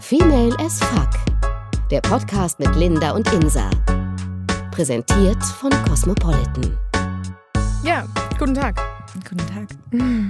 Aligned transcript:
Female 0.00 0.54
as 0.60 0.78
Fuck. 0.80 1.10
Der 1.90 2.00
Podcast 2.00 2.58
mit 2.60 2.74
Linda 2.76 3.10
und 3.12 3.30
Insa. 3.32 3.68
Präsentiert 4.70 5.42
von 5.42 5.70
Cosmopolitan. 5.88 6.78
Ja, 7.82 8.06
guten 8.38 8.54
Tag. 8.54 8.80
Guten 9.28 9.44
Tag. 9.48 9.68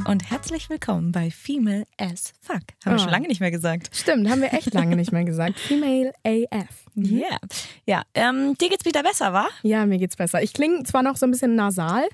Und 0.09 0.31
herzlich 0.31 0.71
willkommen 0.71 1.13
bei 1.13 1.31
Female 1.31 1.85
as 1.99 2.33
Fuck. 2.41 2.57
Haben 2.57 2.63
wir 2.85 2.93
Ah. 2.95 2.99
schon 2.99 3.11
lange 3.11 3.29
nicht 3.29 3.41
mehr 3.41 3.51
gesagt. 3.51 3.91
Stimmt, 3.95 4.31
haben 4.31 4.41
wir 4.41 4.55
echt 4.55 4.73
lange 4.73 4.97
nicht 4.97 5.13
mehr 5.13 5.25
gesagt. 5.25 5.59
Female 5.61 6.13
AF. 6.25 6.87
Yeah. 6.97 7.39
Ja, 7.85 8.03
ähm, 8.15 8.57
dir 8.59 8.71
geht's 8.71 8.87
wieder 8.87 9.03
besser, 9.03 9.33
wa? 9.35 9.49
Ja, 9.63 9.85
mir 9.85 9.99
geht's 9.99 10.17
besser. 10.17 10.43
Ich 10.43 10.55
klinge 10.55 10.85
zwar 10.85 11.03
noch 11.03 11.17
so 11.17 11.27
ein 11.27 11.31
bisschen 11.33 11.55
nasal, 11.57 12.09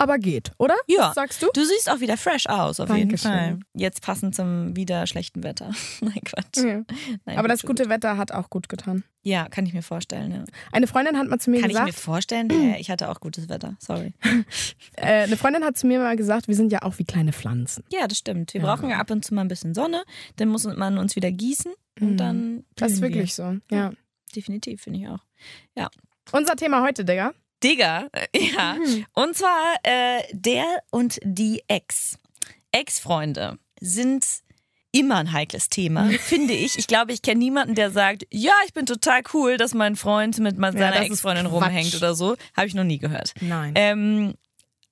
aber 0.00 0.18
geht, 0.18 0.50
oder? 0.58 0.74
Ja. 0.88 1.08
Was 1.08 1.14
sagst 1.14 1.42
du? 1.42 1.48
Du 1.54 1.64
siehst 1.64 1.90
auch 1.90 2.00
wieder 2.00 2.16
fresh 2.16 2.46
aus, 2.46 2.80
auf 2.80 2.88
jeden 2.88 3.10
Dankeschön. 3.10 3.30
Fall. 3.30 3.58
Jetzt 3.74 4.02
passend 4.02 4.34
zum 4.34 4.74
wieder 4.74 5.06
schlechten 5.06 5.42
Wetter. 5.44 5.70
Nein, 6.00 6.20
Quatsch. 6.24 6.56
Ja. 6.56 6.82
Nein, 7.26 7.38
Aber 7.38 7.48
das 7.48 7.62
gute 7.62 7.84
gut. 7.84 7.90
Wetter 7.92 8.16
hat 8.16 8.32
auch 8.32 8.50
gut 8.50 8.68
getan. 8.68 9.04
Ja, 9.22 9.48
kann 9.50 9.66
ich 9.66 9.74
mir 9.74 9.82
vorstellen. 9.82 10.32
Ja. 10.32 10.44
Eine 10.72 10.86
Freundin 10.86 11.18
hat 11.18 11.28
mal 11.28 11.38
zu 11.38 11.50
mir 11.50 11.60
Kann 11.60 11.70
ich 11.70 11.76
mir 11.76 11.84
gesagt, 11.84 12.00
vorstellen? 12.02 12.48
Ich 12.78 12.90
hatte 12.90 13.10
auch 13.10 13.20
gutes 13.20 13.48
Wetter. 13.50 13.76
Sorry. 13.78 14.14
äh, 14.96 15.24
eine 15.24 15.36
Freundin 15.36 15.62
hat 15.64 15.76
zu 15.76 15.86
mir 15.86 15.98
mal 16.00 16.16
gesagt, 16.16 16.48
wir 16.48 16.54
sind 16.54 16.72
ja 16.72 16.82
auch 16.82 16.98
wie 16.98 17.04
kleine 17.04 17.32
Pflanzen. 17.32 17.84
Ja, 17.92 18.08
das 18.08 18.18
stimmt. 18.18 18.54
Wir 18.54 18.62
Ja. 18.62 18.66
brauchen 18.74 18.88
ja 18.88 18.98
ab 18.98 19.10
und 19.10 19.24
zu 19.24 19.34
mal 19.34 19.42
ein 19.42 19.48
bisschen 19.48 19.74
Sonne. 19.74 20.02
Dann 20.36 20.48
muss 20.48 20.64
man 20.64 20.96
uns 20.98 21.14
wieder 21.16 21.30
gießen. 21.30 21.72
Und 22.00 22.12
Mhm. 22.12 22.16
dann. 22.16 22.64
Das 22.76 22.92
ist 22.92 23.02
wirklich 23.02 23.34
so. 23.34 23.42
Ja. 23.70 23.90
wir. 23.90 23.92
Definitiv, 24.34 24.80
finde 24.82 25.00
ich 25.00 25.08
auch. 25.08 25.18
Unser 26.32 26.54
Thema 26.56 26.82
heute, 26.82 27.04
Digga. 27.04 27.32
Digga, 27.62 28.08
äh, 28.12 28.26
ja. 28.38 28.76
Und 29.12 29.36
zwar 29.36 29.74
äh, 29.82 30.22
der 30.32 30.64
und 30.90 31.18
die 31.22 31.62
Ex. 31.68 32.18
Ex-Freunde 32.72 33.58
sind 33.80 34.24
immer 34.92 35.16
ein 35.16 35.32
heikles 35.32 35.68
Thema, 35.68 36.08
finde 36.20 36.54
ich. 36.54 36.78
Ich 36.78 36.86
glaube, 36.86 37.12
ich 37.12 37.22
kenne 37.22 37.38
niemanden, 37.38 37.74
der 37.74 37.90
sagt, 37.90 38.26
ja, 38.30 38.52
ich 38.66 38.72
bin 38.72 38.86
total 38.86 39.22
cool, 39.34 39.56
dass 39.56 39.74
mein 39.74 39.96
Freund 39.96 40.38
mit 40.38 40.56
Ja, 40.58 40.72
seiner 40.72 40.92
das 40.92 41.04
ist 41.06 41.10
Ex-Freundin 41.12 41.46
rumhängt 41.46 41.94
oder 41.94 42.14
so. 42.14 42.36
Habe 42.56 42.66
ich 42.66 42.74
noch 42.74 42.84
nie 42.84 42.98
gehört. 42.98 43.34
Nein. 43.40 43.72
Ähm, 43.76 44.34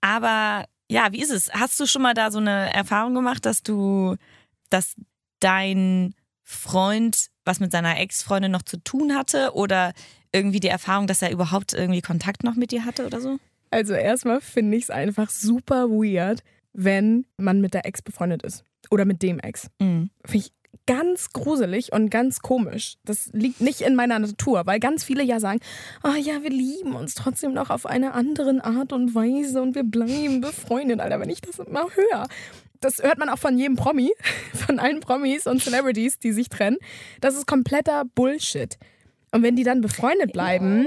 aber 0.00 0.67
ja, 0.91 1.12
wie 1.12 1.21
ist 1.21 1.31
es? 1.31 1.50
Hast 1.53 1.78
du 1.81 1.87
schon 1.87 2.03
mal 2.03 2.15
da 2.15 2.31
so 2.31 2.39
eine 2.39 2.73
Erfahrung 2.73 3.15
gemacht, 3.15 3.45
dass 3.45 3.62
du, 3.62 4.17
dass 4.71 4.95
dein 5.41 6.15
Freund 6.43 7.28
was 7.45 7.61
mit 7.61 7.73
seiner 7.73 7.98
Ex-Freundin 7.98 8.53
noch 8.53 8.62
zu 8.62 8.77
tun 8.78 9.15
hatte 9.15 9.55
oder 9.55 9.93
irgendwie 10.33 10.61
die 10.61 10.69
Erfahrung, 10.69 11.07
dass 11.07 11.23
er 11.23 11.31
überhaupt 11.31 11.73
irgendwie 11.73 12.03
Kontakt 12.03 12.45
noch 12.45 12.55
mit 12.55 12.71
dir 12.71 12.84
hatte 12.84 13.07
oder 13.07 13.21
so? 13.21 13.39
Also 13.71 13.95
erstmal 13.95 14.41
finde 14.41 14.77
ich 14.77 14.84
es 14.84 14.91
einfach 14.91 15.31
super 15.31 15.89
weird, 15.89 16.43
wenn 16.73 17.27
man 17.37 17.61
mit 17.61 17.75
der 17.75 17.87
Ex 17.87 18.03
befreundet 18.03 18.43
ist. 18.43 18.65
Oder 18.91 19.05
mit 19.05 19.23
dem 19.23 19.39
Ex. 19.39 19.69
Mhm. 19.81 20.11
Finde 20.25 20.47
ich 20.47 20.53
ganz 20.87 21.34
gruselig 21.34 21.93
und 21.93 22.09
ganz 22.09 22.41
komisch. 22.41 22.97
Das 23.05 23.31
liegt 23.33 23.61
nicht 23.61 23.83
in 23.83 23.95
meiner 23.95 24.19
Natur, 24.19 24.62
weil 24.65 24.81
ganz 24.81 25.05
viele 25.05 25.23
ja 25.23 25.39
sagen, 25.39 25.61
oh 26.03 26.17
ja, 26.19 26.43
wir 26.43 26.51
lieben 26.51 26.95
uns 26.95 27.15
trotzdem 27.15 27.53
noch 27.53 27.69
auf 27.69 27.84
eine 27.84 28.15
andere 28.15 28.65
Art 28.65 28.95
und 28.95 29.15
Weise 29.15 29.61
und 29.61 29.75
wir 29.75 29.84
bleiben 29.84 30.41
befreundet. 30.41 31.01
Alter, 31.01 31.21
wenn 31.21 31.29
ich 31.29 31.43
das 31.43 31.59
mal 31.69 31.87
höre. 31.95 32.27
Das 32.81 33.03
hört 33.03 33.19
man 33.19 33.29
auch 33.29 33.39
von 33.39 33.59
jedem 33.59 33.77
Promi, 33.77 34.12
von 34.55 34.79
allen 34.79 35.01
Promis 35.01 35.47
und 35.47 35.62
Celebrities, 35.62 36.19
die 36.21 36.33
sich 36.33 36.49
trennen. 36.49 36.79
Das 37.21 37.34
ist 37.34 37.47
kompletter 37.47 38.05
Bullshit. 38.15 38.79
Und 39.31 39.43
wenn 39.43 39.57
die 39.57 39.65
dann 39.65 39.81
befreundet 39.81 40.33
bleiben, 40.33 40.87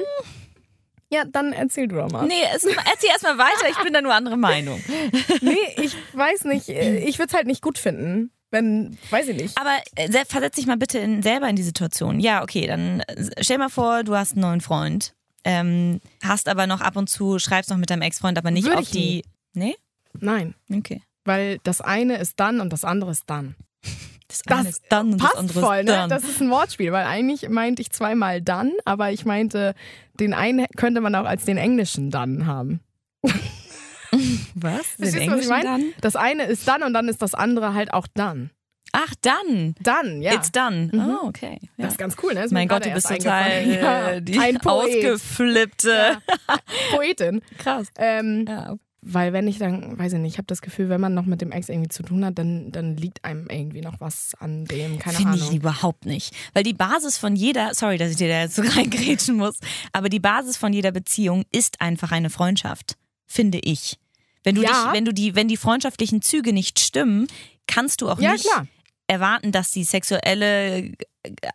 ja, 1.12 1.26
dann 1.26 1.52
erzähl 1.54 1.88
du 1.88 1.98
doch 1.98 2.10
mal. 2.10 2.26
Nee, 2.26 2.34
es, 2.56 2.64
erzähl 2.64 3.10
erstmal 3.10 3.38
weiter, 3.38 3.70
ich 3.70 3.78
bin 3.84 3.94
da 3.94 4.02
nur 4.02 4.14
andere 4.14 4.38
Meinung. 4.38 4.82
Nee, 5.42 5.58
ich 5.78 5.96
weiß 6.14 6.46
nicht. 6.46 6.70
Ich 6.70 7.18
würde 7.20 7.28
es 7.30 7.34
halt 7.34 7.48
nicht 7.48 7.62
gut 7.62 7.78
finden. 7.78 8.32
Wenn, 8.52 8.98
weiß 9.10 9.30
ich 9.30 9.38
nicht. 9.42 9.58
Aber 9.58 9.78
äh, 9.96 10.12
se- 10.12 10.26
versetz 10.28 10.56
dich 10.56 10.66
mal 10.68 10.76
bitte 10.78 11.00
in, 11.00 11.22
selber 11.24 11.48
in 11.50 11.56
die 11.56 11.64
Situation. 11.64 12.20
Ja, 12.20 12.44
okay, 12.44 12.68
dann 12.68 13.00
äh, 13.02 13.44
stell 13.44 13.58
mal 13.58 13.70
vor, 13.70 14.04
du 14.04 14.16
hast 14.16 14.34
einen 14.34 14.42
neuen 14.42 14.60
Freund, 14.62 15.14
ähm, 15.46 16.02
hast 16.22 16.50
aber 16.50 16.68
noch 16.68 16.82
ab 16.82 16.98
und 16.98 17.10
zu, 17.10 17.40
schreibst 17.40 17.70
noch 17.70 17.78
mit 17.78 17.90
deinem 17.90 18.02
Ex-Freund, 18.02 18.38
aber 18.38 18.52
nicht 18.52 18.66
Würde 18.68 18.80
auf 18.80 18.90
die. 18.92 19.24
Nee? 19.54 19.76
Nein, 20.20 20.54
Okay. 20.74 21.02
weil 21.24 21.60
das 21.64 21.80
eine 21.82 22.18
ist 22.18 22.40
dann 22.42 22.60
und 22.60 22.74
das 22.74 22.84
andere 22.84 23.12
ist 23.12 23.24
dann. 23.28 23.56
Das, 24.32 24.64
Das 24.66 24.68
ist 24.70 24.84
dann 24.90 25.14
und 25.14 25.18
Passt 25.18 25.34
das 25.34 25.40
andere 25.40 25.60
voll, 25.62 25.78
ist 25.80 25.86
ne? 25.86 25.92
dann. 25.92 26.10
Das 26.10 26.24
ist 26.24 26.42
ein 26.42 26.50
Wortspiel, 26.50 26.92
weil 26.92 27.06
eigentlich 27.06 27.50
meinte 27.50 27.82
ich 27.82 27.92
zweimal 27.92 28.42
dann, 28.42 28.72
aber 28.86 29.12
ich 29.12 29.26
meinte, 29.26 29.74
den 30.20 30.34
einen 30.34 30.66
könnte 30.78 31.02
man 31.02 31.14
auch 31.16 31.26
als 31.26 31.46
den 31.46 31.58
englischen 31.58 32.10
dann 32.12 32.46
haben. 32.46 32.80
was? 34.56 34.82
Was 34.98 35.14
ich 35.14 35.22
Englischen 35.22 35.50
meine? 35.50 35.64
dann? 35.64 35.94
Das 36.02 36.16
eine 36.16 36.44
ist 36.46 36.68
dann 36.68 36.84
und 36.84 36.94
dann 36.94 37.08
ist 37.08 37.22
das 37.22 37.34
andere 37.34 37.74
halt 37.74 37.94
auch 37.94 38.08
dann. 38.14 38.52
Ach, 38.94 39.14
dann. 39.22 39.74
Dann, 39.80 40.22
ja. 40.22 40.34
It's 40.34 40.52
done. 40.52 40.90
Mhm. 40.92 41.00
Oh, 41.22 41.28
okay. 41.28 41.60
Ja. 41.78 41.86
Das 41.86 41.94
ist 41.94 41.98
ganz 41.98 42.18
cool, 42.22 42.34
ne? 42.34 42.46
Mein 42.52 42.68
Gott, 42.68 42.86
du 42.86 42.90
bist 42.92 43.08
total 43.08 43.50
äh, 43.50 44.22
die 44.22 44.38
Ein 44.38 44.56
Poet. 44.58 44.98
ausgeflippte. 45.06 46.18
Poetin. 46.94 47.42
Krass. 47.58 47.88
Ähm, 47.98 48.46
Ja. 48.48 48.76
Weil 49.04 49.34
wenn 49.34 49.48
ich 49.48 49.58
dann, 49.58 49.98
weiß 49.98 50.14
ich 50.14 50.20
nicht, 50.20 50.34
ich 50.34 50.38
habe 50.38 50.46
das 50.46 50.62
Gefühl, 50.62 50.90
wenn 50.90 51.02
man 51.02 51.16
noch 51.16 51.26
mit 51.26 51.42
dem 51.42 51.52
Ex 51.52 51.70
irgendwie 51.70 51.90
zu 51.90 52.04
tun 52.04 52.24
hat, 52.24 52.38
dann, 52.38 52.72
dann 52.72 52.96
liegt 52.98 53.26
einem 53.26 53.48
irgendwie 53.50 53.82
noch 53.82 54.00
was 54.00 54.34
an 54.40 54.66
dem, 54.66 55.00
keine 55.00 55.18
Finde 55.18 55.38
ich 55.38 55.42
Ahnung. 55.44 55.56
überhaupt 55.56 56.06
nicht. 56.06 56.36
Weil 56.54 56.64
die 56.64 56.74
Basis 56.76 57.18
von 57.18 57.36
jeder, 57.36 57.74
sorry, 57.74 57.98
dass 57.98 58.12
ich 58.12 58.18
dir 58.18 58.28
da 58.28 58.42
jetzt 58.42 58.56
so 58.56 58.62
reingrätschen 58.66 59.38
muss, 59.38 59.58
aber 59.92 60.08
die 60.10 60.20
Basis 60.20 60.56
von 60.58 60.72
jeder 60.72 60.92
Beziehung 60.92 61.46
ist 61.52 61.82
einfach 61.82 62.12
eine 62.12 62.30
Freundschaft, 62.30 62.96
finde 63.26 63.58
ich. 63.60 63.98
Wenn 64.44 64.54
du 64.56 64.62
Ja. 64.62 64.70
dich, 64.86 64.94
wenn 64.94 65.06
du 65.06 65.14
die, 65.14 65.34
wenn 65.36 65.48
die 65.48 65.58
freundschaftlichen 65.58 66.22
Züge 66.22 66.54
nicht 66.54 66.80
stimmen, 66.80 67.28
kannst 67.66 68.02
du 68.02 68.10
auch 68.10 68.20
Ja, 68.20 68.34
nicht 68.34 68.44
klar. 68.46 68.68
Erwarten, 69.12 69.52
dass 69.52 69.72
die 69.72 69.84
sexuelle 69.84 70.94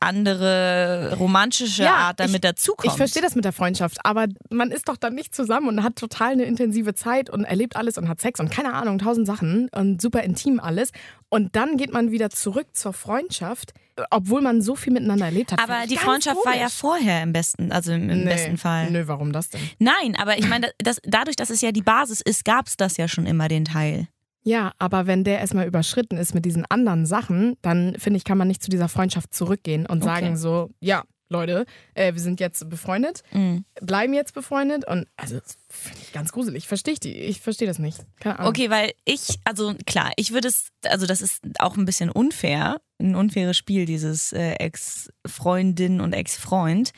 andere 0.01 1.17
romantische 1.19 1.83
Ja, 1.85 1.95
Art 1.95 2.21
damit 2.21 2.37
ich- 2.37 2.41
dazukommt. 2.43 2.93
Ich 2.93 2.97
verstehe 2.97 3.23
das 3.23 3.35
mit 3.35 3.45
der 3.45 3.53
Freundschaft, 3.53 3.99
aber 4.05 4.27
man 4.51 4.71
ist 4.71 4.89
doch 4.89 4.97
dann 4.97 5.15
nicht 5.15 5.35
zusammen 5.35 5.69
und 5.69 5.83
hat 5.83 5.97
total 5.97 6.33
eine 6.33 6.45
intensive 6.45 6.95
Zeit 6.95 7.31
und 7.31 7.45
erlebt 7.45 7.77
alles 7.77 7.99
und 7.99 8.09
hat 8.09 8.21
Sex 8.21 8.39
und 8.39 8.51
keine 8.51 8.75
Ahnung, 8.75 8.99
tausend 8.99 9.27
Sachen 9.27 9.69
und 9.75 10.01
super 10.01 10.23
intim 10.23 10.61
alles. 10.61 10.91
Und 11.29 11.57
dann 11.57 11.77
geht 11.77 11.93
man 11.93 12.11
wieder 12.13 12.31
zurück 12.31 12.69
zur 12.75 12.93
Freundschaft, 12.93 13.73
obwohl 14.11 14.41
man 14.43 14.63
so 14.63 14.77
viel 14.77 14.93
miteinander 14.93 15.25
erlebt 15.27 15.53
hat. 15.53 15.59
Aber 15.61 15.87
die 15.89 15.97
Freundschaft 15.97 16.37
war 16.45 16.53
ja 16.55 16.61
komisch. 16.61 16.75
vorher 16.75 17.23
im 17.23 17.33
besten, 17.33 17.73
also 17.73 17.93
im, 17.93 18.09
im 18.11 18.19
Nee, 18.21 18.25
besten 18.27 18.59
Fall. 18.59 18.91
Nö, 18.91 19.05
warum 19.07 19.33
das 19.33 19.49
denn? 19.49 19.61
Nein, 19.79 20.15
aber 20.17 20.39
ich 20.39 20.47
meine, 20.49 20.71
das, 20.79 21.01
dadurch, 21.05 21.37
dass 21.37 21.51
es 21.51 21.61
ja 21.61 21.73
die 21.73 21.83
Basis 21.83 22.21
ist, 22.21 22.45
gab 22.45 22.67
es 22.69 22.77
das 22.77 22.97
ja 22.99 23.09
schon 23.09 23.27
immer 23.27 23.49
den 23.49 23.65
Teil. 23.65 24.07
Ja, 24.49 24.73
aber 24.79 25.09
wenn 25.09 25.25
der 25.25 25.41
erstmal 25.41 25.67
überschritten 25.67 26.17
ist 26.19 26.33
mit 26.33 26.45
diesen 26.45 26.65
anderen 26.67 27.05
Sachen, 27.05 27.57
dann 27.63 27.97
finde 27.99 28.19
ich, 28.19 28.25
kann 28.25 28.39
man 28.39 28.47
nicht 28.47 28.63
zu 28.63 28.71
dieser 28.71 28.89
Freundschaft 28.89 29.35
zurückgehen 29.35 29.87
und 29.87 30.05
Okay. 30.05 30.07
sagen 30.07 30.37
so, 30.37 30.71
ja, 30.79 31.03
Leute, 31.29 31.67
äh, 31.95 32.13
wir 32.15 32.21
sind 32.21 32.39
jetzt 32.39 32.69
befreundet, 32.71 33.25
Mhm. 33.33 33.65
bleiben 33.81 34.15
jetzt 34.15 34.35
befreundet 34.35 34.87
und 34.87 35.09
also 35.17 35.41
das 35.41 35.57
finde 35.69 35.99
ich 36.01 36.13
ganz 36.13 36.31
gruselig. 36.31 36.69
Verstehe 36.69 36.95
ich 36.95 37.01
die? 37.01 37.13
Ich 37.13 37.41
verstehe 37.41 37.67
das 37.67 37.81
nicht. 37.81 37.99
Keine 38.21 38.39
Ahnung. 38.39 38.51
Okay, 38.51 38.71
weil 38.71 38.93
ich, 39.05 39.41
also 39.43 39.75
klar, 39.87 40.13
ich 40.15 40.33
würde 40.33 40.47
es, 40.47 40.69
also 40.85 41.07
das 41.07 41.21
ist 41.23 41.41
auch 41.59 41.77
ein 41.77 41.85
bisschen 41.85 42.11
unfair, 42.11 42.81
ein 43.01 43.17
unfaires 43.17 43.57
Spiel, 43.57 43.85
dieses 43.87 44.33
äh, 44.33 44.53
Ex-Freundin 44.61 46.01
und 46.01 46.13
Ex-Freund. 46.13 46.93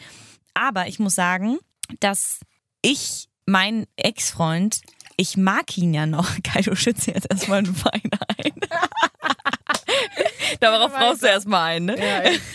Aber 0.52 0.86
ich 0.88 0.98
muss 0.98 1.14
sagen, 1.14 1.56
dass 2.00 2.40
ich, 2.82 3.28
mein 3.46 3.86
Ex-Freund, 3.96 4.82
ich 5.18 5.36
mag 5.36 5.76
ihn 5.76 5.92
ja 5.92 6.06
noch. 6.06 6.30
Kai, 6.42 6.62
du 6.62 6.74
schützt 6.74 7.06
jetzt 7.06 7.30
erstmal 7.30 7.58
einen 7.58 7.84
Wein 7.84 8.10
ein. 8.38 8.52
Darauf 10.60 10.92
brauchst 10.92 11.22
du 11.22 11.26
erstmal 11.26 11.74
einen, 11.74 11.86
ne? 11.86 11.98
Ja, 11.98 12.30
ich, 12.30 12.40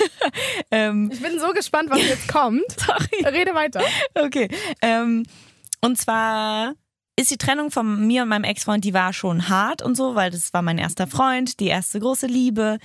Ähm, 0.72 1.12
ich 1.14 1.22
bin 1.22 1.40
so 1.40 1.54
gespannt, 1.54 1.90
was 1.92 2.02
jetzt 2.02 2.28
kommt. 2.28 2.64
sorry. 2.80 3.26
Rede 3.26 3.54
weiter. 3.54 3.82
Okay. 4.16 4.50
Ähm, 4.82 5.24
und 5.82 6.00
zwar 6.00 6.74
ist 7.16 7.30
die 7.30 7.38
Trennung 7.38 7.70
von 7.70 8.08
mir 8.08 8.24
und 8.24 8.30
meinem 8.30 8.46
Ex-Freund, 8.46 8.84
die 8.84 8.94
war 8.94 9.14
schon 9.14 9.50
hart 9.50 9.84
und 9.84 9.96
so, 9.96 10.16
weil 10.16 10.32
das 10.32 10.54
war 10.54 10.64
mein 10.64 10.80
erster 10.80 11.06
Freund, 11.06 11.60
die 11.60 11.68
erste 11.68 12.00
große 12.00 12.26
Liebe. 12.26 12.80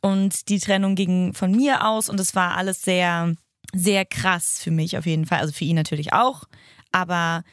Und 0.00 0.48
die 0.48 0.58
Trennung 0.58 0.94
ging 0.94 1.34
von 1.34 1.52
mir 1.52 1.86
aus 1.86 2.08
und 2.08 2.18
es 2.18 2.34
war 2.34 2.56
alles 2.56 2.82
sehr, 2.82 3.34
sehr 3.74 4.04
krass 4.04 4.60
für 4.62 4.70
mich 4.70 4.98
auf 4.98 5.06
jeden 5.06 5.26
Fall. 5.26 5.40
Also 5.40 5.52
für 5.52 5.64
ihn 5.64 5.76
natürlich 5.76 6.12
auch. 6.12 6.44
Aber 6.90 7.44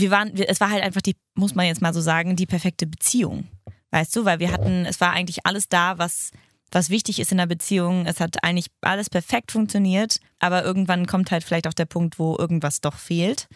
wir 0.00 0.10
waren, 0.10 0.36
wir, 0.36 0.48
es 0.48 0.60
war 0.60 0.70
halt 0.70 0.82
einfach 0.82 1.02
die, 1.02 1.16
muss 1.34 1.54
man 1.54 1.66
jetzt 1.66 1.82
mal 1.82 1.94
so 1.94 2.00
sagen, 2.00 2.36
die 2.36 2.46
perfekte 2.46 2.86
Beziehung. 2.86 3.48
Weißt 3.90 4.14
du, 4.14 4.24
weil 4.24 4.38
wir 4.38 4.52
hatten, 4.52 4.84
es 4.84 5.00
war 5.00 5.12
eigentlich 5.12 5.46
alles 5.46 5.68
da, 5.68 5.98
was, 5.98 6.30
was 6.70 6.90
wichtig 6.90 7.20
ist 7.20 7.32
in 7.32 7.38
der 7.38 7.46
Beziehung. 7.46 8.06
Es 8.06 8.20
hat 8.20 8.44
eigentlich 8.44 8.66
alles 8.82 9.08
perfekt 9.08 9.52
funktioniert, 9.52 10.20
aber 10.40 10.64
irgendwann 10.64 11.06
kommt 11.06 11.30
halt 11.30 11.44
vielleicht 11.44 11.66
auch 11.66 11.74
der 11.74 11.86
Punkt, 11.86 12.18
wo 12.18 12.36
irgendwas 12.36 12.80
doch 12.80 12.96
fehlt. 12.96 13.48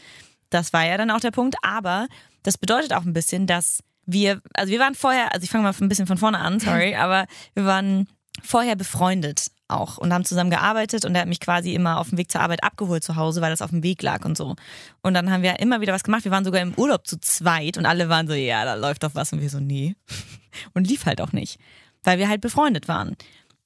Das 0.49 0.73
war 0.73 0.87
ja 0.87 0.97
dann 0.97 1.11
auch 1.11 1.21
der 1.21 1.31
Punkt, 1.31 1.57
aber 1.63 2.09
das 2.43 2.59
bedeutet 2.59 2.93
auch 2.93 3.05
ein 3.05 3.13
bisschen, 3.13 3.47
dass 3.47 3.81
wir, 4.07 4.41
also 4.55 4.73
wir 4.73 4.81
waren 4.81 4.95
vorher, 4.95 5.33
also 5.33 5.45
ich 5.45 5.51
fange 5.51 5.65
mal 5.65 5.75
ein 5.79 5.89
bisschen 5.89 6.07
von 6.07 6.19
vorne 6.19 6.39
an, 6.39 6.61
sorry, 6.61 6.95
aber 6.97 7.27
wir 7.55 7.65
waren 7.65 8.09
vorher 8.43 8.77
befreundet 8.77 9.49
auch 9.73 9.99
und 9.99 10.13
haben 10.13 10.25
zusammen 10.25 10.51
gearbeitet 10.51 11.05
und 11.05 11.15
er 11.15 11.23
hat 11.23 11.29
mich 11.29 11.41
quasi 11.41 11.75
immer 11.75 11.99
auf 11.99 12.09
dem 12.11 12.19
Weg 12.19 12.31
zur 12.31 12.41
Arbeit 12.41 12.63
abgeholt 12.65 13.03
zu 13.05 13.17
Hause, 13.17 13.41
weil 13.41 13.51
das 13.51 13.63
auf 13.63 13.71
dem 13.71 13.83
Weg 13.83 14.03
lag 14.03 14.25
und 14.25 14.37
so. 14.37 14.55
Und 15.03 15.15
dann 15.15 15.31
haben 15.31 15.43
wir 15.43 15.59
immer 15.61 15.81
wieder 15.81 15.93
was 15.93 16.05
gemacht. 16.05 16.25
Wir 16.25 16.31
waren 16.33 16.45
sogar 16.45 16.61
im 16.63 16.75
Urlaub 16.77 17.07
zu 17.07 17.19
zweit 17.21 17.77
und 17.79 17.87
alle 17.87 18.09
waren 18.09 18.27
so, 18.29 18.35
ja, 18.35 18.65
da 18.65 18.75
läuft 18.75 19.03
doch 19.03 19.15
was 19.15 19.33
und 19.33 19.41
wir 19.41 19.51
so, 19.51 19.61
nee. 19.61 19.95
Und 20.75 20.87
lief 20.87 21.07
halt 21.07 21.23
auch 21.23 21.33
nicht, 21.33 21.59
weil 22.05 22.19
wir 22.19 22.29
halt 22.29 22.43
befreundet 22.43 22.87
waren. 22.87 23.17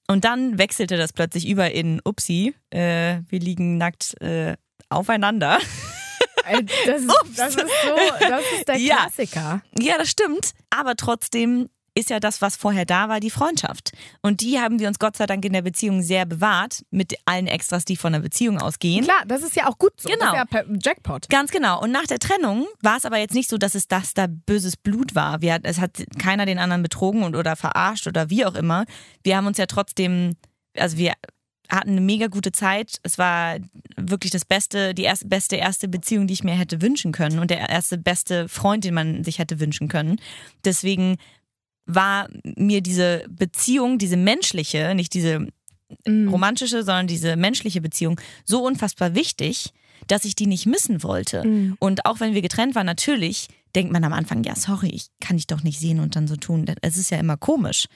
Und 0.06 0.24
dann 0.24 0.56
wechselte 0.56 0.96
das 0.96 1.12
plötzlich 1.12 1.48
über 1.48 1.72
in 1.72 2.00
Upsi, 2.04 2.54
äh, 2.70 3.18
wir 3.28 3.40
liegen 3.40 3.76
nackt 3.76 4.20
äh, 4.22 4.56
aufeinander. 4.88 5.58
Das, 6.86 7.00
ist- 7.02 7.10
das 7.36 7.54
ist 7.56 7.58
so, 7.58 7.96
das 8.28 8.42
ist 8.56 8.68
der 8.68 8.76
Ja. 8.78 8.96
Klassiker. 8.98 9.62
Ja, 9.80 9.98
das 9.98 10.08
stimmt. 10.08 10.52
Aber 10.70 10.94
trotzdem 10.94 11.68
ist 11.96 12.10
ja 12.10 12.20
das, 12.20 12.42
was 12.42 12.56
vorher 12.56 12.84
da 12.84 13.08
war, 13.08 13.20
die 13.20 13.30
Freundschaft. 13.30 13.92
Und 14.20 14.42
die 14.42 14.60
haben 14.60 14.78
wir 14.78 14.86
uns 14.86 14.98
Gott 14.98 15.16
sei 15.16 15.26
Dank 15.26 15.44
in 15.44 15.54
der 15.54 15.62
Beziehung 15.62 16.02
sehr 16.02 16.26
bewahrt, 16.26 16.84
mit 16.90 17.16
allen 17.24 17.46
Extras, 17.46 17.86
die 17.86 17.96
von 17.96 18.12
der 18.12 18.20
Beziehung 18.20 18.58
ausgehen. 18.58 19.04
Klar, 19.04 19.22
das 19.26 19.42
ist 19.42 19.56
ja 19.56 19.66
auch 19.66 19.78
gut 19.78 19.98
so. 19.98 20.08
Genau. 20.08 20.32
Das 20.32 20.44
ist 20.44 20.52
ja 20.52 20.76
Jackpot. 20.82 21.28
Ganz 21.30 21.50
genau. 21.50 21.80
Und 21.80 21.92
nach 21.92 22.06
der 22.06 22.18
Trennung 22.18 22.66
war 22.82 22.98
es 22.98 23.06
aber 23.06 23.18
jetzt 23.18 23.34
nicht 23.34 23.48
so, 23.48 23.56
dass 23.56 23.74
es 23.74 23.88
das 23.88 24.12
da 24.12 24.26
böses 24.28 24.76
Blut 24.76 25.14
war. 25.14 25.40
Wir, 25.40 25.58
es 25.62 25.80
hat 25.80 26.04
keiner 26.18 26.44
den 26.44 26.58
anderen 26.58 26.82
betrogen 26.82 27.22
und 27.22 27.34
oder 27.34 27.56
verarscht 27.56 28.06
oder 28.06 28.28
wie 28.28 28.44
auch 28.44 28.54
immer. 28.54 28.84
Wir 29.22 29.38
haben 29.38 29.46
uns 29.46 29.56
ja 29.56 29.66
trotzdem, 29.66 30.36
also 30.76 30.98
wir 30.98 31.14
hatten 31.68 31.90
eine 31.90 32.00
mega 32.00 32.26
gute 32.26 32.52
Zeit. 32.52 32.98
Es 33.02 33.18
war 33.18 33.56
wirklich 33.96 34.30
das 34.30 34.44
beste, 34.44 34.94
die 34.94 35.02
erste 35.02 35.26
beste 35.26 35.56
erste 35.56 35.88
Beziehung, 35.88 36.26
die 36.26 36.34
ich 36.34 36.44
mir 36.44 36.54
hätte 36.54 36.82
wünschen 36.82 37.12
können 37.12 37.38
und 37.38 37.50
der 37.50 37.68
erste 37.68 37.98
beste 37.98 38.48
Freund, 38.48 38.84
den 38.84 38.94
man 38.94 39.24
sich 39.24 39.38
hätte 39.38 39.60
wünschen 39.60 39.88
können. 39.88 40.20
Deswegen 40.64 41.16
war 41.86 42.28
mir 42.42 42.80
diese 42.80 43.24
Beziehung, 43.28 43.98
diese 43.98 44.16
menschliche, 44.16 44.94
nicht 44.94 45.14
diese 45.14 45.46
Mhm. 46.06 46.28
romantische, 46.28 46.82
sondern 46.82 47.06
diese 47.06 47.36
menschliche 47.36 47.80
Beziehung 47.80 48.20
so 48.44 48.64
unfassbar 48.64 49.14
wichtig, 49.14 49.72
dass 50.08 50.24
ich 50.24 50.34
die 50.34 50.46
nicht 50.46 50.66
missen 50.66 51.02
wollte. 51.02 51.44
Mhm. 51.46 51.76
Und 51.78 52.06
auch 52.06 52.20
wenn 52.20 52.34
wir 52.34 52.42
getrennt 52.42 52.74
waren, 52.74 52.86
natürlich 52.86 53.48
denkt 53.74 53.92
man 53.92 54.04
am 54.04 54.12
Anfang, 54.12 54.42
ja, 54.44 54.54
sorry, 54.56 54.88
ich 54.88 55.08
kann 55.20 55.36
dich 55.36 55.46
doch 55.46 55.62
nicht 55.62 55.78
sehen 55.78 56.00
und 56.00 56.16
dann 56.16 56.26
so 56.26 56.36
tun. 56.36 56.66
Es 56.82 56.96
ist 56.96 57.10
ja 57.10 57.18
immer 57.18 57.36
komisch. 57.36 57.86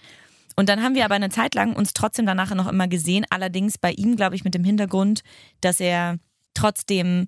Und 0.57 0.69
dann 0.69 0.83
haben 0.83 0.95
wir 0.95 1.05
aber 1.05 1.15
eine 1.15 1.31
Zeit 1.31 1.55
lang 1.55 1.75
uns 1.75 1.93
trotzdem 1.93 2.27
danach 2.27 2.55
noch 2.55 2.69
immer 2.69 2.89
gesehen. 2.89 3.25
Allerdings 3.31 3.79
bei 3.79 3.93
ihm, 3.93 4.17
glaube 4.17 4.35
ich, 4.35 4.45
mit 4.45 4.55
dem 4.55 4.65
Hintergrund, 4.65 5.23
dass 5.61 5.81
er 5.81 6.19
trotzdem 6.55 7.27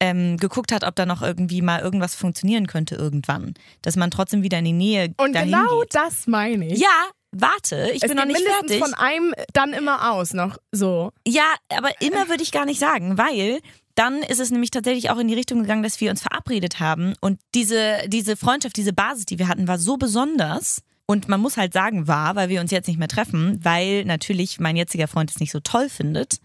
ähm, 0.00 0.36
geguckt 0.36 0.72
hat, 0.72 0.84
ob 0.84 0.94
da 0.94 1.06
noch 1.06 1.22
irgendwie 1.22 1.62
mal 1.62 1.80
irgendwas 1.80 2.14
funktionieren 2.14 2.66
könnte 2.66 2.94
irgendwann. 2.94 3.54
Dass 3.82 3.96
man 3.96 4.10
trotzdem 4.10 4.42
wieder 4.42 4.58
in 4.58 4.64
die 4.64 4.72
Nähe 4.72 5.14
Und 5.16 5.32
genau 5.34 5.80
geht. 5.80 5.94
das 5.94 6.26
meine 6.26 6.66
ich. 6.68 6.78
Ja, 6.80 7.10
warte, 7.32 7.90
ich 7.92 8.02
es 8.02 8.08
bin 8.08 8.16
noch 8.16 8.24
nicht 8.24 8.38
mindestens 8.38 8.72
fertig. 8.72 8.84
von 8.84 8.94
einem 8.94 9.34
dann 9.52 9.72
immer 9.72 10.12
aus 10.12 10.32
noch 10.34 10.56
so. 10.72 11.12
Ja, 11.26 11.54
aber 11.76 11.90
immer 12.00 12.28
würde 12.28 12.42
ich 12.42 12.52
gar 12.52 12.64
nicht 12.64 12.78
sagen, 12.80 13.18
weil 13.18 13.60
dann 13.94 14.22
ist 14.22 14.38
es 14.38 14.52
nämlich 14.52 14.70
tatsächlich 14.70 15.10
auch 15.10 15.18
in 15.18 15.26
die 15.26 15.34
Richtung 15.34 15.60
gegangen, 15.60 15.82
dass 15.82 16.00
wir 16.00 16.10
uns 16.10 16.22
verabredet 16.22 16.78
haben 16.78 17.14
und 17.20 17.40
diese, 17.56 17.98
diese 18.06 18.36
Freundschaft, 18.36 18.76
diese 18.76 18.92
Basis, 18.92 19.26
die 19.26 19.40
wir 19.40 19.48
hatten, 19.48 19.66
war 19.66 19.78
so 19.78 19.96
besonders. 19.96 20.82
Und 21.10 21.26
man 21.28 21.40
muss 21.40 21.56
halt 21.56 21.72
sagen, 21.72 22.06
war, 22.06 22.36
weil 22.36 22.50
wir 22.50 22.60
uns 22.60 22.70
jetzt 22.70 22.86
nicht 22.86 22.98
mehr 22.98 23.08
treffen, 23.08 23.58
weil 23.64 24.04
natürlich 24.04 24.60
mein 24.60 24.76
jetziger 24.76 25.08
Freund 25.08 25.30
es 25.30 25.40
nicht 25.40 25.50
so 25.50 25.58
toll 25.58 25.88
findet. 25.88 26.36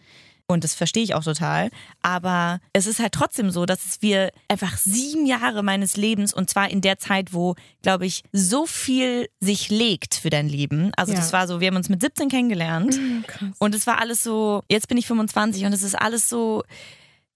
Und 0.48 0.64
das 0.64 0.74
verstehe 0.76 1.04
ich 1.04 1.16
auch 1.16 1.24
total. 1.24 1.70
Aber 2.02 2.60
es 2.74 2.86
ist 2.86 3.00
halt 3.00 3.14
trotzdem 3.14 3.50
so, 3.50 3.66
dass 3.66 3.86
es 3.86 4.02
wir 4.02 4.30
einfach 4.50 4.78
sieben 4.78 5.26
Jahre 5.26 5.64
meines 5.64 5.96
Lebens 5.98 6.34
und 6.34 6.50
zwar 6.50 6.70
in 6.70 6.82
der 6.82 7.00
Zeit, 7.00 7.34
wo, 7.34 7.56
glaube 7.82 8.06
ich, 8.06 8.24
so 8.34 8.66
viel 8.66 9.30
sich 9.40 9.70
legt 9.70 10.16
für 10.16 10.30
dein 10.30 10.50
Leben. 10.50 10.92
Also 10.98 11.14
Ja. 11.14 11.20
das 11.20 11.32
war 11.34 11.48
so, 11.48 11.60
wir 11.62 11.68
haben 11.68 11.78
uns 11.78 11.90
mit 11.90 12.02
17 12.02 12.28
kennengelernt. 12.30 13.00
Krass. 13.28 13.50
Und 13.60 13.74
es 13.74 13.88
war 13.88 14.00
alles 14.00 14.22
so, 14.22 14.64
jetzt 14.70 14.88
bin 14.90 14.98
ich 14.98 15.08
25 15.08 15.66
und 15.66 15.74
es 15.74 15.82
ist 15.84 15.96
alles 15.96 16.28
so. 16.30 16.64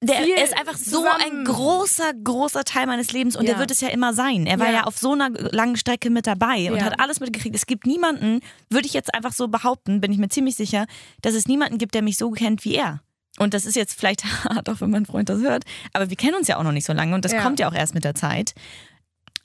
Der 0.02 0.18
Viel 0.24 0.36
er 0.36 0.44
ist 0.44 0.56
einfach 0.56 0.78
so 0.78 0.98
zusammen. 1.02 1.22
ein 1.24 1.44
großer, 1.46 2.14
großer 2.24 2.64
Teil 2.64 2.86
meines 2.86 3.12
Lebens 3.14 3.36
und 3.36 3.46
Ja. 3.46 3.54
der 3.54 3.60
wird 3.60 3.72
es 3.72 3.82
ja 3.82 3.88
immer 3.88 4.14
sein. 4.14 4.46
Er 4.46 4.60
war 4.60 4.68
Ja. 4.68 4.74
ja, 4.74 4.84
auf 4.84 4.98
so 4.98 5.14
einer 5.14 5.30
langen 5.32 5.76
Strecke 5.76 6.12
mit 6.12 6.28
dabei 6.28 6.72
und 6.72 6.78
Ja. 6.78 6.84
hat 6.86 7.00
alles 7.00 7.20
mitgekriegt. 7.20 7.56
Es 7.56 7.66
gibt 7.66 7.88
niemanden, 7.88 8.42
würde 8.70 8.86
ich 8.86 8.94
jetzt 8.94 9.14
einfach 9.16 9.34
so 9.34 9.48
behaupten, 9.48 10.00
bin 10.00 10.12
ich 10.12 10.20
mir 10.20 10.30
ziemlich 10.30 10.56
sicher, 10.56 10.86
dass 11.24 11.34
es 11.34 11.48
niemanden 11.48 11.80
gibt, 11.80 11.96
der 11.96 12.04
mich 12.04 12.18
so 12.18 12.30
kennt 12.30 12.64
wie 12.64 12.76
er. 12.76 13.02
Und 13.40 13.56
das 13.56 13.66
ist 13.66 13.76
jetzt 13.76 13.98
vielleicht 14.00 14.24
hart, 14.46 14.70
auch 14.70 14.82
wenn 14.82 14.92
mein 14.92 15.06
Freund 15.08 15.30
das 15.30 15.42
hört, 15.42 15.64
aber 15.94 16.10
wir 16.12 16.18
kennen 16.18 16.36
uns 16.36 16.48
ja 16.48 16.58
auch 16.58 16.64
noch 16.64 16.72
nicht 16.72 16.86
so 16.86 16.94
lange 16.94 17.16
und 17.16 17.26
das 17.26 17.36
kommt 17.36 17.60
ja 17.60 17.68
auch 17.68 17.74
erst 17.76 17.96
mit 17.96 18.04
der 18.04 18.14
Zeit. 18.14 18.54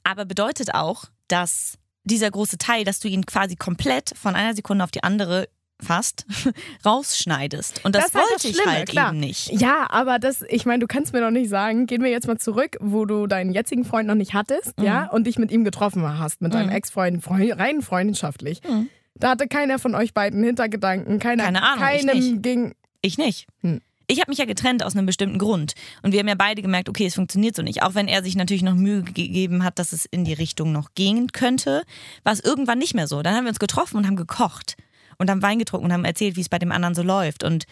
Aber 0.04 0.24
bedeutet 0.26 0.74
auch, 0.74 1.04
dass 1.28 1.78
dieser 2.04 2.30
große 2.30 2.58
Teil, 2.58 2.84
dass 2.84 3.00
du 3.00 3.08
ihn 3.08 3.24
quasi 3.24 3.56
komplett 3.56 4.12
von 4.20 4.34
einer 4.34 4.54
Sekunde 4.54 4.84
auf 4.84 4.90
die 4.90 5.02
andere 5.02 5.48
fast 5.82 6.24
rausschneidest. 6.86 7.84
Und 7.84 7.94
das, 7.94 8.06
ist 8.06 8.14
halt 8.14 8.24
wollte 8.30 8.48
ich 8.48 8.66
halt 8.66 8.88
klar. 8.88 9.10
eben 9.10 9.20
nicht. 9.20 9.50
Ja, 9.60 9.86
aber 9.90 10.18
das, 10.18 10.42
ich 10.48 10.66
meine, 10.66 10.80
du 10.80 10.86
kannst 10.86 11.12
mir 11.12 11.20
noch 11.20 11.30
nicht 11.30 11.48
sagen, 11.48 11.86
gehen 11.86 12.02
wir 12.02 12.10
jetzt 12.10 12.26
mal 12.26 12.38
zurück, 12.38 12.76
wo 12.80 13.04
du 13.04 13.26
deinen 13.26 13.52
jetzigen 13.52 13.84
Freund 13.84 14.06
noch 14.08 14.14
nicht 14.14 14.34
hattest, 14.34 14.78
Mhm. 14.78 14.84
ja, 14.84 15.06
und 15.10 15.26
dich 15.26 15.38
mit 15.38 15.50
ihm 15.50 15.64
getroffen 15.64 16.02
hast, 16.18 16.40
mit 16.40 16.54
deinem 16.54 16.70
Ex-Freund, 16.70 17.22
Freund, 17.22 17.58
rein 17.58 17.82
freundschaftlich. 17.82 18.60
Mhm. 18.68 18.88
Da 19.14 19.30
hatte 19.30 19.46
keiner 19.46 19.78
von 19.78 19.94
euch 19.94 20.14
beiden 20.14 20.42
Hintergedanken, 20.42 21.18
keiner, 21.18 21.44
Keine 21.44 21.62
Ahnung, 21.62 21.84
ich 21.94 22.06
keinem 22.06 22.18
nicht. 22.18 22.42
ging. 22.42 22.74
Ich 23.02 23.18
nicht. 23.18 23.46
Hm. 23.60 23.80
Ich 24.08 24.20
habe 24.20 24.30
mich 24.30 24.38
ja 24.38 24.44
getrennt 24.46 24.82
aus 24.82 24.94
einem 24.96 25.06
bestimmten 25.06 25.38
Grund. 25.38 25.74
Und 26.02 26.12
wir 26.12 26.18
haben 26.20 26.28
ja 26.28 26.34
beide 26.34 26.60
gemerkt, 26.60 26.88
okay, 26.88 27.06
es 27.06 27.14
funktioniert 27.14 27.54
so 27.54 27.62
nicht. 27.62 27.82
Auch 27.82 27.94
wenn 27.94 28.08
er 28.08 28.22
sich 28.22 28.36
natürlich 28.36 28.62
noch 28.62 28.74
Mühe 28.74 29.02
gegeben 29.02 29.64
hat, 29.64 29.78
dass 29.78 29.92
es 29.92 30.04
in 30.06 30.24
die 30.24 30.32
Richtung 30.32 30.72
noch 30.72 30.94
gehen 30.94 31.28
könnte, 31.32 31.82
war 32.24 32.32
es 32.32 32.40
irgendwann 32.40 32.78
nicht 32.78 32.94
mehr 32.94 33.06
so. 33.06 33.22
Dann 33.22 33.34
haben 33.34 33.44
wir 33.44 33.48
uns 33.50 33.58
getroffen 33.58 33.96
und 33.96 34.06
haben 34.06 34.16
gekocht 34.16 34.76
und 35.22 35.30
haben 35.30 35.42
Wein 35.42 35.58
getrunken 35.58 35.86
und 35.86 35.92
haben 35.92 36.04
erzählt, 36.04 36.36
wie 36.36 36.42
es 36.42 36.50
bei 36.50 36.58
dem 36.58 36.72
anderen 36.72 36.94
so 36.94 37.02
läuft. 37.02 37.42
Und 37.42 37.64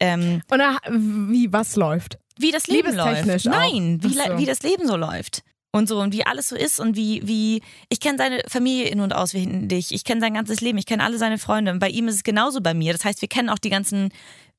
ähm, 0.00 0.42
Und 0.50 0.58
da, 0.58 0.78
wie, 0.90 1.52
was 1.52 1.76
läuft? 1.76 2.18
wie 2.38 2.50
das 2.50 2.66
Leben 2.66 2.94
läuft. 2.94 3.44
Nein, 3.44 3.98
wie, 4.02 4.14
so. 4.14 4.38
wie 4.38 4.46
das 4.46 4.62
Leben 4.62 4.86
so 4.86 4.96
läuft. 4.96 5.42
Und 5.70 5.88
so, 5.88 6.00
und 6.00 6.12
wie 6.12 6.24
alles 6.24 6.50
so 6.50 6.56
ist 6.56 6.78
und 6.78 6.96
wie, 6.96 7.26
wie, 7.26 7.60
ich 7.88 7.98
kenne 7.98 8.16
seine 8.16 8.42
Familie 8.46 8.86
in- 8.86 9.00
und 9.00 9.12
auswendig, 9.12 9.92
ich 9.92 10.04
kenne 10.04 10.20
sein 10.20 10.34
ganzes 10.34 10.60
Leben, 10.60 10.78
ich 10.78 10.86
kenne 10.86 11.02
alle 11.02 11.18
seine 11.18 11.36
Freunde. 11.36 11.72
Und 11.72 11.80
bei 11.80 11.88
ihm 11.88 12.06
ist 12.06 12.14
es 12.14 12.22
genauso 12.22 12.60
bei 12.60 12.74
mir. 12.74 12.92
Das 12.92 13.04
heißt, 13.04 13.20
wir 13.20 13.28
kennen 13.28 13.48
auch 13.48 13.58
die 13.58 13.70
ganzen 13.70 14.10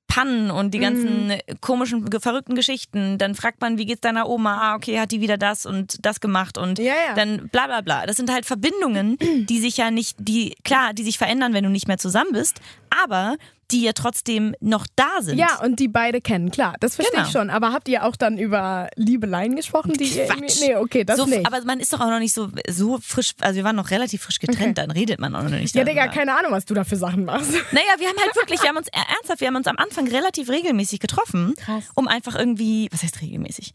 Pannen 0.07 0.52
und 0.52 0.74
die 0.74 0.80
ganzen 0.80 1.28
Mhm. 1.28 1.34
komischen, 1.62 2.06
verrückten 2.22 2.56
Geschichten. 2.56 3.18
Dann 3.18 3.36
fragt 3.36 3.60
man, 3.62 3.78
wie 3.78 3.86
geht's 3.86 4.02
deiner 4.02 4.30
Oma? 4.30 4.57
Ah, 4.62 4.75
okay, 4.75 5.00
hat 5.00 5.12
die 5.12 5.19
wieder 5.22 5.38
das 5.38 5.66
und 5.66 6.06
das 6.06 6.19
gemacht 6.19 6.57
und 6.57 6.80
Ja, 6.80 6.94
ja. 7.07 7.13
dann 7.16 7.50
bla 7.50 7.66
bla 7.68 7.81
bla. 7.81 8.06
Das 8.06 8.16
sind 8.18 8.31
halt 8.31 8.46
Verbindungen, 8.46 9.18
die 9.50 9.60
sich 9.60 9.78
ja 9.78 9.92
nicht, 9.92 10.16
die, 10.19 10.56
klar, 10.63 10.94
die 10.94 11.04
sich 11.04 11.18
verändern, 11.18 11.54
wenn 11.54 11.63
du 11.63 11.69
nicht 11.69 11.88
mehr 11.88 11.98
zusammen 11.98 12.31
bist, 12.34 12.62
aber 13.04 13.36
die 13.71 13.81
ja 13.83 13.94
trotzdem 13.94 14.56
noch 14.59 14.85
da 14.95 15.21
sind. 15.21 15.38
Ja, 15.38 15.59
und 15.62 15.79
die 15.79 15.88
beide 15.88 16.21
kennen, 16.21 16.51
klar, 16.51 16.75
das 16.79 16.95
verstehe 16.95 17.15
Genau. 17.17 17.27
ich 17.27 17.31
schon. 17.31 17.50
Aber 17.50 17.71
habt 17.73 17.88
ihr 17.88 18.03
auch 18.06 18.15
dann 18.15 18.38
über 18.38 18.89
Liebeleien 18.95 19.56
gesprochen? 19.56 19.94
Die 19.94 20.09
Quatsch. 20.09 20.62
nee, 20.62 20.75
okay, 20.75 21.03
das 21.03 21.17
so, 21.17 21.25
nicht. 21.25 21.45
Aber 21.45 21.63
man 21.65 21.79
ist 21.79 21.91
doch 21.94 22.00
auch 22.00 22.09
noch 22.09 22.19
nicht 22.19 22.33
so, 22.33 22.50
so 22.69 23.00
frisch, 23.01 23.31
also 23.41 23.56
wir 23.57 23.63
waren 23.63 23.75
noch 23.75 23.91
relativ 23.91 24.23
frisch 24.23 24.39
getrennt, 24.39 24.77
dann 24.77 24.91
redet 24.91 25.19
man 25.19 25.35
auch 25.35 25.44
noch 25.44 25.50
nicht 25.51 25.75
ja, 25.75 25.83
darüber. 25.83 26.01
Digga, 26.01 26.13
keine 26.13 26.38
Ahnung, 26.38 26.51
was 26.51 26.65
du 26.65 26.73
da 26.73 26.83
für 26.83 26.97
Sachen 26.97 27.25
machst. 27.25 27.51
Naja, 27.71 27.88
wir 27.97 28.07
haben 28.07 28.17
halt 28.19 28.35
wirklich, 28.35 28.62
wir 28.62 28.69
haben 28.69 28.77
uns 28.77 28.88
äh, 28.88 29.00
ernsthaft, 29.15 29.41
wir 29.41 29.47
haben 29.47 29.56
uns 29.56 29.68
am 29.68 29.78
Anfang 29.78 30.07
relativ 30.07 30.49
regelmäßig 30.49 30.99
getroffen, 30.99 31.54
Krass. 31.57 31.83
um 31.95 32.07
einfach 32.07 32.35
irgendwie, 32.35 32.87
was 32.92 33.04
heißt 33.04 33.21
regelmäßig? 33.21 33.73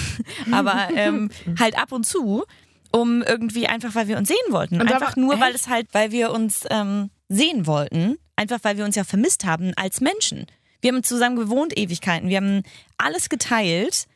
Aber 0.52 0.88
ähm, 0.94 1.30
halt 1.58 1.78
ab 1.78 1.92
und 1.92 2.04
zu, 2.06 2.44
um 2.92 3.22
irgendwie 3.22 3.66
einfach, 3.66 3.94
weil 3.94 4.08
wir 4.08 4.18
uns 4.18 4.28
sehen 4.28 4.36
wollten. 4.50 4.80
Und 4.80 4.92
einfach 4.92 5.16
nur, 5.16 5.40
weil 5.40 5.52
echt? 5.52 5.60
es 5.64 5.68
halt, 5.68 5.88
weil 5.92 6.12
wir 6.12 6.30
uns 6.32 6.64
ähm, 6.70 7.10
sehen 7.28 7.66
wollten, 7.66 8.18
einfach 8.40 8.58
weil 8.62 8.76
wir 8.76 8.84
uns 8.84 8.96
ja 8.96 9.04
vermisst 9.04 9.44
haben 9.44 9.72
als 9.76 10.00
Menschen. 10.00 10.46
Wir 10.80 10.92
haben 10.92 11.02
zusammen 11.02 11.36
gewohnt 11.36 11.76
Ewigkeiten, 11.76 12.28
wir 12.28 12.38
haben 12.38 12.62
alles 12.98 13.28
geteilt. 13.28 14.06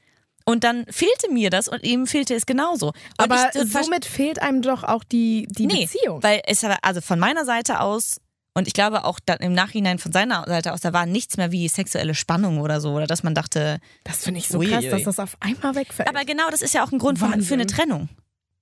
Und 0.47 0.63
dann 0.63 0.85
fehlte 0.91 1.33
mir 1.33 1.49
das 1.49 1.69
und 1.69 1.83
ihm 1.85 2.07
fehlte 2.07 2.35
es 2.35 2.45
genauso. 2.45 2.89
Und 2.89 2.95
Aber 3.17 3.51
ich, 3.55 3.73
somit 3.73 4.05
fehlt 4.05 4.43
einem 4.43 4.61
doch 4.61 4.85
auch 4.85 5.03
die, 5.03 5.47
die 5.51 5.67
nee, 5.67 5.87
Beziehung. 5.87 6.23
Weil 6.23 6.43
es 6.47 6.63
war, 6.63 6.77
also 6.83 7.01
von 7.01 7.19
meiner 7.19 7.47
Seite 7.47 7.81
aus 7.81 8.21
und 8.55 8.69
ich 8.69 8.75
glaube 8.75 9.05
auch 9.05 9.19
dann 9.25 9.39
im 9.39 9.53
Nachhinein 9.53 9.99
von 9.99 10.13
seiner 10.13 10.45
Seite 10.47 10.73
aus, 10.73 10.81
da 10.81 10.93
war 10.93 11.07
nichts 11.07 11.37
mehr 11.39 11.51
wie 11.51 11.67
sexuelle 11.69 12.15
Spannung 12.15 12.61
oder 12.61 12.81
so, 12.81 12.93
oder 12.93 13.07
dass 13.07 13.23
man 13.25 13.35
dachte, 13.35 13.81
Das 14.05 14.23
finde 14.25 14.39
ich 14.39 14.47
so 14.49 14.59
Ui, 14.59 14.69
krass, 14.69 14.85
ui. 14.85 14.91
dass 14.91 15.03
das 15.05 15.19
auf 15.19 15.37
einmal 15.41 15.75
wegfällt. 15.75 16.09
aber 16.09 16.25
genau 16.25 16.49
das 16.51 16.63
ist 16.63 16.73
ja 16.75 16.85
auch 16.85 16.93
ein 16.93 16.99
Grund 16.99 17.21
Wahnsinn. 17.21 17.43
für 17.43 17.55
eine 17.55 17.67
Trennung. 17.67 18.09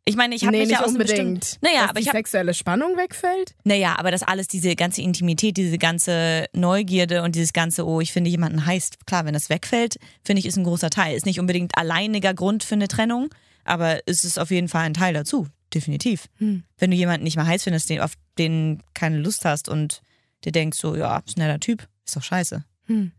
Ich 0.04 0.16
meine, 0.16 0.35
ich 0.35 0.42
habe 0.42 0.52
nee, 0.52 0.61
mich 0.61 0.68
nicht 0.71 0.80
ja 0.80 0.85
unbedingt. 0.85 1.59
naja, 1.61 1.82
dass 1.82 1.90
aber 1.90 2.00
die 2.00 2.02
ich 2.02 2.09
habe, 2.09 2.18
sexuelle 2.18 2.54
Spannung 2.54 2.97
wegfällt? 2.97 3.54
naja, 3.62 3.97
aber 3.99 4.11
das 4.11 4.25
alles, 4.25 4.49
diese 4.49 4.75
ganze 4.75 5.00
Intimität, 5.00 5.56
diese 5.56 5.78
ganze 5.78 6.47
Neugierde 6.52 7.23
und 7.23 7.37
dieses 7.37 7.52
ganze, 7.52 7.87
oh, 7.87 8.00
ich 8.00 8.12
finde 8.12 8.28
jemanden 8.28 8.66
heiß, 8.66 8.90
klar, 9.06 9.25
wenn 9.26 9.35
das 9.35 9.49
wegfällt, 9.49 9.99
finde 10.25 10.40
ich, 10.40 10.47
ist 10.47 10.56
ein 10.56 10.64
großer 10.64 10.90
Teil. 10.90 11.16
Ist 11.16 11.26
nicht 11.26 11.38
unbedingt 11.38 11.78
alleiniger 11.78 12.35
Grund 12.35 12.64
für 12.64 12.75
eine 12.75 12.88
Trennung, 12.88 13.28
aber 13.64 14.00
es 14.06 14.25
ist 14.25 14.40
auf 14.40 14.50
jeden 14.50 14.68
Fall 14.68 14.82
ein 14.82 14.94
Teil 14.94 15.14
dazu, 15.14 15.47
definitiv. 15.73 16.26
Hm. 16.38 16.64
Wenn 16.78 16.90
du 16.90 16.97
jemanden 16.97 17.23
nicht 17.23 17.37
mehr 17.37 17.47
heiß 17.47 17.62
findest, 17.62 17.88
den, 17.88 18.00
auf 18.00 18.14
den 18.38 18.82
keine 18.94 19.18
Lust 19.18 19.44
hast 19.44 19.68
und 19.68 20.02
dir 20.44 20.50
denkst 20.50 20.78
so, 20.78 20.97
ja, 20.97 21.23
ist 21.25 21.37
ein 21.37 21.47
netter 21.47 21.61
Typ, 21.61 21.87
ist 22.04 22.16
doch 22.16 22.25
scheiße. 22.25 22.64
Hm. 22.87 23.12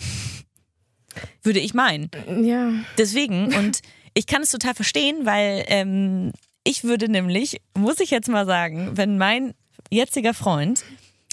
Würde 1.42 1.60
ich 1.60 1.74
meinen. 1.74 2.10
Ja. 2.42 2.72
Deswegen, 2.96 3.54
und 3.54 3.82
ich 4.18 4.26
kann 4.26 4.42
es 4.42 4.50
total 4.50 4.74
verstehen, 4.74 5.24
weil 5.26 5.64
ähm, 5.68 6.32
ich 6.64 6.84
würde 6.84 7.08
nämlich, 7.08 7.60
muss 7.76 8.00
ich 8.00 8.10
jetzt 8.10 8.28
mal 8.28 8.46
sagen, 8.46 8.90
wenn 8.96 9.16
mein 9.16 9.54
jetziger 9.90 10.34
Freund 10.34 10.84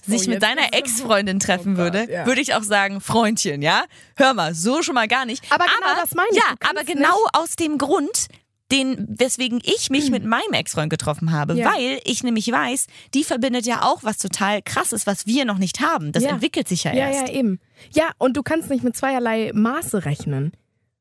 sich 0.06 0.28
Oh, 0.28 0.30
mit 0.30 0.44
es- 0.44 0.50
Ex-Freundin 0.80 1.40
treffen 1.40 1.74
Oh 1.74 1.78
würde, 1.78 2.08
ja. 2.12 2.28
würde 2.28 2.40
ich 2.42 2.54
auch 2.54 2.62
sagen, 2.62 3.02
Freundchen, 3.02 3.64
ja? 3.64 3.84
Hör 4.18 4.36
mal, 4.36 4.54
so 4.54 4.84
schon 4.84 4.94
mal 4.94 5.08
gar 5.08 5.26
nicht. 5.26 5.44
Aber 5.52 5.66
genau 5.66 5.96
das 6.00 6.14
meine 6.14 6.28
ich. 6.32 6.38
Ja, 6.38 6.54
aber 6.70 6.84
genau 6.84 7.16
aus 7.34 7.56
dem 7.56 7.80
Grund, 7.80 8.28
den, 8.72 9.08
weswegen 9.18 9.62
ich 9.64 9.90
mich 9.90 10.12
mit 10.12 10.24
meinem 10.36 10.54
Ex-Freund 10.54 10.92
getroffen 10.92 11.32
habe, 11.32 11.56
Ja. 11.56 11.74
weil 11.74 12.00
ich 12.04 12.22
nämlich 12.24 12.52
weiß, 12.52 12.86
die 13.16 13.24
verbindet 13.24 13.66
ja 13.66 13.82
auch 13.82 14.04
was 14.04 14.20
total 14.20 14.62
krasses, 14.62 15.08
was 15.08 15.26
wir 15.26 15.44
noch 15.46 15.58
nicht 15.58 15.82
haben. 15.82 16.12
Das 16.12 16.22
Ja. 16.24 16.30
entwickelt 16.30 16.68
sich 16.68 16.84
ja, 16.84 16.94
Ja, 16.94 17.10
erst. 17.10 17.28
ja, 17.30 17.34
eben. 17.34 17.60
Ja, 17.94 18.12
und 18.20 18.38
du 18.38 18.44
kannst 18.44 18.70
nicht 18.70 18.84
mit 18.84 18.96
zweierlei 18.96 19.52
Maße 19.56 20.06
rechnen. 20.06 20.52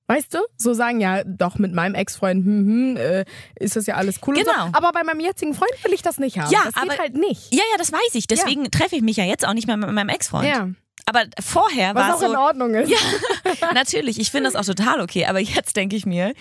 Weißt 0.06 0.34
du? 0.34 0.38
So 0.58 0.74
sagen 0.74 1.00
ja, 1.00 1.24
doch 1.24 1.56
mit 1.58 1.72
meinem 1.72 1.94
Ex-Freund, 1.94 2.44
hm, 2.44 2.66
hm, 2.66 2.96
äh, 2.98 3.24
ist 3.58 3.76
das 3.76 3.86
ja 3.86 3.94
alles 3.94 4.20
cool. 4.26 4.36
Und 4.36 4.44
Genau. 4.44 4.66
so. 4.66 4.72
Aber 4.74 4.92
bei 4.92 5.02
meinem 5.02 5.20
jetzigen 5.20 5.54
Freund 5.54 5.72
will 5.82 5.94
ich 5.94 6.02
das 6.02 6.18
nicht 6.18 6.38
haben. 6.38 6.50
Ja, 6.52 6.60
das 6.64 6.74
geht 6.74 6.90
aber- 6.90 6.98
halt 6.98 7.14
nicht. 7.14 7.52
Ja, 7.54 7.62
ja, 7.72 7.78
das 7.78 7.90
weiß 7.90 8.14
ich. 8.14 8.26
Deswegen 8.26 8.70
treffe 8.70 8.96
ich 8.96 9.02
mich 9.02 9.16
ja 9.16 9.24
jetzt 9.24 9.46
auch 9.46 9.54
nicht 9.54 9.66
mehr 9.66 9.76
mit 9.78 9.90
meinem 9.90 10.10
Ex-Freund. 10.10 10.46
Ja. 10.46 10.68
Aber 11.06 11.24
vorher 11.42 11.94
Was 11.94 12.02
war 12.02 12.14
auch 12.14 12.18
es 12.20 12.26
in 12.26 12.32
so. 12.32 12.38
Ordnung 12.38 12.74
ist. 12.74 12.90
Ja, 12.90 12.98
natürlich. 13.74 14.18
Ich 14.20 14.30
finde 14.30 14.50
das 14.50 14.56
auch 14.56 14.64
total 14.66 15.00
okay. 15.00 15.24
Aber 15.26 15.38
jetzt 15.40 15.74
denke 15.76 15.96
ich 15.96 16.04
mir, 16.06 16.34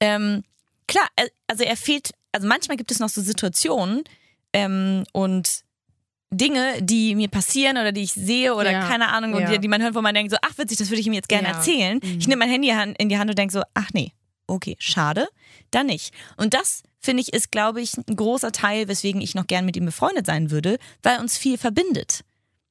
ähm, 0.00 0.42
klar, 0.88 1.06
äh, 1.16 1.28
also 1.48 1.62
er 1.64 1.76
fehlt, 1.76 2.10
also 2.32 2.46
manchmal 2.48 2.76
gibt 2.76 2.90
es 2.90 2.98
noch 3.00 3.08
so 3.08 3.20
Situationen 3.22 4.02
ähm, 4.52 5.04
und 5.12 5.62
Dinge, 6.36 6.82
die 6.82 7.14
mir 7.14 7.28
passieren 7.28 7.76
oder 7.76 7.92
die 7.92 8.02
ich 8.02 8.12
sehe 8.12 8.54
oder 8.54 8.70
Ja. 8.72 8.86
keine 8.88 9.08
Ahnung, 9.08 9.34
und 9.34 9.42
Ja. 9.42 9.50
die, 9.52 9.58
die 9.60 9.68
man 9.68 9.82
hört, 9.82 9.94
wo 9.94 10.00
man 10.02 10.14
denkt 10.14 10.30
so, 10.32 10.38
ach 10.42 10.56
witzig, 10.58 10.78
das 10.78 10.90
würde 10.90 11.00
ich 11.00 11.06
ihm 11.06 11.12
jetzt 11.12 11.28
gerne 11.28 11.48
Ja. 11.48 11.54
erzählen. 11.54 12.00
Mhm. 12.02 12.18
Ich 12.18 12.26
nehme 12.28 12.40
mein 12.40 12.50
Handy 12.50 12.68
han- 12.68 12.94
in 12.96 13.08
die 13.08 13.18
Hand 13.18 13.30
und 13.30 13.38
denke 13.38 13.52
so, 13.52 13.62
ach 13.74 13.90
nee, 13.94 14.12
okay, 14.46 14.76
schade, 14.78 15.28
dann 15.70 15.86
nicht. 15.86 16.12
Und 16.36 16.54
das, 16.54 16.82
finde 17.00 17.22
ich, 17.22 17.32
ist, 17.32 17.50
glaube 17.50 17.80
ich, 17.80 17.92
ein 17.96 18.16
großer 18.16 18.52
Teil, 18.52 18.88
weswegen 18.88 19.20
ich 19.20 19.34
noch 19.34 19.46
gern 19.46 19.64
mit 19.66 19.76
ihm 19.76 19.84
befreundet 19.86 20.26
sein 20.26 20.50
würde, 20.50 20.78
weil 21.02 21.18
uns 21.20 21.36
viel 21.36 21.58
verbindet. 21.58 22.20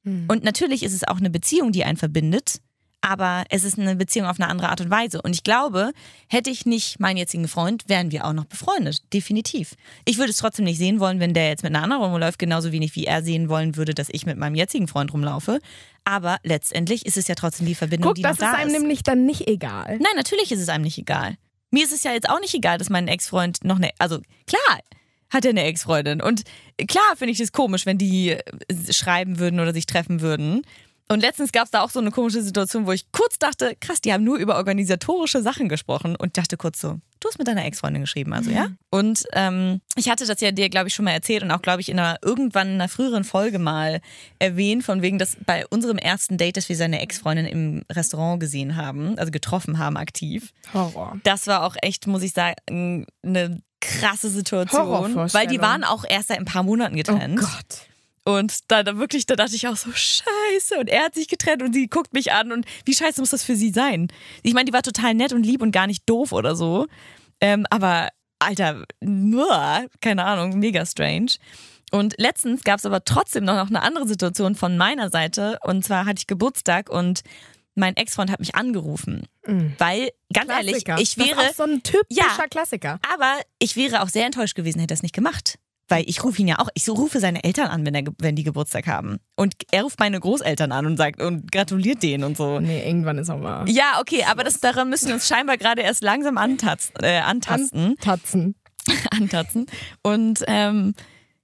Mhm. 0.03 0.25
Und 0.27 0.43
natürlich 0.43 0.83
ist 0.83 0.93
es 0.93 1.03
auch 1.07 1.17
eine 1.17 1.29
Beziehung, 1.29 1.71
die 1.71 1.83
einen 1.85 1.97
verbindet, 1.97 2.57
aber 3.03 3.43
es 3.49 3.65
ist 3.65 3.77
eine 3.77 3.97
Beziehung 3.97 4.27
auf 4.27 4.39
eine 4.39 4.49
andere 4.49 4.69
Art 4.69 4.79
und 4.79 4.89
Weise. 4.89 5.21
Und 5.21 5.35
ich 5.35 5.43
glaube, 5.43 5.91
hätte 6.29 6.49
ich 6.49 6.65
nicht 6.65 7.01
meinen 7.01 7.17
jetzigen 7.17 7.49
Freund, 7.49 7.83
wären 7.87 8.11
wir 8.11 8.23
auch 8.25 8.31
noch 8.31 8.45
befreundet. 8.45 9.01
Definitiv. 9.13 9.75
Ich 10.05 10.17
würde 10.17 10.31
es 10.31 10.37
trotzdem 10.37 10.63
nicht 10.63 10.77
sehen 10.77 11.01
wollen, 11.01 11.19
wenn 11.19 11.33
der 11.33 11.49
jetzt 11.49 11.63
mit 11.63 11.75
einer 11.75 11.83
anderen 11.83 12.03
rumläuft, 12.03 12.39
genauso 12.39 12.71
wenig 12.71 12.95
wie 12.95 13.05
er 13.05 13.21
sehen 13.21 13.49
wollen 13.49 13.75
würde, 13.75 13.93
dass 13.93 14.07
ich 14.09 14.25
mit 14.25 14.37
meinem 14.37 14.55
jetzigen 14.55 14.87
Freund 14.87 15.11
rumlaufe. 15.11 15.59
Aber 16.05 16.37
letztendlich 16.43 17.05
ist 17.05 17.17
es 17.17 17.27
ja 17.27 17.35
trotzdem 17.35 17.65
die 17.67 17.75
Verbindung, 17.75 18.11
Guck, 18.11 18.15
die 18.15 18.21
das 18.21 18.39
noch 18.39 18.47
ist 18.47 18.53
da 18.53 18.57
einem 18.57 18.73
ist. 18.73 18.79
nämlich 18.79 19.03
dann 19.03 19.25
nicht 19.25 19.49
egal. 19.49 19.97
Nein, 19.99 20.15
natürlich 20.15 20.53
ist 20.53 20.61
es 20.61 20.69
einem 20.69 20.85
nicht 20.85 20.97
egal. 20.97 21.35
Mir 21.71 21.83
ist 21.83 21.91
es 21.91 22.03
ja 22.03 22.13
jetzt 22.13 22.29
auch 22.29 22.39
nicht 22.39 22.53
egal, 22.53 22.77
dass 22.77 22.89
mein 22.89 23.09
Ex-Freund 23.09 23.65
noch 23.65 23.77
eine, 23.77 23.89
also 23.99 24.21
klar, 24.47 24.79
hat 25.29 25.43
er 25.43 25.49
eine 25.49 25.65
Ex-Freundin. 25.65 26.21
Und 26.21 26.43
klar 26.87 27.17
finde 27.17 27.33
ich 27.33 27.39
das 27.39 27.51
komisch, 27.51 27.85
wenn 27.85 27.97
die 27.97 28.29
äh, 28.29 28.41
schreiben 28.91 29.39
würden 29.39 29.59
oder 29.59 29.73
sich 29.73 29.87
treffen 29.87 30.21
würden. 30.21 30.61
Und 31.13 31.21
letztens 31.21 31.51
gab 31.51 31.65
es 31.65 31.71
da 31.71 31.81
auch 31.81 31.91
so 31.91 31.99
eine 31.99 32.11
komische 32.11 32.41
Situation, 32.41 32.87
wo 32.87 32.91
ich 32.91 33.11
kurz 33.11 33.37
dachte, 33.37 33.75
krass, 33.79 34.01
die 34.01 34.11
haben 34.11 34.23
nur 34.23 34.37
über 34.37 34.55
organisatorische 34.55 35.41
Sachen 35.41 35.69
gesprochen 35.69 36.15
und 36.15 36.37
dachte 36.37 36.57
kurz 36.57 36.81
so, 36.81 36.99
du 37.19 37.29
hast 37.29 37.37
mit 37.37 37.47
deiner 37.47 37.65
Ex-Freundin 37.65 38.01
geschrieben, 38.01 38.33
also 38.33 38.49
ja? 38.49 38.67
Und 38.89 39.23
ähm, 39.33 39.81
ich 39.95 40.09
hatte 40.09 40.25
das 40.25 40.41
ja 40.41 40.51
dir, 40.51 40.69
glaube 40.69 40.87
ich, 40.87 40.95
schon 40.95 41.05
mal 41.05 41.11
erzählt 41.11 41.43
und 41.43 41.51
auch, 41.51 41.61
glaube 41.61 41.81
ich, 41.81 41.89
in 41.89 41.99
einer 41.99 42.17
irgendwann 42.23 42.67
in 42.67 42.73
einer 42.75 42.89
früheren 42.89 43.23
Folge 43.23 43.59
mal 43.59 44.01
erwähnt, 44.39 44.83
von 44.83 45.01
wegen, 45.01 45.19
dass 45.19 45.37
bei 45.45 45.65
unserem 45.67 45.97
ersten 45.97 46.37
Date, 46.37 46.57
dass 46.57 46.67
wir 46.67 46.75
seine 46.75 46.99
Ex-Freundin 47.01 47.45
im 47.45 47.83
Restaurant 47.91 48.39
gesehen 48.39 48.75
haben, 48.75 49.17
also 49.19 49.31
getroffen 49.31 49.77
haben 49.77 49.97
aktiv. 49.97 50.51
Horror. 50.73 51.19
Das 51.23 51.47
war 51.47 51.63
auch 51.63 51.75
echt, 51.81 52.07
muss 52.07 52.23
ich 52.23 52.33
sagen, 52.33 53.05
eine 53.23 53.61
krasse 53.81 54.29
Situation, 54.29 55.15
weil 55.31 55.47
die 55.47 55.61
waren 55.61 55.83
auch 55.83 56.05
erst 56.07 56.29
seit 56.29 56.39
ein 56.39 56.45
paar 56.45 56.63
Monaten 56.63 56.95
Oh 56.95 56.97
getrennt. 56.97 57.39
Gott. 57.39 57.87
Und 58.25 58.71
da, 58.71 58.83
da 58.83 58.97
wirklich, 58.97 59.25
da 59.25 59.35
dachte 59.35 59.55
ich 59.55 59.67
auch 59.67 59.75
so, 59.75 59.91
scheiße. 59.91 60.77
Und 60.79 60.87
er 60.89 61.03
hat 61.05 61.15
sich 61.15 61.27
getrennt 61.27 61.61
und 61.61 61.73
sie 61.73 61.87
guckt 61.87 62.13
mich 62.13 62.31
an 62.31 62.51
und 62.51 62.65
wie 62.85 62.93
scheiße 62.93 63.19
muss 63.19 63.31
das 63.31 63.43
für 63.43 63.55
sie 63.55 63.71
sein? 63.71 64.07
Ich 64.43 64.53
meine, 64.53 64.65
die 64.65 64.73
war 64.73 64.81
total 64.81 65.13
nett 65.13 65.33
und 65.33 65.43
lieb 65.45 65.61
und 65.61 65.71
gar 65.71 65.87
nicht 65.87 66.03
doof 66.09 66.31
oder 66.31 66.55
so. 66.55 66.87
Ähm, 67.41 67.65
aber, 67.69 68.09
Alter, 68.39 68.83
nur, 69.01 69.85
keine 69.99 70.23
Ahnung, 70.23 70.57
mega 70.59 70.85
strange. 70.85 71.33
Und 71.91 72.15
letztens 72.17 72.63
gab 72.63 72.79
es 72.79 72.85
aber 72.85 73.03
trotzdem 73.03 73.43
noch 73.43 73.67
eine 73.67 73.81
andere 73.83 74.07
Situation 74.07 74.55
von 74.55 74.77
meiner 74.77 75.09
Seite. 75.09 75.59
Und 75.63 75.83
zwar 75.83 76.05
hatte 76.05 76.19
ich 76.19 76.27
Geburtstag 76.27 76.89
und 76.89 77.21
mein 77.75 77.95
Ex-Freund 77.95 78.31
hat 78.31 78.39
mich 78.39 78.55
angerufen. 78.55 79.27
Weil, 79.77 80.11
ganz 80.31 80.49
ehrlich, 80.49 80.85
Klassiker. 80.85 81.01
ich 81.01 81.17
wäre. 81.17 81.35
das 81.35 81.45
ist 81.45 81.51
auch 81.59 81.65
so 81.65 81.71
ein 81.71 81.83
typischer 81.83 82.05
Ja. 82.39 82.47
Klassiker. 82.49 82.99
Aber 83.13 83.35
ich 83.59 83.75
wäre 83.75 84.01
auch 84.01 84.09
sehr 84.09 84.25
enttäuscht 84.25 84.55
gewesen, 84.55 84.79
hätte 84.79 84.93
er 84.93 84.95
es 84.95 85.03
nicht 85.03 85.13
gemacht. 85.15 85.59
Weil 85.89 86.05
ich 86.07 86.23
rufe 86.23 86.41
ihn 86.41 86.47
ja 86.47 86.59
auch, 86.59 86.69
ich 86.75 86.85
so 86.85 86.93
rufe 86.93 87.19
seine 87.19 87.43
Eltern 87.43 87.67
an, 87.67 87.85
wenn, 87.85 87.93
er, 87.93 88.03
wenn 88.19 88.35
die 88.35 88.43
Geburtstag 88.43 88.87
haben. 88.87 89.17
Und 89.35 89.53
er 89.71 89.83
ruft 89.83 89.99
meine 89.99 90.19
Großeltern 90.19 90.71
an 90.71 90.85
und 90.85 90.97
sagt 90.97 91.21
und 91.21 91.51
gratuliert 91.51 92.01
denen 92.01 92.23
und 92.23 92.37
so. 92.37 92.59
Nee, 92.59 92.87
irgendwann 92.87 93.17
ist 93.17 93.29
auch 93.29 93.37
mal. 93.37 93.69
Ja, 93.69 93.99
okay, 93.99 94.23
aber 94.23 94.43
das, 94.43 94.59
daran 94.61 94.89
müssen 94.89 95.07
wir 95.07 95.15
uns 95.15 95.27
scheinbar 95.27 95.57
gerade 95.57 95.81
erst 95.81 96.01
langsam 96.01 96.37
antatzen, 96.37 96.93
äh, 97.01 97.19
antasten, 97.19 97.97
Tatzen. 97.99 98.55
antatzen. 99.11 99.65
Und 100.03 100.43
ähm, 100.47 100.95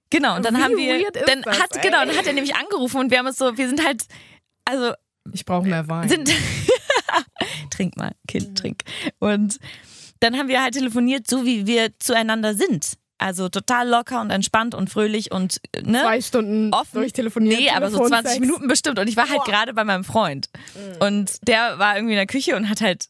genau, 0.08 0.36
und 0.36 0.44
dann 0.44 0.56
Wie 0.56 0.62
haben 0.62 0.76
wir, 0.76 1.10
dann 1.26 1.44
hat 1.44 1.76
ey? 1.76 1.82
genau, 1.82 2.04
dann 2.04 2.16
hat 2.16 2.26
er 2.26 2.32
nämlich 2.32 2.54
angerufen 2.56 2.98
und 2.98 3.10
wir 3.10 3.18
haben 3.18 3.26
uns 3.26 3.36
so, 3.36 3.58
wir 3.58 3.68
sind 3.68 3.84
halt, 3.84 4.04
also 4.64 4.94
Ich 5.32 5.44
brauche 5.44 5.66
mehr 5.68 5.86
Wein. 5.86 6.08
sind 6.08 6.32
trink 7.70 7.96
mal, 7.96 8.12
Kind, 8.26 8.56
trink. 8.58 8.82
Und 9.18 9.58
dann 10.20 10.36
haben 10.36 10.48
wir 10.48 10.62
halt 10.62 10.74
telefoniert, 10.74 11.28
so 11.28 11.44
wie 11.44 11.66
wir 11.66 11.90
zueinander 11.98 12.54
sind. 12.54 12.94
Also 13.20 13.50
total 13.50 13.86
locker 13.86 14.20
und 14.22 14.30
entspannt 14.30 14.74
und 14.74 14.88
fröhlich 14.88 15.30
und 15.30 15.60
äh, 15.72 15.82
ne? 15.82 16.00
Zwei 16.00 16.20
Stunden 16.22 16.72
Offen. 16.72 16.94
durchtelefoniert. 17.00 17.60
Nee, 17.60 17.68
aber 17.70 17.90
so 17.90 17.98
20 17.98 18.10
Telefonsex. 18.10 18.40
Minuten 18.40 18.66
bestimmt. 18.68 18.98
Und 18.98 19.08
ich 19.08 19.16
war 19.16 19.28
halt 19.28 19.44
gerade 19.44 19.74
bei 19.74 19.84
meinem 19.84 20.04
Freund. 20.04 20.48
Und 21.00 21.46
der 21.46 21.78
war 21.78 21.96
irgendwie 21.96 22.14
in 22.14 22.18
der 22.18 22.26
Küche 22.26 22.56
und 22.56 22.70
hat 22.70 22.80
halt, 22.80 23.08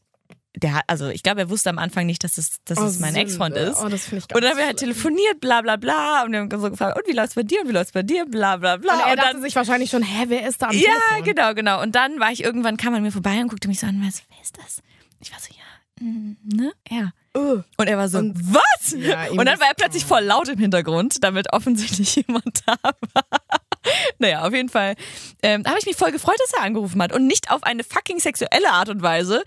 der 0.57 0.75
hat, 0.75 0.85
also 0.89 1.09
ich 1.09 1.23
glaube, 1.23 1.43
er 1.43 1.49
wusste 1.49 1.71
am 1.71 1.79
Anfang 1.79 2.07
nicht, 2.07 2.25
dass 2.25 2.39
es, 2.39 2.57
dass 2.65 2.79
Oh, 2.79 2.85
es 2.87 2.99
mein. 2.99 3.15
Ex-Freund 3.15 3.57
ist. 3.57 3.77
Oh, 3.79 3.89
das 3.89 4.03
finde 4.07 4.19
ich 4.19 4.29
ganz 4.29 4.37
Und 4.37 4.43
dann 4.43 4.51
haben 4.51 4.59
wir 4.59 4.67
halt 4.67 4.79
telefoniert, 4.79 5.41
bla 5.41 5.63
bla 5.63 5.77
bla. 5.77 6.25
Und 6.25 6.33
wir 6.33 6.41
haben 6.41 6.51
so 6.61 6.71
gefragt, 6.71 6.99
und 6.99 7.07
wie 7.07 7.17
läuft's 7.17 7.37
bei 7.37 7.45
dir? 7.45 7.61
Und 7.63 7.69
wie 7.69 7.73
läuft's 7.73 7.93
bei 7.93 8.03
dir? 8.03 8.27
Bla 8.27 8.57
bla 8.57 8.77
bla. 8.79 8.95
Und 8.95 9.01
er 9.07 9.15
dachte 9.17 9.33
dann, 9.35 9.43
sich 9.43 9.55
wahrscheinlich 9.55 9.91
schon, 9.91 10.03
hä, 10.03 10.25
wer 10.27 10.49
ist 10.49 10.61
da 10.61 10.71
am 10.71 10.75
ja, 10.77 10.81
Telefon? 11.13 11.25
genau, 11.25 11.55
genau. 11.55 11.81
Und 11.83 11.95
dann 11.95 12.19
war 12.19 12.33
ich 12.33 12.43
irgendwann, 12.43 12.77
kam 12.77 12.95
er 12.95 13.01
mir 13.01 13.13
vorbei 13.13 13.41
und 13.41 13.47
guckte 13.49 13.69
mich 13.69 13.79
so 13.79 13.87
an, 13.87 14.03
was, 14.05 14.25
wer 14.29 14.43
ist 14.43 14.59
das? 14.59 14.83
Ich 15.21 15.31
war 15.31 15.39
so, 15.39 15.51
ja, 15.53 15.63
ne? 16.01 16.73
Ja. 16.91 17.13
Uh, 17.37 17.63
Und 17.77 17.87
er 17.87 17.97
war 17.97 18.09
so, 18.09 18.19
Und- 18.19 18.35
was? 18.53 18.93
Ja, 18.99 19.29
und 19.31 19.45
dann 19.47 19.61
war 19.61 19.69
er 19.69 19.75
plötzlich 19.75 20.05
voll 20.05 20.23
laut 20.25 20.49
im 20.49 20.59
Hintergrund, 20.59 21.23
damit 21.23 21.53
offensichtlich 21.53 22.17
jemand 22.27 22.63
da 22.67 22.75
war. 22.83 23.25
naja, 24.19 24.45
auf 24.47 24.53
jeden 24.53 24.69
Fall 24.69 24.95
ähm, 25.43 25.65
habe 25.67 25.79
ich 25.79 25.87
mich 25.87 25.97
voll 25.97 26.11
gefreut, 26.13 26.39
dass 26.41 26.53
er 26.55 26.63
angerufen 26.65 27.01
hat. 27.03 27.13
Und 27.13 27.27
nicht 27.27 27.51
auf 27.51 27.63
eine 27.63 27.85
fucking 27.85 28.19
sexuelle 28.19 28.71
Art 28.71 28.89
und 28.89 29.03
Weise, 29.03 29.43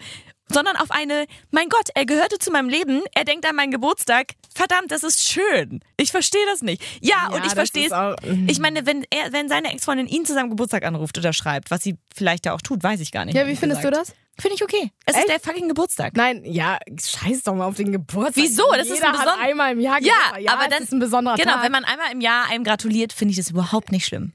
sondern 0.52 0.76
auf 0.78 0.92
eine, 0.92 1.26
mein 1.52 1.68
Gott, 1.70 1.90
er 1.96 2.06
gehörte 2.06 2.38
zu 2.40 2.52
meinem 2.52 2.70
Leben, 2.70 3.02
er 3.16 3.24
denkt 3.26 3.46
an 3.48 3.56
meinen 3.56 3.72
Geburtstag. 3.72 4.34
Verdammt, 4.54 4.92
das 4.92 5.04
ist 5.04 5.28
schön. 5.28 5.82
Ich 5.98 6.12
verstehe 6.12 6.46
das 6.46 6.62
nicht. 6.62 6.82
Ja, 7.02 7.30
Ja, 7.30 7.36
und 7.36 7.46
ich 7.46 7.54
verstehe 7.54 7.88
es. 7.88 7.92
auch- 7.92 8.16
mhm. 8.24 8.48
Ich 8.50 8.60
meine, 8.60 8.86
wenn 8.86 9.06
er, 9.10 9.34
wenn 9.34 9.50
seine 9.50 9.74
Ex-Freundin 9.74 10.08
ihn 10.08 10.26
zu 10.26 10.34
seinem 10.34 10.50
Geburtstag 10.50 10.84
anruft 10.86 11.18
oder 11.18 11.34
schreibt, 11.34 11.70
was 11.72 11.82
sie 11.84 11.98
vielleicht 12.16 12.46
ja 12.46 12.54
auch 12.54 12.62
tut, 12.62 12.84
weiß 12.84 13.00
ich 13.00 13.12
gar 13.12 13.26
nicht. 13.26 13.36
ja, 13.36 13.48
wie 13.48 13.56
findest 13.56 13.84
du 13.84 13.90
gesagt. 13.90 14.10
das? 14.10 14.16
Finde 14.40 14.56
ich 14.56 14.64
okay. 14.64 14.92
Es 15.06 15.16
Echt? 15.16 15.26
ist 15.26 15.32
der 15.32 15.40
fucking 15.40 15.68
Geburtstag. 15.68 16.16
Nein, 16.16 16.42
ja, 16.44 16.78
scheiß 17.00 17.44
doch 17.44 17.54
mal 17.54 17.66
auf 17.66 17.76
den 17.76 17.92
Geburtstag. 17.92 18.36
Wieso? 18.44 18.64
Das 18.76 18.88
ist 18.88 18.96
Jeder 18.96 19.10
ein 19.10 19.18
hat 19.20 19.28
beson- 19.28 19.40
einmal 19.44 19.72
im 19.74 19.80
Jahr 19.80 20.02
Ja, 20.02 20.38
ja 20.40 20.54
aber 20.54 20.64
es 20.64 20.70
dann- 20.70 20.84
ist 20.84 20.92
ein 20.92 21.00
besonderer 21.00 21.36
Genau, 21.36 21.54
Tag. 21.54 21.64
wenn 21.64 21.72
man 21.72 21.86
einmal 21.86 22.12
im 22.12 22.20
Jahr 22.22 22.50
einem 22.50 22.64
gratuliert, 22.64 23.14
finde 23.14 23.32
ich 23.32 23.38
das 23.38 23.50
überhaupt 23.52 23.92
nicht 23.92 24.06
schlimm. 24.06 24.34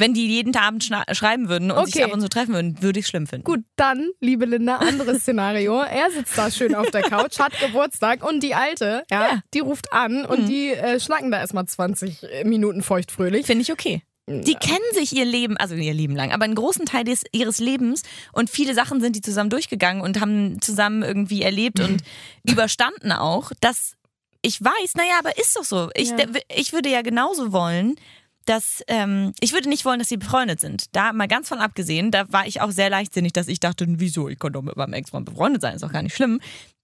Wenn 0.00 0.14
die 0.14 0.28
jeden 0.28 0.54
Abend 0.56 0.84
schreiben 1.12 1.48
würden 1.48 1.72
und 1.72 1.86
sich 1.86 1.96
Okay. 1.96 2.04
ab 2.04 2.12
und 2.12 2.20
zu 2.20 2.28
treffen 2.28 2.54
würden, 2.54 2.80
würde 2.82 3.00
ich 3.00 3.06
schlimm 3.08 3.26
finden. 3.26 3.42
Gut, 3.44 3.64
dann, 3.74 4.10
liebe 4.20 4.44
Linda, 4.44 4.76
anderes 4.76 5.22
Szenario. 5.22 5.80
Er 5.80 6.10
sitzt 6.12 6.38
da 6.38 6.50
schön 6.52 6.74
auf 6.76 6.88
der 6.92 7.02
Couch, 7.02 7.40
hat 7.40 7.52
Geburtstag 7.60 8.22
und 8.24 8.40
die 8.44 8.54
Alte, 8.54 9.02
ja, 9.10 9.22
Ja. 9.28 9.40
die 9.54 9.58
ruft 9.58 9.92
an 9.92 10.24
und 10.24 10.46
die 10.46 10.70
äh, 10.70 11.00
schnacken 11.00 11.32
da 11.32 11.38
erstmal 11.40 11.66
20 11.66 12.24
Minuten 12.44 12.82
feuchtfröhlich. 12.82 13.44
Finde 13.44 13.62
ich 13.62 13.72
okay. 13.72 14.02
Die 14.28 14.54
kennen 14.54 14.78
sich 14.94 15.14
ihr 15.14 15.24
Leben, 15.24 15.56
also 15.56 15.74
ihr 15.74 15.94
Leben 15.94 16.14
lang, 16.14 16.32
aber 16.32 16.44
einen 16.44 16.54
großen 16.54 16.86
Teil 16.86 17.04
des, 17.04 17.24
ihres 17.32 17.58
Lebens 17.58 18.02
und 18.32 18.50
viele 18.50 18.74
Sachen 18.74 19.00
sind 19.00 19.16
die 19.16 19.22
zusammen 19.22 19.50
durchgegangen 19.50 20.02
und 20.02 20.20
haben 20.20 20.60
zusammen 20.60 21.02
irgendwie 21.02 21.42
erlebt 21.42 21.80
und 21.80 22.02
überstanden 22.48 23.12
auch, 23.12 23.52
dass 23.60 23.94
ich 24.42 24.62
weiß, 24.62 24.94
naja, 24.94 25.18
aber 25.18 25.36
ist 25.38 25.56
doch 25.56 25.64
so. 25.64 25.90
Ich, 25.94 26.10
Ja. 26.10 26.26
ich 26.54 26.72
würde 26.72 26.88
ja 26.88 27.02
genauso 27.02 27.52
wollen, 27.52 27.96
dass, 28.44 28.82
ähm, 28.86 29.32
ich 29.40 29.52
würde 29.52 29.68
nicht 29.68 29.84
wollen, 29.84 29.98
dass 29.98 30.08
sie 30.08 30.16
befreundet 30.16 30.60
sind. 30.60 30.94
Da 30.96 31.12
mal 31.12 31.28
ganz 31.28 31.48
von 31.48 31.58
abgesehen, 31.58 32.10
da 32.10 32.32
war 32.32 32.46
ich 32.46 32.60
auch 32.60 32.70
sehr 32.70 32.88
leichtsinnig, 32.88 33.32
dass 33.32 33.48
ich 33.48 33.60
dachte, 33.60 33.84
wieso, 33.88 34.28
ich 34.28 34.38
konnte 34.38 34.58
doch 34.58 34.62
mit 34.62 34.76
meinem 34.76 34.94
Ex-Freund 34.94 35.26
befreundet 35.26 35.60
sein, 35.60 35.74
ist 35.74 35.82
doch 35.82 35.92
gar 35.92 36.02
nicht 36.02 36.14
schlimm. 36.14 36.40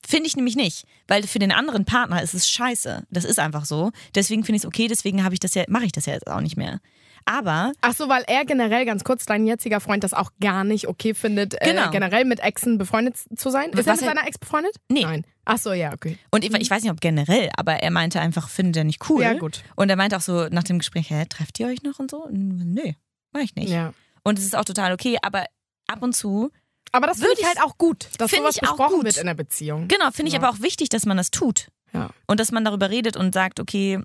Finde 0.07 0.27
ich 0.27 0.37
nämlich 0.37 0.57
nicht, 0.57 0.85
weil 1.09 1.23
für 1.27 1.39
den 1.39 1.53
anderen 1.53 1.87
Partner 1.87 2.23
ist 2.23 2.35
es 2.35 2.51
scheiße. 2.51 3.07
Das 3.11 3.25
ist 3.25 3.39
einfach 3.39 3.65
so. 3.65 3.93
Deswegen 4.15 4.45
finde 4.45 4.57
ich 4.57 4.63
es 4.65 4.67
okay, 4.67 4.89
deswegen 4.89 5.25
habe 5.25 5.35
ich 5.35 5.41
das 5.41 5.55
ja, 5.55 5.65
mache 5.69 5.87
ich 5.87 5.93
das 5.93 6.05
ja 6.05 6.13
jetzt 6.13 6.27
auch 6.27 6.43
nicht 6.43 6.59
mehr. 6.59 6.81
Aber 7.27 7.73
Ach 7.81 7.95
so, 7.95 8.09
weil 8.09 8.23
er 8.27 8.45
generell, 8.45 8.85
ganz 8.85 9.03
kurz, 9.05 9.25
dein 9.25 9.47
jetziger 9.47 9.81
Freund 9.81 10.05
das 10.05 10.13
auch 10.13 10.31
gar 10.41 10.63
nicht 10.65 10.89
okay 10.89 11.15
findet, 11.15 11.59
Genau. 11.61 11.87
äh, 11.87 11.91
generell 11.91 12.25
mit 12.25 12.41
Exen 12.41 12.77
befreundet 12.79 13.17
zu 13.17 13.51
sein. 13.51 13.71
Ist 13.71 13.87
er 13.87 13.95
mit 13.95 14.03
er- 14.03 14.09
seiner 14.09 14.27
Ex 14.29 14.39
befreundet? 14.39 14.75
Nee. 14.91 15.03
Nein. 15.05 15.25
Ach 15.47 15.59
so, 15.59 15.73
ja, 15.73 15.93
okay. 15.93 16.19
Und 16.31 16.45
ich, 16.45 16.53
ich 16.55 16.71
weiß 16.71 16.83
nicht, 16.83 16.91
ob 16.93 17.01
generell, 17.01 17.51
aber 17.57 17.75
er 17.83 17.91
meinte 17.91 18.21
einfach, 18.21 18.49
findet 18.49 18.77
er 18.79 18.85
nicht 18.85 19.09
cool. 19.11 19.23
Ja, 19.23 19.35
gut. 19.35 19.63
Und 19.77 19.89
er 19.91 19.97
meinte 19.97 20.17
auch 20.17 20.21
so 20.23 20.49
nach 20.51 20.65
dem 20.65 20.79
Gespräch, 20.79 21.11
hä, 21.11 21.25
trefft 21.29 21.59
ihr 21.61 21.67
euch 21.67 21.83
noch 21.83 21.99
und 21.99 22.11
so? 22.11 22.27
Nö, 22.31 22.93
mach 23.33 23.41
ich 23.43 23.55
nicht. 23.55 23.71
Ja. 23.71 23.93
Und 24.23 24.39
es 24.39 24.45
ist 24.45 24.57
auch 24.57 24.65
total 24.65 24.93
okay, 24.93 25.17
aber 25.23 25.45
ab 25.87 26.03
und 26.03 26.15
zu, 26.15 26.51
Aber 26.93 27.07
das 27.09 27.17
finde 27.19 27.31
Würde 27.31 27.41
ich 27.41 27.47
halt 27.47 27.61
auch 27.63 27.77
gut, 27.77 28.09
dass 28.19 28.31
sowas 28.31 28.57
ich 28.57 28.63
auch 28.63 28.77
besprochen 28.77 28.97
gut. 28.97 29.05
wird 29.07 29.17
in 29.17 29.27
der 29.27 29.35
Beziehung. 29.35 29.89
genau, 29.89 30.11
finde 30.13 30.29
ich 30.29 30.35
Ja. 30.35 30.39
aber 30.41 30.51
auch 30.51 30.61
wichtig, 30.63 30.89
dass 30.91 31.05
man 31.07 31.17
das 31.17 31.31
tut. 31.31 31.69
Ja. 31.93 32.11
Und 32.27 32.39
dass 32.41 32.53
man 32.53 32.65
darüber 32.65 32.89
redet 32.91 33.17
und 33.17 33.35
sagt, 33.35 33.59
okay, 33.61 33.99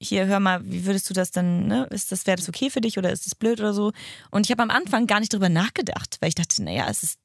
hier 0.00 0.26
hör 0.26 0.40
mal, 0.40 0.60
wie 0.64 0.84
würdest 0.86 1.08
du 1.08 1.14
das 1.14 1.30
denn, 1.30 1.66
ne? 1.66 1.86
Ist 1.90 2.12
das, 2.12 2.26
wäre 2.26 2.36
das 2.36 2.48
okay 2.48 2.68
für 2.70 2.80
dich 2.80 2.98
oder 2.98 3.10
ist 3.12 3.26
das 3.26 3.34
blöd 3.34 3.60
oder 3.60 3.72
so? 3.72 3.92
Und 4.30 4.46
ich 4.46 4.50
habe 4.50 4.62
am 4.62 4.70
Anfang 4.70 5.06
gar 5.06 5.20
nicht 5.20 5.32
drüber 5.32 5.48
nachgedacht, 5.48 6.16
weil 6.20 6.28
ich 6.28 6.34
dachte, 6.34 6.62
naja, 6.62 6.86
es 6.90 7.02
ist, 7.02 7.18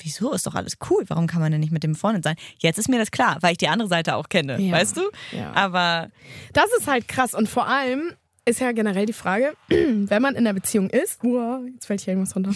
wieso, 0.00 0.32
ist 0.32 0.46
doch 0.46 0.54
alles 0.54 0.78
cool, 0.90 1.04
warum 1.08 1.26
kann 1.26 1.40
man 1.40 1.50
denn 1.52 1.60
nicht 1.60 1.72
mit 1.72 1.82
dem 1.82 1.92
befreundet 1.92 2.24
sein? 2.24 2.36
Jetzt 2.58 2.78
ist 2.78 2.88
mir 2.88 2.98
das 2.98 3.10
klar, 3.10 3.38
weil 3.40 3.52
ich 3.52 3.58
die 3.58 3.68
andere 3.68 3.88
Seite 3.88 4.16
auch 4.16 4.28
kenne, 4.28 4.60
Ja. 4.60 4.72
weißt 4.72 4.96
du? 4.96 5.02
Ja. 5.32 5.52
Aber 5.54 6.08
Das 6.52 6.66
ist 6.78 6.86
halt 6.86 7.08
krass. 7.08 7.34
Und 7.34 7.48
vor 7.48 7.66
allem 7.68 8.12
ist 8.46 8.60
ja 8.60 8.72
generell 8.72 9.06
die 9.06 9.12
Frage, 9.12 9.54
wenn 9.68 10.22
man 10.22 10.34
in 10.34 10.46
einer 10.46 10.54
Beziehung 10.54 10.90
ist, 10.90 11.22
uah, 11.24 11.62
jetzt 11.72 11.86
fällt 11.86 12.00
hier 12.00 12.12
irgendwas 12.14 12.34
runter, 12.36 12.52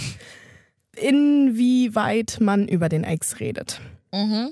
inwieweit 0.97 2.39
man 2.41 2.69
über 2.69 2.89
den 2.89 3.05
Ex 3.05 3.41
redet. 3.41 3.81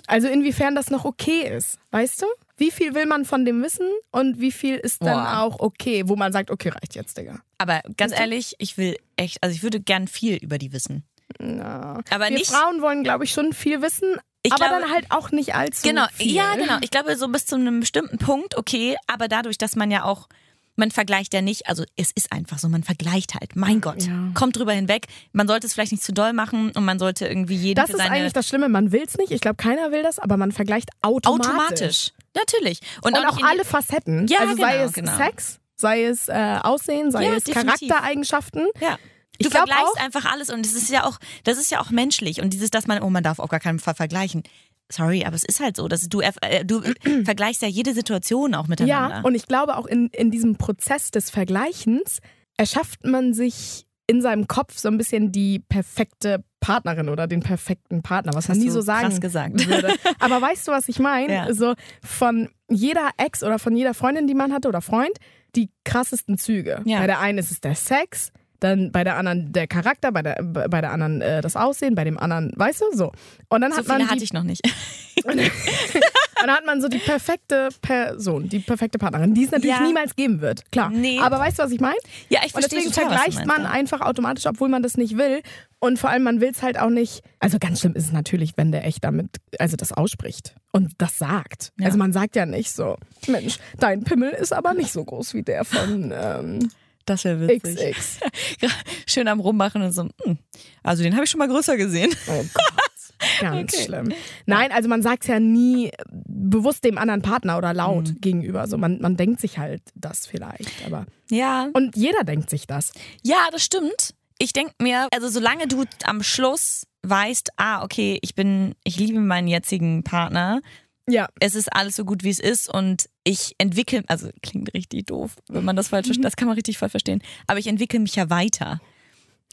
Also 0.07 0.29
inwiefern 0.29 0.75
das 0.75 0.91
noch 0.91 1.05
okay 1.05 1.49
ist, 1.57 1.79
weißt 1.91 2.23
du? 2.23 2.27
Wie 2.59 2.71
viel 2.71 2.95
will 2.95 3.07
man 3.07 3.25
von 3.25 3.45
dem 3.45 3.63
wissen 3.63 3.87
und 4.13 4.41
wie 4.41 4.53
viel 4.53 4.77
ist 4.77 5.03
dann 5.03 5.25
Boah. 5.25 5.41
auch 5.43 5.61
okay, 5.61 6.05
wo 6.07 6.17
man 6.17 6.33
sagt, 6.33 6.51
okay, 6.51 6.71
reicht 6.71 6.95
jetzt, 6.95 7.19
Digga. 7.19 7.41
Aber 7.59 7.83
ganz 7.97 8.13
ehrlich, 8.19 8.55
ich 8.59 8.79
will 8.79 8.97
echt, 9.17 9.43
also 9.43 9.55
ich 9.55 9.63
würde 9.63 9.79
gern 9.81 10.09
viel 10.09 10.37
über 10.37 10.57
die 10.59 10.73
wissen. 10.73 11.05
Ja. 11.41 12.01
Aber 12.11 12.25
Wir 12.29 12.31
nicht. 12.39 12.51
Frauen 12.51 12.81
wollen, 12.81 13.03
glaube 13.03 13.25
ich, 13.25 13.33
schon 13.33 13.53
viel 13.53 13.83
wissen, 13.83 14.17
Ich 14.43 14.53
aber 14.53 14.69
glaube- 14.69 14.81
dann 14.83 14.91
halt 14.91 15.11
auch 15.11 15.33
nicht 15.33 15.55
allzu 15.55 15.87
Genau, 15.87 16.07
viel. 16.15 16.33
ja, 16.33 16.55
genau. 16.55 16.79
Ich 16.81 16.91
glaube, 16.91 17.15
so 17.17 17.29
bis 17.29 17.45
zu 17.47 17.57
einem 17.57 17.81
bestimmten 17.81 18.17
Punkt, 18.19 18.57
okay, 18.57 18.97
aber 19.07 19.29
dadurch, 19.29 19.59
dass 19.59 19.77
man 19.77 19.91
ja 19.91 20.05
auch, 20.05 20.29
man 20.76 20.90
vergleicht 20.90 21.35
ja 21.35 21.42
nicht, 21.42 21.66
also 21.68 21.85
es 21.97 22.11
ist 22.14 22.33
einfach 22.33 22.59
so, 22.59 22.68
man 22.68 22.85
vergleicht 22.85 23.35
halt. 23.35 23.56
Mein 23.56 23.80
Gott, 23.80 24.02
Ja. 24.04 24.30
kommt 24.35 24.56
drüber 24.56 24.73
hinweg. 24.73 25.06
Man 25.33 25.49
sollte 25.49 25.66
es 25.66 25.73
vielleicht 25.73 25.92
nicht 25.92 26.04
zu 26.04 26.12
doll 26.12 26.33
machen 26.33 26.71
und 26.73 26.85
man 26.85 26.99
sollte 26.99 27.26
irgendwie 27.26 27.56
jeden 27.56 27.75
Das 27.76 27.90
ist 27.90 28.00
eigentlich 28.00 28.33
das 28.33 28.47
Schlimme, 28.49 28.68
man 28.68 28.92
will 28.92 29.02
es 29.06 29.16
nicht. 29.16 29.30
Ich 29.33 29.40
glaube, 29.40 29.56
keiner 29.56 29.90
will 29.90 30.02
das, 30.02 30.18
aber 30.18 30.37
man 30.37 30.52
vergleicht 30.52 30.90
automatisch. 31.02 31.49
automatisch. 31.50 32.12
Natürlich. 32.35 32.80
Und, 33.02 33.16
Und 33.16 33.26
auch 33.26 33.42
alle 33.42 33.64
Facetten. 33.64 34.26
Ja, 34.28 34.40
also 34.40 34.56
sei 34.56 34.73
genau, 34.75 34.85
es 34.85 34.92
genau. 34.92 35.16
Sex, 35.16 35.59
sei 35.76 36.04
es 36.04 36.28
äh, 36.28 36.59
Aussehen, 36.62 37.11
sei 37.11 37.25
Ja, 37.25 37.35
es 37.35 37.45
definitiv. 37.45 37.88
Charaktereigenschaften. 37.88 38.66
Ja. 38.80 38.99
Ich 39.38 39.47
Du 39.47 39.50
vergleichst 39.50 39.83
auch- 39.85 39.97
einfach 40.02 40.25
alles 40.33 40.49
und 40.49 40.64
das 40.64 40.73
ist 40.73 40.88
ja 40.90 41.04
auch, 41.04 41.18
das 41.45 41.59
ist 41.59 41.71
ja 41.71 41.80
auch 41.80 41.90
menschlich 41.90 42.40
und 42.40 42.50
dieses, 42.54 42.71
dass 42.71 42.87
man, 42.87 43.02
oh, 43.02 43.11
man 43.11 43.23
darf 43.23 43.38
auf 43.38 43.50
gar 43.50 43.61
keinen 43.61 43.78
Fall 43.80 43.95
vergleichen. 43.95 44.42
Sorry, 44.90 45.25
aber 45.25 45.35
es 45.35 45.45
ist 45.45 45.61
halt 45.61 45.76
so, 45.76 45.88
dass 45.88 46.09
du, 46.09 46.21
äh, 46.21 46.64
du 46.64 46.83
vergleichst 47.25 47.62
ja 47.62 47.69
jede 47.69 47.93
Situation 47.93 48.55
auch 48.55 48.69
miteinander. 48.69 49.16
Ja, 49.16 49.21
und 49.23 49.35
ich 49.35 49.47
glaube 49.47 49.76
auch 49.76 49.87
in, 49.87 50.09
in 50.09 50.31
diesem 50.31 50.57
Prozess 50.57 51.11
des 51.11 51.31
Vergleichens 51.31 52.21
erschafft 52.57 53.05
man 53.05 53.35
sich 53.35 53.87
in 54.07 54.23
seinem 54.23 54.47
Kopf 54.47 54.78
so 54.78 54.88
ein 54.88 54.99
bisschen 54.99 55.33
die 55.33 55.59
perfekte 55.59 56.45
Partnerin 56.61 57.09
oder 57.09 57.26
den 57.26 57.40
perfekten 57.40 58.02
Partner, 58.02 58.33
was 58.35 58.49
man 58.49 58.57
Hast 58.57 58.62
nie 58.62 58.69
du 58.69 58.75
so 58.75 58.81
sagen 58.81 59.09
krass 59.09 59.21
gesagt. 59.21 59.66
würde. 59.66 59.93
Aber 60.21 60.40
weißt 60.40 60.69
du, 60.69 60.73
was 60.73 60.88
ich 60.88 60.99
meine? 61.00 61.33
Ja. 61.33 61.52
So 61.52 61.75
von 62.02 62.49
jeder 62.69 63.11
Ex 63.16 63.43
oder 63.43 63.59
von 63.59 63.76
jeder 63.76 63.95
Freundin, 63.95 64.26
die 64.26 64.35
man 64.35 64.52
hatte 64.52 64.69
oder 64.69 64.81
Freund, 64.81 65.16
die 65.57 65.71
krassesten 65.85 66.38
Züge. 66.38 66.83
Ja. 66.85 66.99
Bei 67.00 67.07
der 67.07 67.21
einen 67.21 67.38
ist 67.38 67.50
es 67.50 67.61
der 67.61 67.75
Sex, 67.75 68.31
dann 68.61 68.93
bei 68.93 69.05
der 69.05 69.17
anderen 69.17 69.53
der 69.53 69.67
Charakter, 69.67 70.13
bei 70.13 70.23
der, 70.23 70.43
bei 70.43 70.81
der 70.81 70.91
anderen 70.93 71.21
äh, 71.21 71.41
das 71.41 71.57
Aussehen, 71.57 71.95
bei 71.95 72.05
dem 72.05 72.19
anderen, 72.19 72.53
weißt 72.57 72.81
du, 72.83 72.97
so. 72.97 73.13
Und 73.49 73.61
dann 73.61 73.73
so 73.73 73.79
hat 73.79 73.89
man 73.89 73.99
die 74.01 74.07
hatte 74.07 74.25
ich 74.25 74.33
noch 74.33 74.43
nicht. 74.43 74.63
dann 75.25 76.51
hat 76.51 76.67
man 76.67 76.81
so 76.81 76.89
die 76.89 76.99
perfekte 76.99 77.69
Person, 77.83 78.49
die 78.49 78.59
perfekte 78.61 78.99
Partnerin, 78.99 79.35
die 79.35 79.45
es 79.45 79.51
natürlich 79.51 79.77
Ja. 79.77 79.83
niemals 79.83 80.15
geben 80.17 80.41
wird. 80.41 80.71
Klar. 80.71 80.91
Nee. 80.91 81.19
Aber 81.21 81.39
weißt 81.39 81.59
du, 81.59 81.63
was 81.65 81.71
ich 81.71 81.81
meine? 81.81 81.97
Ja, 82.29 82.41
ich 82.41 82.55
Und 82.55 82.61
verstehe 82.63 82.81
deswegen 82.81 82.95
total, 82.95 83.19
vergleicht 83.19 83.47
man 83.47 83.67
einfach 83.67 84.01
automatisch, 84.01 84.47
obwohl 84.47 84.69
man 84.69 84.83
das 84.83 84.97
nicht 84.97 85.17
will. 85.17 85.43
Und 85.79 85.99
vor 85.99 86.11
allem, 86.11 86.23
man 86.23 86.41
will 86.41 86.51
es 86.51 86.63
halt 86.63 86.79
auch 86.79 86.89
nicht. 86.91 87.23
Also 87.39 87.59
ganz 87.59 87.81
schlimm 87.81 87.95
ist 87.95 88.05
es 88.07 88.13
natürlich, 88.13 88.53
wenn 88.57 88.73
der 88.73 88.85
echt 88.87 89.05
damit, 89.05 89.29
also 89.59 89.77
das 89.77 89.93
ausspricht 89.93 90.55
und 90.73 90.93
das 90.99 91.19
sagt. 91.19 91.73
Ja. 91.79 91.87
Also 91.87 91.99
man 91.99 92.13
sagt 92.13 92.37
ja 92.37 92.47
nicht 92.47 92.71
so, 92.73 92.97
Mensch, 93.29 93.59
dein 93.79 94.05
Pimmel 94.05 94.31
ist 94.31 94.53
aber 94.53 94.75
nicht 94.75 94.93
so 94.93 95.05
groß 95.05 95.35
wie 95.35 95.43
der 95.43 95.65
von 95.65 96.13
ähm, 96.15 96.71
Das 97.07 97.25
wäre 97.25 97.49
witzig. 97.49 97.97
XX. 97.97 98.19
Schön 99.07 99.29
am 99.29 99.41
Rummachen 99.41 99.83
und 99.83 99.93
so, 99.93 100.09
hm, 100.23 100.39
also 100.83 101.03
den 101.03 101.15
habe 101.15 101.25
ich 101.25 101.31
schon 101.31 101.39
mal 101.39 101.49
größer 101.49 101.77
gesehen. 101.77 102.15
Oh 102.29 102.45
Gott. 102.53 102.73
Ganz 103.40 103.73
Okay. 103.73 103.85
schlimm. 103.85 104.12
Nein, 104.45 104.73
also 104.73 104.88
man 104.90 105.01
sagt 105.03 105.23
es 105.23 105.29
ja 105.29 105.40
nie 105.40 105.90
bewusst 106.11 106.85
dem 106.85 106.99
anderen 106.99 107.23
Partner 107.23 107.57
oder 107.57 107.73
laut 107.73 108.09
Mhm. 108.11 108.21
gegenüber. 108.21 108.66
So, 108.69 108.77
man, 108.77 109.01
man 109.01 109.16
denkt 109.16 109.40
sich 109.40 109.57
halt 109.57 109.83
das 109.95 110.27
vielleicht. 110.27 110.85
Aber 110.85 111.07
Ja. 111.31 111.69
Und 111.73 111.97
jeder 111.97 112.25
denkt 112.25 112.51
sich 112.51 112.66
das. 112.66 112.92
Ja, 113.23 113.49
das 113.53 113.64
stimmt. 113.64 114.14
Ich 114.38 114.53
denke 114.53 114.75
mir, 114.83 115.09
also 115.14 115.29
solange 115.29 115.66
du 115.66 115.85
am 116.05 116.23
Schluss 116.23 116.87
weißt, 117.05 117.53
ah, 117.57 117.83
okay, 117.85 118.19
ich 118.21 118.35
bin, 118.35 118.75
ich 118.85 118.99
liebe 118.99 119.19
meinen 119.21 119.49
jetzigen 119.49 120.03
Partner, 120.05 120.61
Ja. 121.09 121.29
es 121.40 121.55
ist 121.55 121.73
alles 121.73 121.97
so 121.97 122.05
gut, 122.05 122.25
wie 122.25 122.31
es 122.31 122.40
ist 122.40 122.69
und 122.73 123.09
ich 123.25 123.55
entwickle, 123.59 124.03
also 124.09 124.29
klingt 124.42 124.73
richtig 124.75 125.07
doof, 125.07 125.37
wenn 125.49 125.64
man 125.64 125.77
das 125.77 125.88
falsch 125.88 126.07
versteht, 126.07 126.25
das 126.25 126.37
kann 126.37 126.49
man 126.49 126.57
richtig 126.57 126.79
falsch 126.79 126.92
verstehen, 126.92 127.23
aber 127.47 127.59
ich 127.59 127.66
entwickle 127.66 128.01
mich 128.01 128.16
ja 128.16 128.29
weiter. 128.31 128.81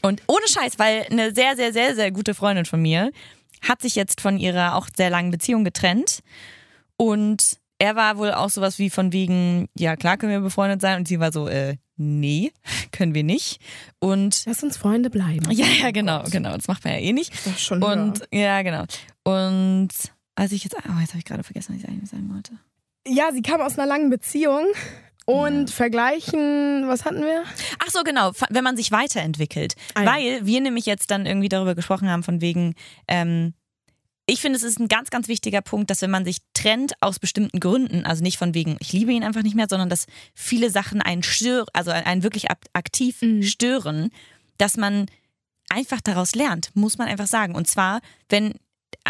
Und 0.02 0.22
ohne 0.26 0.46
Scheiß, 0.48 0.78
weil 0.78 1.06
eine 1.10 1.34
sehr, 1.34 1.56
sehr, 1.56 1.72
sehr, 1.72 1.94
sehr 1.94 2.10
gute 2.10 2.34
Freundin 2.34 2.66
von 2.66 2.82
mir 2.82 3.10
hat 3.62 3.80
sich 3.80 3.94
jetzt 3.94 4.20
von 4.20 4.38
ihrer 4.38 4.74
auch 4.76 4.88
sehr 4.94 5.10
langen 5.10 5.30
Beziehung 5.30 5.64
getrennt 5.64 6.20
und 6.96 7.58
er 7.78 7.96
war 7.96 8.18
wohl 8.18 8.32
auch 8.32 8.50
sowas 8.50 8.78
wie 8.78 8.90
von 8.90 9.12
wegen, 9.12 9.68
ja 9.76 9.96
klar 9.96 10.16
können 10.16 10.32
wir 10.32 10.40
befreundet 10.40 10.80
sein 10.80 10.98
und 10.98 11.08
sie 11.08 11.20
war 11.20 11.32
so, 11.32 11.48
äh, 11.48 11.76
nee, 11.96 12.52
können 12.92 13.14
wir 13.14 13.24
nicht. 13.24 13.60
Und 13.98 14.42
Lass 14.46 14.62
uns 14.62 14.76
Freunde 14.76 15.10
bleiben. 15.10 15.50
ja, 15.50 15.66
ja, 15.66 15.90
genau, 15.90 16.24
genau, 16.30 16.56
das 16.56 16.68
macht 16.68 16.84
man 16.84 16.94
ja 16.94 17.00
eh 17.00 17.12
nicht. 17.12 17.32
Das 17.32 17.46
ist 17.46 17.60
schon 17.62 17.82
Und 17.82 18.26
ja, 18.32 18.62
genau. 18.62 18.84
Und 19.24 19.90
als 20.34 20.52
ich 20.52 20.64
jetzt, 20.64 20.74
oh, 20.76 21.00
jetzt 21.00 21.10
habe 21.10 21.18
ich 21.18 21.24
gerade 21.24 21.42
vergessen, 21.44 21.74
was 21.74 21.82
ich 21.82 21.88
eigentlich 21.88 22.10
sagen 22.10 22.32
wollte. 22.32 22.52
ja, 23.06 23.30
sie 23.32 23.42
kam 23.42 23.60
aus 23.60 23.78
einer 23.78 23.86
langen 23.86 24.10
Beziehung 24.10 24.66
und 25.26 25.70
vergleichen, 25.70 26.86
was 26.86 27.04
hatten 27.04 27.22
wir? 27.22 27.44
Ach 27.78 27.90
so, 27.90 28.02
genau, 28.02 28.32
wenn 28.50 28.64
man 28.64 28.76
sich 28.76 28.90
weiterentwickelt. 28.92 29.74
Ah, 29.94 30.02
ja. 30.02 30.12
Weil 30.12 30.46
wir 30.46 30.60
nämlich 30.60 30.86
jetzt 30.86 31.10
dann 31.10 31.24
irgendwie 31.26 31.48
darüber 31.48 31.74
gesprochen 31.74 32.08
haben, 32.10 32.22
von 32.22 32.40
wegen, 32.40 32.74
ähm, 33.08 33.54
ich 34.26 34.40
finde, 34.40 34.56
es 34.56 34.62
ist 34.62 34.80
ein 34.80 34.88
ganz, 34.88 35.10
ganz 35.10 35.28
wichtiger 35.28 35.60
Punkt, 35.60 35.90
dass 35.90 36.00
wenn 36.02 36.10
man 36.10 36.24
sich 36.24 36.38
trennt 36.54 36.94
aus 37.00 37.18
bestimmten 37.18 37.60
Gründen, 37.60 38.06
also 38.06 38.22
nicht 38.22 38.38
von 38.38 38.54
wegen, 38.54 38.76
ich 38.80 38.92
liebe 38.92 39.12
ihn 39.12 39.22
einfach 39.24 39.42
nicht 39.42 39.54
mehr, 39.56 39.66
sondern 39.68 39.88
dass 39.90 40.06
viele 40.34 40.70
Sachen 40.70 41.02
einen 41.02 41.22
stören, 41.22 41.66
also 41.74 41.90
einen 41.90 42.22
wirklich 42.22 42.46
aktiv 42.72 43.20
Mhm. 43.20 43.42
stören, 43.42 44.10
dass 44.58 44.76
man 44.78 45.06
einfach 45.68 46.00
daraus 46.00 46.34
lernt, 46.34 46.70
muss 46.74 46.96
man 46.98 47.08
einfach 47.08 47.26
sagen. 47.26 47.54
Und 47.54 47.66
zwar, 47.66 48.00
wenn, 48.28 48.54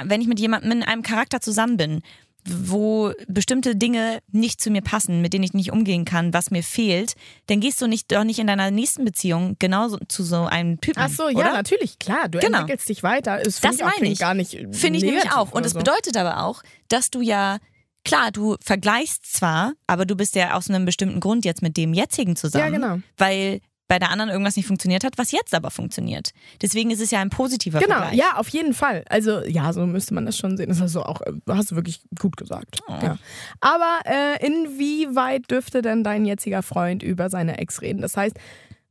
wenn 0.04 0.20
ich 0.20 0.26
mit 0.28 0.40
jemandem 0.40 0.70
in 0.72 0.82
einem 0.82 1.02
Charakter 1.02 1.40
zusammen 1.40 1.76
bin, 1.76 2.02
wo 2.46 3.12
bestimmte 3.26 3.74
Dinge 3.74 4.18
nicht 4.30 4.60
zu 4.60 4.70
mir 4.70 4.82
passen, 4.82 5.22
mit 5.22 5.32
denen 5.32 5.44
ich 5.44 5.54
nicht 5.54 5.72
umgehen 5.72 6.04
kann, 6.04 6.34
was 6.34 6.50
mir 6.50 6.62
fehlt, 6.62 7.14
dann 7.46 7.60
gehst 7.60 7.80
du 7.80 7.86
nicht 7.86 8.12
doch 8.12 8.22
nicht 8.24 8.38
in 8.38 8.46
deiner 8.46 8.70
nächsten 8.70 9.04
Beziehung 9.06 9.56
genauso 9.58 9.96
zu 10.08 10.22
so 10.22 10.44
einem 10.44 10.78
Typen. 10.80 11.00
Ach 11.02 11.08
so, 11.08 11.28
ja, 11.30 11.38
oder? 11.38 11.52
natürlich, 11.54 11.98
klar. 11.98 12.28
Du 12.28 12.38
Genau. 12.40 12.58
entwickelst 12.58 12.88
dich 12.90 13.02
weiter. 13.02 13.40
Das 13.42 13.60
finde 13.60 13.76
ich 13.76 13.82
meine 13.82 14.12
ich. 14.12 14.18
gar 14.18 14.34
nicht 14.34 14.50
Finde 14.72 14.98
ich 14.98 15.04
nämlich 15.04 15.32
auch. 15.32 15.52
Und 15.52 15.64
es 15.64 15.72
so. 15.72 15.78
bedeutet 15.78 16.18
aber 16.18 16.42
auch, 16.44 16.62
dass 16.88 17.10
du 17.10 17.22
ja, 17.22 17.56
klar, 18.04 18.30
du 18.30 18.56
vergleichst 18.62 19.32
zwar, 19.32 19.72
aber 19.86 20.04
du 20.04 20.14
bist 20.14 20.34
ja 20.34 20.52
aus 20.52 20.68
einem 20.68 20.84
bestimmten 20.84 21.20
Grund 21.20 21.46
jetzt 21.46 21.62
mit 21.62 21.78
dem 21.78 21.94
jetzigen 21.94 22.36
zusammen. 22.36 22.64
Ja, 22.64 22.78
genau. 22.78 22.98
Weil 23.16 23.60
bei 23.86 23.98
der 23.98 24.10
anderen 24.10 24.30
irgendwas 24.30 24.56
nicht 24.56 24.66
funktioniert 24.66 25.04
hat, 25.04 25.18
was 25.18 25.30
jetzt 25.30 25.54
aber 25.54 25.70
funktioniert. 25.70 26.30
Deswegen 26.62 26.90
ist 26.90 27.00
es 27.00 27.10
ja 27.10 27.20
ein 27.20 27.28
positiver 27.30 27.80
Genau, 27.80 27.96
Vergleich. 27.96 28.18
ja, 28.18 28.36
auf 28.36 28.48
jeden 28.48 28.72
Fall. 28.72 29.04
Also, 29.10 29.44
ja, 29.44 29.72
so 29.74 29.84
müsste 29.86 30.14
man 30.14 30.24
das 30.26 30.38
schon 30.38 30.56
sehen. 30.56 30.68
Das 30.68 30.80
hast 30.80 30.94
du 30.94 31.02
auch, 31.02 31.20
hast 31.48 31.70
du 31.70 31.76
wirklich 31.76 32.00
gut 32.18 32.36
gesagt. 32.36 32.80
Oh. 32.88 32.92
Ja. 33.02 33.18
Aber 33.60 34.00
äh, 34.06 34.46
inwieweit 34.46 35.50
dürfte 35.50 35.82
denn 35.82 36.02
dein 36.02 36.24
jetziger 36.24 36.62
Freund 36.62 37.02
über 37.02 37.28
seine 37.30 37.58
Ex 37.58 37.82
reden? 37.82 38.00
Das 38.00 38.16
heißt, 38.16 38.36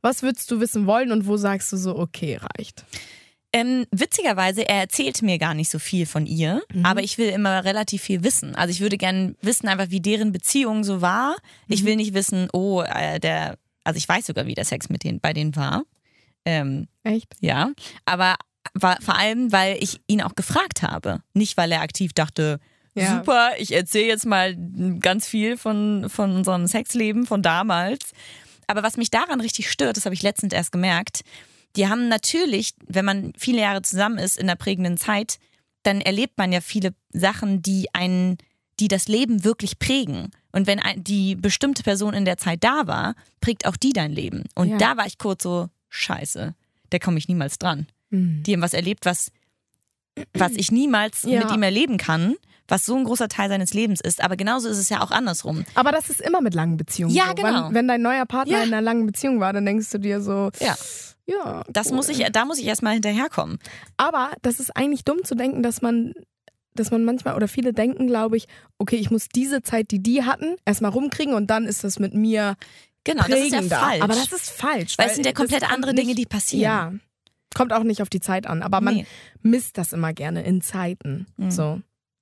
was 0.01 0.21
würdest 0.21 0.51
du 0.51 0.59
wissen 0.59 0.85
wollen 0.85 1.11
und 1.11 1.25
wo 1.27 1.37
sagst 1.37 1.71
du 1.71 1.77
so, 1.77 1.97
okay, 1.97 2.37
reicht? 2.57 2.85
Ähm, 3.55 3.85
witzigerweise, 3.91 4.67
er 4.67 4.77
erzählt 4.81 5.21
mir 5.21 5.37
gar 5.37 5.53
nicht 5.53 5.69
so 5.69 5.77
viel 5.77 6.05
von 6.07 6.25
ihr, 6.25 6.61
Mhm. 6.73 6.85
aber 6.85 7.01
ich 7.03 7.17
will 7.19 7.29
immer 7.29 7.63
relativ 7.63 8.01
viel 8.01 8.23
wissen. 8.23 8.55
Also 8.55 8.71
ich 8.71 8.81
würde 8.81 8.97
gerne 8.97 9.35
wissen, 9.41 9.67
einfach 9.67 9.91
wie 9.91 10.01
deren 10.01 10.31
Beziehung 10.31 10.83
so 10.83 11.01
war. 11.01 11.35
Ich 11.67 11.83
Mhm. 11.83 11.87
will 11.87 11.95
nicht 11.97 12.13
wissen, 12.15 12.47
oh, 12.51 12.81
äh, 12.81 13.19
der, 13.19 13.57
also 13.83 13.97
ich 13.97 14.07
weiß 14.07 14.25
sogar, 14.25 14.45
wie 14.45 14.55
der 14.55 14.65
Sex 14.65 14.89
mit 14.89 15.03
denen, 15.03 15.19
bei 15.19 15.33
denen 15.33 15.55
war. 15.55 15.83
Ähm, 16.45 16.87
Echt? 17.03 17.33
ja, 17.39 17.71
aber 18.05 18.35
war, 18.73 18.97
vor 19.01 19.15
allem, 19.17 19.51
weil 19.51 19.77
ich 19.81 20.01
ihn 20.07 20.21
auch 20.21 20.35
gefragt 20.35 20.81
habe. 20.81 21.21
Nicht, 21.33 21.57
weil 21.57 21.71
er 21.71 21.81
aktiv 21.81 22.13
dachte, 22.13 22.59
Ja. 22.95 23.17
super, 23.17 23.51
ich 23.57 23.71
erzähle 23.73 24.07
jetzt 24.07 24.25
mal 24.25 24.55
ganz 24.99 25.27
viel 25.27 25.57
von, 25.57 26.09
von 26.09 26.35
unserem 26.35 26.67
Sexleben 26.67 27.25
von 27.25 27.41
damals. 27.41 28.11
Aber 28.67 28.83
was 28.83 28.97
mich 28.97 29.11
daran 29.11 29.41
richtig 29.41 29.69
stört, 29.69 29.97
das 29.97 30.05
habe 30.05 30.15
ich 30.15 30.21
letztens 30.23 30.53
erst 30.53 30.71
gemerkt, 30.71 31.21
die 31.75 31.87
haben 31.87 32.07
natürlich, 32.07 32.73
wenn 32.87 33.05
man 33.05 33.33
viele 33.37 33.61
Jahre 33.61 33.81
zusammen 33.81 34.17
ist 34.17 34.37
in 34.37 34.47
der 34.47 34.55
prägenden 34.55 34.97
Zeit, 34.97 35.37
dann 35.83 36.01
erlebt 36.01 36.37
man 36.37 36.51
ja 36.53 36.61
viele 36.61 36.93
Sachen, 37.11 37.61
die 37.61 37.87
einen, 37.93 38.37
die 38.79 38.87
das 38.87 39.07
Leben 39.07 39.43
wirklich 39.43 39.79
prägen. 39.79 40.31
Und 40.53 40.67
wenn 40.67 40.79
die 40.95 41.35
bestimmte 41.35 41.83
Person 41.83 42.13
in 42.13 42.23
der 42.25 42.37
Zeit 42.37 42.63
da 42.63 42.87
war, 42.87 43.15
prägt 43.41 43.65
auch 43.67 43.75
die 43.75 43.91
dein 43.91 44.11
Leben. 44.13 44.43
Und 44.55 44.69
Ja. 44.69 44.77
da 44.77 44.97
war 44.97 45.05
ich 45.07 45.17
kurz 45.17 45.43
so, 45.43 45.67
scheiße, 45.89 46.53
da 46.91 46.99
komme 46.99 47.17
ich 47.17 47.27
niemals 47.27 47.57
dran. 47.57 47.87
Mhm. 48.11 48.43
Die 48.43 48.53
haben 48.53 48.61
was 48.61 48.73
erlebt, 48.73 49.05
was, 49.05 49.31
was 50.33 50.51
ich 50.53 50.71
niemals 50.71 51.23
Ja. 51.23 51.39
mit 51.43 51.51
ihm 51.51 51.63
erleben 51.63 51.97
kann, 51.97 52.35
was 52.67 52.85
so 52.85 52.95
ein 52.95 53.03
großer 53.03 53.27
Teil 53.29 53.49
seines 53.49 53.73
Lebens 53.73 53.99
ist. 53.99 54.23
Aber 54.23 54.35
genauso 54.37 54.69
ist 54.69 54.77
es 54.77 54.89
ja 54.89 55.01
auch 55.01 55.11
andersrum. 55.11 55.65
Aber 55.75 55.91
das 55.91 56.09
ist 56.09 56.21
immer 56.21 56.39
mit 56.39 56.53
langen 56.53 56.77
Beziehungen. 56.77 57.13
Ja, 57.13 57.29
so. 57.29 57.33
genau. 57.33 57.67
Wenn, 57.69 57.73
wenn 57.75 57.87
dein 57.87 58.01
neuer 58.03 58.25
Partner 58.25 58.57
Ja. 58.59 58.63
in 58.63 58.69
einer 58.73 58.81
langen 58.81 59.05
Beziehung 59.07 59.39
war, 59.39 59.53
dann 59.53 59.65
denkst 59.65 59.89
du 59.89 59.97
dir 59.97 60.21
so, 60.21 60.51
Ja. 60.59 60.75
ja. 61.25 61.63
Das 61.67 61.87
cool. 61.89 61.95
muss 61.95 62.09
ich, 62.09 62.19
da 62.31 62.45
muss 62.45 62.59
ich 62.59 62.65
erstmal 62.65 62.93
hinterherkommen. 62.93 63.57
Aber 63.97 64.31
das 64.43 64.59
ist 64.59 64.75
eigentlich 64.77 65.03
dumm 65.03 65.23
zu 65.23 65.33
denken, 65.35 65.63
dass 65.63 65.81
man, 65.81 66.13
dass 66.75 66.91
man 66.91 67.03
manchmal 67.03 67.35
oder 67.35 67.47
viele 67.47 67.73
denken, 67.73 68.07
glaube 68.07 68.37
ich, 68.37 68.47
okay, 68.77 68.95
ich 68.97 69.11
muss 69.11 69.29
diese 69.29 69.61
Zeit, 69.61 69.91
die 69.91 70.01
die 70.01 70.23
hatten, 70.23 70.55
erstmal 70.65 70.91
rumkriegen 70.91 71.33
und 71.33 71.47
dann 71.47 71.65
ist 71.65 71.83
das 71.83 71.99
mit 71.99 72.13
mir 72.13 72.55
Genau, 73.05 73.23
das 73.27 73.37
ist 73.39 73.51
ja 73.51 73.61
falsch. 73.63 74.01
Aber 74.01 74.13
das 74.13 74.31
ist 74.31 74.49
falsch. 74.51 74.97
weil 74.97 75.07
es 75.07 75.15
sind 75.15 75.25
ja 75.25 75.33
komplett 75.33 75.69
andere 75.69 75.93
Dinge, 75.93 76.15
die 76.15 76.25
passieren. 76.25 76.61
Ja. 76.63 76.93
Kommt 77.53 77.73
auch 77.73 77.83
nicht 77.83 78.01
auf 78.01 78.09
die 78.09 78.21
Zeit 78.21 78.47
an, 78.47 78.61
aber 78.63 78.79
man 78.79 78.95
Nee. 78.95 79.05
misst 79.41 79.77
das 79.77 79.91
immer 79.93 80.13
gerne 80.13 80.43
in 80.43 80.61
Zeiten. 80.61 81.27
Mhm. 81.37 81.51
So. 81.51 81.81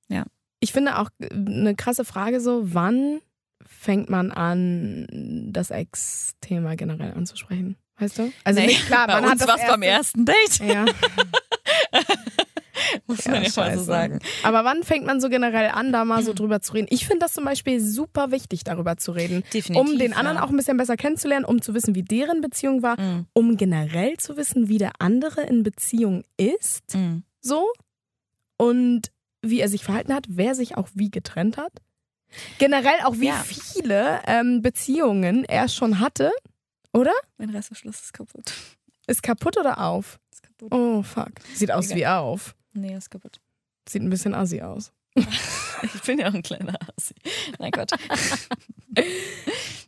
Ja. 0.09 0.25
Ich 0.59 0.73
finde 0.73 0.97
auch 0.97 1.09
äh, 1.19 1.29
eine 1.33 1.75
krasse 1.75 2.03
Frage 2.03 2.41
so, 2.41 2.73
wann 2.73 3.19
fängt 3.63 4.09
man 4.09 4.31
an, 4.31 5.49
das 5.53 5.69
Ex-Thema 5.69 6.75
generell 6.75 7.13
anzusprechen? 7.13 7.77
Weißt 7.99 8.17
du? 8.17 8.31
Also 8.43 8.59
Nee, 8.59 8.65
nicht 8.67 8.87
klar, 8.87 9.05
man 9.07 9.23
hat 9.29 9.39
das 9.39 9.47
es 9.61 9.67
beim 9.67 9.83
erste- 9.83 10.17
ersten 10.17 10.25
Date, 10.25 10.59
Ja, 10.67 10.85
muss 13.11 13.23
Ja, 13.25 13.31
man 13.31 13.43
ja, 13.43 13.49
mal 13.55 13.77
so 13.77 13.83
sagen. 13.83 14.19
aber 14.43 14.63
wann 14.65 14.83
fängt 14.83 15.05
man 15.05 15.21
so 15.21 15.29
generell 15.29 15.69
an, 15.69 15.91
da 15.91 16.03
mal 16.05 16.23
so 16.23 16.33
drüber 16.33 16.61
zu 16.61 16.73
reden? 16.73 16.87
Ich 16.89 17.05
finde 17.05 17.19
das 17.19 17.33
zum 17.33 17.45
Beispiel 17.45 17.79
super 17.79 18.31
wichtig, 18.31 18.63
darüber 18.63 18.97
zu 18.97 19.11
reden. 19.11 19.43
Definitiv. 19.53 19.77
Um 19.77 19.97
den 19.99 20.13
anderen 20.13 20.37
ja. 20.37 20.43
auch 20.43 20.49
ein 20.49 20.57
bisschen 20.57 20.77
besser 20.77 20.97
kennenzulernen, 20.97 21.45
um 21.45 21.61
zu 21.61 21.73
wissen, 21.73 21.93
wie 21.95 22.03
deren 22.03 22.41
Beziehung 22.41 22.81
war, 22.81 22.99
Mhm. 22.99 23.27
um 23.33 23.57
generell 23.57 24.17
zu 24.17 24.35
wissen, 24.37 24.67
wie 24.67 24.77
der 24.79 24.93
andere 24.99 25.41
in 25.41 25.63
Beziehung 25.63 26.23
ist. 26.37 26.95
Mhm. 26.95 27.23
so 27.41 27.67
und 28.57 29.11
wie 29.41 29.59
er 29.59 29.69
sich 29.69 29.83
verhalten 29.83 30.13
hat, 30.13 30.25
wer 30.29 30.53
sich 30.55 30.77
auch 30.77 30.87
wie 30.93 31.09
getrennt 31.09 31.57
hat. 31.57 31.71
Generell 32.59 32.99
auch, 33.03 33.15
wie 33.19 33.27
Ja. 33.27 33.43
viele 33.45 34.19
ähm, 34.27 34.61
Beziehungen 34.61 35.43
er 35.45 35.67
schon 35.67 35.99
hatte. 35.99 36.31
Oder? 36.93 37.11
Mein 37.37 37.49
Reißverschluss 37.49 37.99
ist 38.01 38.13
kaputt. 38.13 38.53
Ist 39.07 39.23
kaputt 39.23 39.57
oder 39.57 39.79
auf? 39.81 40.19
Ist 40.31 40.43
kaputt. 40.43 40.71
Oh, 40.73 41.01
fuck. 41.03 41.31
Sieht 41.55 41.71
aus 41.71 41.87
Egal. 41.87 41.97
wie 41.97 42.07
auf. 42.07 42.55
Nee, 42.73 42.95
ist 42.95 43.11
kaputt. 43.11 43.39
Sieht 43.87 44.01
ein 44.01 44.09
bisschen 44.09 44.33
assi 44.35 44.61
aus. 44.61 44.91
Ich 45.83 46.01
bin 46.03 46.19
ja 46.19 46.29
auch 46.29 46.33
ein 46.35 46.43
kleiner 46.43 46.75
Assi. 46.95 47.15
Mein 47.57 47.71
Gott. 47.71 47.89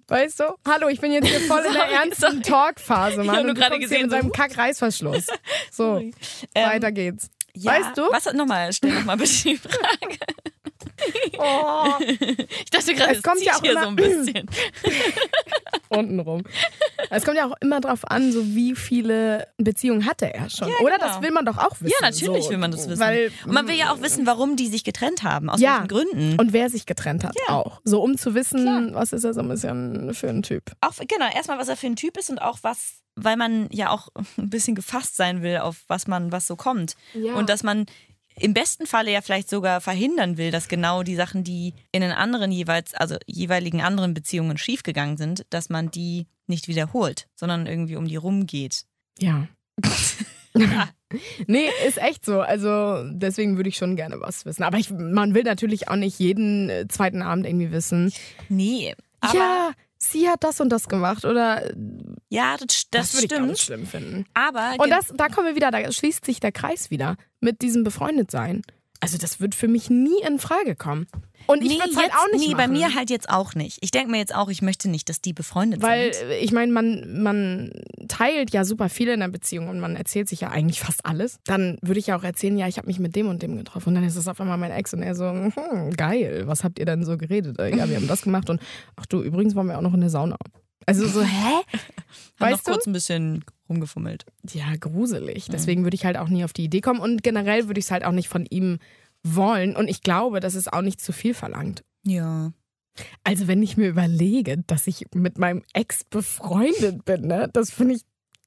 Weißt 0.08 0.40
du? 0.40 0.44
Hallo, 0.68 0.88
ich 0.90 1.00
bin 1.00 1.12
jetzt 1.12 1.28
hier 1.28 1.40
voll 1.42 1.60
in 1.66 1.74
der 1.74 1.84
Sorry, 1.84 1.94
ernsten 1.94 2.22
sorry. 2.32 2.42
Talkphase, 2.42 3.18
Mann. 3.24 3.28
hab 3.28 3.36
nur 3.44 3.50
Und 3.52 3.58
du 3.58 3.62
gerade 3.62 3.80
gesehen, 3.80 4.02
mit 4.04 4.12
seinem 4.12 4.24
so- 4.24 4.30
Kack-Reißverschluss. 4.32 5.28
So, 5.72 5.94
Sorry. 5.94 6.14
Ähm, 6.56 6.70
weiter 6.70 6.92
geht's. 6.92 7.30
ja, 7.54 7.74
Weißt 7.74 7.98
du? 7.98 8.02
Was 8.12 8.32
nochmal? 8.34 8.74
Stell 8.74 8.92
nochmal 8.94 9.18
bitte 9.18 9.32
die 9.44 9.58
Frage. 9.58 10.18
Oh, 11.38 11.86
Ich 12.00 12.70
dachte 12.72 12.94
gerade, 12.94 13.14
Es 13.16 13.24
kommt 13.24 13.38
zieht 13.40 13.48
ja 13.48 13.56
auch 13.56 13.62
hier 13.62 13.72
immer- 13.72 13.84
so 13.84 13.88
ein 13.90 13.96
bisschen. 13.98 14.50
untenrum. 15.90 16.44
Es 17.10 17.24
kommt 17.24 17.38
ja 17.38 17.48
auch 17.48 17.56
immer 17.62 17.80
drauf 17.82 18.00
an, 18.10 18.32
so 18.32 18.46
wie 18.56 18.76
viele 18.76 19.48
Beziehungen 19.58 20.06
hatte 20.06 20.34
er 20.34 20.50
schon. 20.50 20.70
Ja, 20.70 20.76
Oder 20.82 20.96
genau. 20.98 21.08
das 21.08 21.22
will 21.22 21.32
man 21.32 21.46
doch 21.46 21.58
auch 21.58 21.80
wissen. 21.82 21.94
Ja, 22.00 22.08
natürlich 22.08 22.46
so. 22.46 22.50
will 22.52 22.58
man 22.58 22.72
das 22.72 22.88
wissen. 22.90 23.00
Weil, 23.00 23.32
Und 23.46 23.54
man 23.54 23.68
will 23.68 23.76
ja 23.76 23.92
auch 23.92 24.02
wissen, 24.02 24.26
warum 24.26 24.56
die 24.56 24.68
sich 24.68 24.84
getrennt 24.84 25.24
haben. 25.24 25.50
Aus 25.50 25.60
Ja. 25.60 25.74
welchen 25.76 25.88
Gründen. 25.88 26.40
Und 26.40 26.54
wer 26.54 26.70
sich 26.70 26.86
getrennt 26.86 27.24
hat 27.24 27.36
Ja. 27.48 27.56
auch. 27.56 27.82
So 27.84 28.02
um 28.02 28.18
zu 28.18 28.34
wissen, 28.34 28.62
Klar. 28.64 28.84
was 28.94 29.14
ist 29.14 29.24
er 29.24 29.34
so 29.34 29.42
ein 29.42 29.50
bisschen 29.50 30.14
für 30.14 30.30
ein 30.30 30.42
Typ. 30.44 30.64
auch 30.82 30.94
genau, 31.08 31.28
erstmal, 31.34 31.58
was 31.60 31.68
er 31.68 31.78
für 31.78 31.88
ein 31.88 31.96
Typ 31.96 32.18
ist 32.18 32.30
und 32.30 32.40
auch 32.42 32.60
was, 32.62 32.96
weil 33.16 33.38
man 33.38 33.68
ja 33.72 33.90
auch 33.92 34.08
ein 34.38 34.50
bisschen 34.50 34.74
gefasst 34.76 35.16
sein 35.16 35.44
will, 35.44 35.58
auf 35.58 35.78
was 35.88 36.08
man, 36.08 36.32
was 36.32 36.48
so 36.48 36.56
kommt. 36.56 36.96
Ja. 37.14 37.34
Und 37.36 37.50
dass 37.50 37.62
man 37.64 37.86
im 38.40 38.54
besten 38.54 38.86
Falle 38.86 39.12
ja 39.12 39.22
vielleicht 39.22 39.50
sogar 39.50 39.82
verhindern 39.82 40.38
will, 40.38 40.52
dass 40.52 40.68
genau 40.68 41.04
die 41.04 41.16
Sachen, 41.16 41.44
die 41.44 41.74
in 41.92 42.02
den 42.02 42.12
anderen 42.12 42.52
jeweils, 42.52 42.94
also 42.94 43.18
jeweiligen 43.26 43.82
anderen 43.82 44.14
Beziehungen 44.14 44.58
schiefgegangen 44.58 45.18
sind, 45.18 45.46
dass 45.50 45.70
man 45.70 45.92
die 45.92 46.28
nicht 46.48 46.68
wiederholt, 46.68 47.28
sondern 47.36 47.68
irgendwie 47.68 47.96
um 47.96 48.08
die 48.08 48.16
rumgeht. 48.16 48.86
Ja. 49.20 49.48
nee, 51.48 51.70
ist 51.88 52.02
echt 52.02 52.26
so. 52.26 52.42
Also 52.42 53.04
deswegen 53.12 53.56
würde 53.58 53.70
ich 53.70 53.78
schon 53.78 53.96
gerne 53.96 54.20
was 54.20 54.46
wissen. 54.46 54.64
Aber 54.64 54.78
ich, 54.78 54.92
man 54.92 55.34
will 55.34 55.44
natürlich 55.44 55.88
auch 55.88 55.96
nicht 55.96 56.20
jeden 56.20 56.70
äh, 56.70 56.88
zweiten 56.88 57.22
Abend 57.22 57.46
irgendwie 57.46 57.72
wissen. 57.72 58.12
Nee. 58.50 58.96
Aber 59.22 59.38
ja, 59.38 59.72
sie 60.04 60.30
hat 60.30 60.44
das 60.44 60.60
und 60.60 60.70
das 60.70 60.88
gemacht. 60.88 61.26
Oder 61.26 61.72
ja, 62.30 62.58
das, 62.58 62.90
das, 62.90 63.12
das, 63.12 63.14
würde 63.14 63.26
ich 63.26 63.32
stimmt. 63.32 63.48
nicht 63.50 63.62
schlimm 63.62 63.86
finden. 63.86 64.26
Aber 64.34 64.76
Und 64.78 64.90
das, 64.90 65.12
da 65.16 65.30
kommen 65.30 65.48
wir 65.48 65.56
wieder, 65.56 65.72
da 65.72 65.92
schließt 65.92 66.26
sich 66.26 66.40
der 66.40 66.52
Kreis 66.52 66.92
wieder 66.92 67.16
mit 67.40 67.62
diesem 67.62 67.84
Befreundetsein. 67.84 68.62
Also 69.04 69.18
das 69.18 69.40
wird 69.40 69.54
für 69.54 69.68
mich 69.68 69.90
nie 69.90 70.22
in 70.28 70.40
Frage 70.40 70.76
kommen. 70.76 71.08
Und 71.46 71.62
ich 71.62 71.70
nee, 71.74 71.76
würde 71.78 71.90
es 71.92 71.98
halt 71.98 72.08
jetzt- 72.08 72.16
auch 72.18 72.32
nicht 72.32 72.48
nee, 72.48 72.54
machen. 72.56 72.72
bei 72.72 72.78
mir 72.80 72.96
halt 72.96 73.10
jetzt 73.10 73.30
auch 73.30 73.54
nicht. 73.54 73.78
Ich 73.82 73.92
denke 73.92 74.10
mir 74.12 74.18
jetzt 74.18 74.34
auch, 74.34 74.48
ich 74.50 74.62
möchte 74.62 74.90
nicht, 74.90 75.10
dass 75.10 75.20
die 75.20 75.34
befreundet 75.34 75.82
Weil 75.82 76.14
sind. 76.14 76.30
äh, 76.30 76.38
ich 76.38 76.54
meine, 76.54 76.72
man, 76.72 77.22
man 77.22 77.70
teilt 78.08 78.52
ja 78.54 78.64
super 78.64 78.88
viel 78.88 79.10
in 79.10 79.20
der 79.20 79.28
Beziehung 79.28 79.68
und 79.68 79.82
man 79.82 79.98
erzählt 79.98 80.30
sich 80.30 80.40
ja 80.40 80.50
eigentlich 80.52 80.80
fast 80.80 81.06
alles. 81.06 81.40
Dann 81.44 81.78
würde 81.82 82.00
ich 82.00 82.08
ja 82.08 82.18
auch 82.18 82.24
erzählen, 82.24 82.58
ja, 82.58 82.68
ich 82.70 82.78
habe 82.78 82.88
mich 82.88 82.98
mit 83.00 83.14
dem 83.18 83.28
und 83.28 83.44
dem 83.44 83.58
getroffen. 83.58 83.90
Und 83.90 83.96
dann 83.96 84.06
ist 84.06 84.16
es 84.16 84.30
auf 84.30 84.40
einmal 84.40 84.58
mein 84.58 84.72
Ex 84.72 84.94
und 84.94 85.04
er 85.04 85.16
so, 85.16 85.26
hm, 85.30 85.92
geil, 85.98 86.44
was 86.46 86.64
habt 86.64 86.80
ihr 86.80 86.86
denn 86.86 87.04
so 87.04 87.18
geredet? 87.18 87.60
Äh, 87.60 87.76
Ja, 87.76 87.90
wir 87.90 87.98
haben 87.98 88.08
das 88.08 88.22
gemacht 88.22 88.50
und 88.50 88.62
ach 88.96 89.06
du, 89.08 89.22
übrigens 89.22 89.54
waren 89.54 89.68
wir 89.68 89.78
auch 89.78 89.82
noch 89.82 89.94
in 89.94 90.00
der 90.02 90.10
Sauna. 90.10 90.38
Also 90.86 91.06
so, 91.08 91.22
hä? 91.24 91.28
Haben 92.40 92.52
noch 92.52 92.58
weißt 92.58 92.68
du? 92.68 92.72
kurz 92.72 92.88
ein 92.88 92.94
bisschen 92.94 93.44
rumgefummelt. 93.70 94.26
Ja, 94.52 94.76
gruselig. 94.80 95.48
Deswegen 95.52 95.84
würde 95.84 95.96
ich 95.96 96.06
halt 96.06 96.18
auch 96.18 96.30
nie 96.30 96.44
auf 96.44 96.54
die 96.54 96.66
Idee 96.66 96.82
kommen 96.82 97.00
und 97.00 97.24
generell 97.24 97.68
würde 97.68 97.80
ich 97.80 97.86
es 97.86 97.92
halt 97.92 98.04
auch 98.04 98.12
nicht 98.12 98.30
von 98.30 98.46
ihm 98.46 98.80
wollen. 99.24 99.76
Und 99.76 99.88
ich 99.88 100.02
glaube, 100.02 100.40
das 100.40 100.56
ist 100.56 100.72
auch 100.72 100.82
nicht 100.82 101.02
zu 101.02 101.14
viel 101.14 101.34
verlangt. 101.34 101.84
Ja. 102.04 102.52
Also 103.24 103.48
wenn 103.48 103.64
ich 103.64 103.78
mir 103.78 103.88
überlege, 103.88 104.58
dass 104.68 104.88
ich 104.88 105.06
mit 105.16 105.38
meinem 105.38 105.64
Ex 105.74 106.04
befreundet 106.04 107.06
bin, 107.06 107.28
ne, 107.28 107.50
das 107.52 107.72
finde 107.72 107.96
ich 107.96 108.02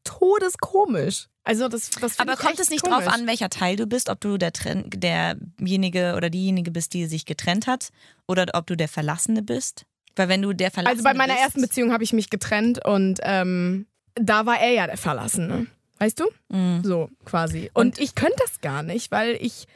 todeskomisch. 0.05 1.29
Also 1.45 1.69
das, 1.69 1.91
das 1.91 2.19
Aber 2.19 2.37
kommt 2.37 2.59
es 2.59 2.71
nicht 2.71 2.85
komisch. 2.85 3.05
drauf 3.05 3.15
an, 3.15 3.27
welcher 3.27 3.49
Teil 3.49 3.77
du 3.77 3.87
bist, 3.87 4.09
ob 4.09 4.21
du 4.21 4.37
der 4.37 4.53
Tren 4.53 4.89
derjenige 4.91 6.15
oder 6.17 6.31
diejenige 6.31 6.71
bist, 6.71 6.93
die 6.93 7.07
sich 7.07 7.25
getrennt 7.25 7.67
hat, 7.67 7.91
oder 8.27 8.47
ob 8.55 8.67
du 8.67 8.77
der 8.77 8.89
Verlassene 8.89 9.43
bist? 9.43 9.87
Weil 10.17 10.29
wenn 10.29 10.43
du 10.43 10.53
der 10.53 10.71
Verlassene 10.71 10.99
Also 10.99 11.05
bei 11.05 11.15
meiner 11.15 11.35
bist, 11.35 11.45
ersten 11.45 11.61
Beziehung 11.63 11.93
habe 11.93 12.03
ich 12.05 12.13
mich 12.13 12.31
getrennt 12.31 12.85
und 12.85 13.21
ähm, 13.23 13.87
da 14.21 14.47
war 14.47 14.59
er 14.61 14.73
ja 14.73 14.87
der 14.87 14.97
Verlassene. 14.97 15.67
Weißt 15.99 16.21
du? 16.21 16.25
Mhm. 16.49 16.83
So 16.85 17.09
quasi. 17.25 17.71
Und, 17.73 17.99
ich 17.99 18.15
könnte 18.15 18.37
das 18.39 18.61
gar 18.61 18.83
nicht, 18.83 19.11
weil 19.11 19.39
ich 19.41 19.67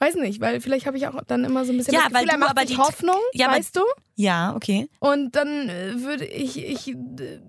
weiß 0.00 0.16
nicht, 0.16 0.40
weil 0.40 0.60
vielleicht 0.60 0.86
habe 0.86 0.96
ich 0.96 1.06
auch 1.06 1.22
dann 1.26 1.44
immer 1.44 1.64
so 1.64 1.72
ein 1.72 1.78
bisschen 1.78 1.94
Ja, 1.94 2.04
das 2.04 2.12
weil 2.14 2.24
Gefühl, 2.24 2.30
er 2.30 2.34
du 2.34 2.40
macht 2.40 2.50
aber 2.50 2.64
die- 2.64 2.76
Hoffnung, 2.76 3.16
Ja, 3.32 3.48
weißt 3.48 3.76
du? 3.76 3.82
Ja, 4.16 4.54
okay. 4.56 4.88
Und 5.00 5.36
dann 5.36 5.68
äh, 5.68 6.02
würde 6.02 6.24
ich, 6.24 6.56
ich, 6.58 6.88
äh, 6.88 7.40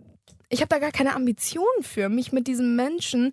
ich 0.49 0.59
habe 0.61 0.69
da 0.69 0.77
gar 0.79 0.91
keine 0.91 1.15
Ambition 1.15 1.65
für, 1.81 2.09
mich 2.09 2.31
mit 2.31 2.47
diesem 2.47 2.75
Menschen, 2.75 3.31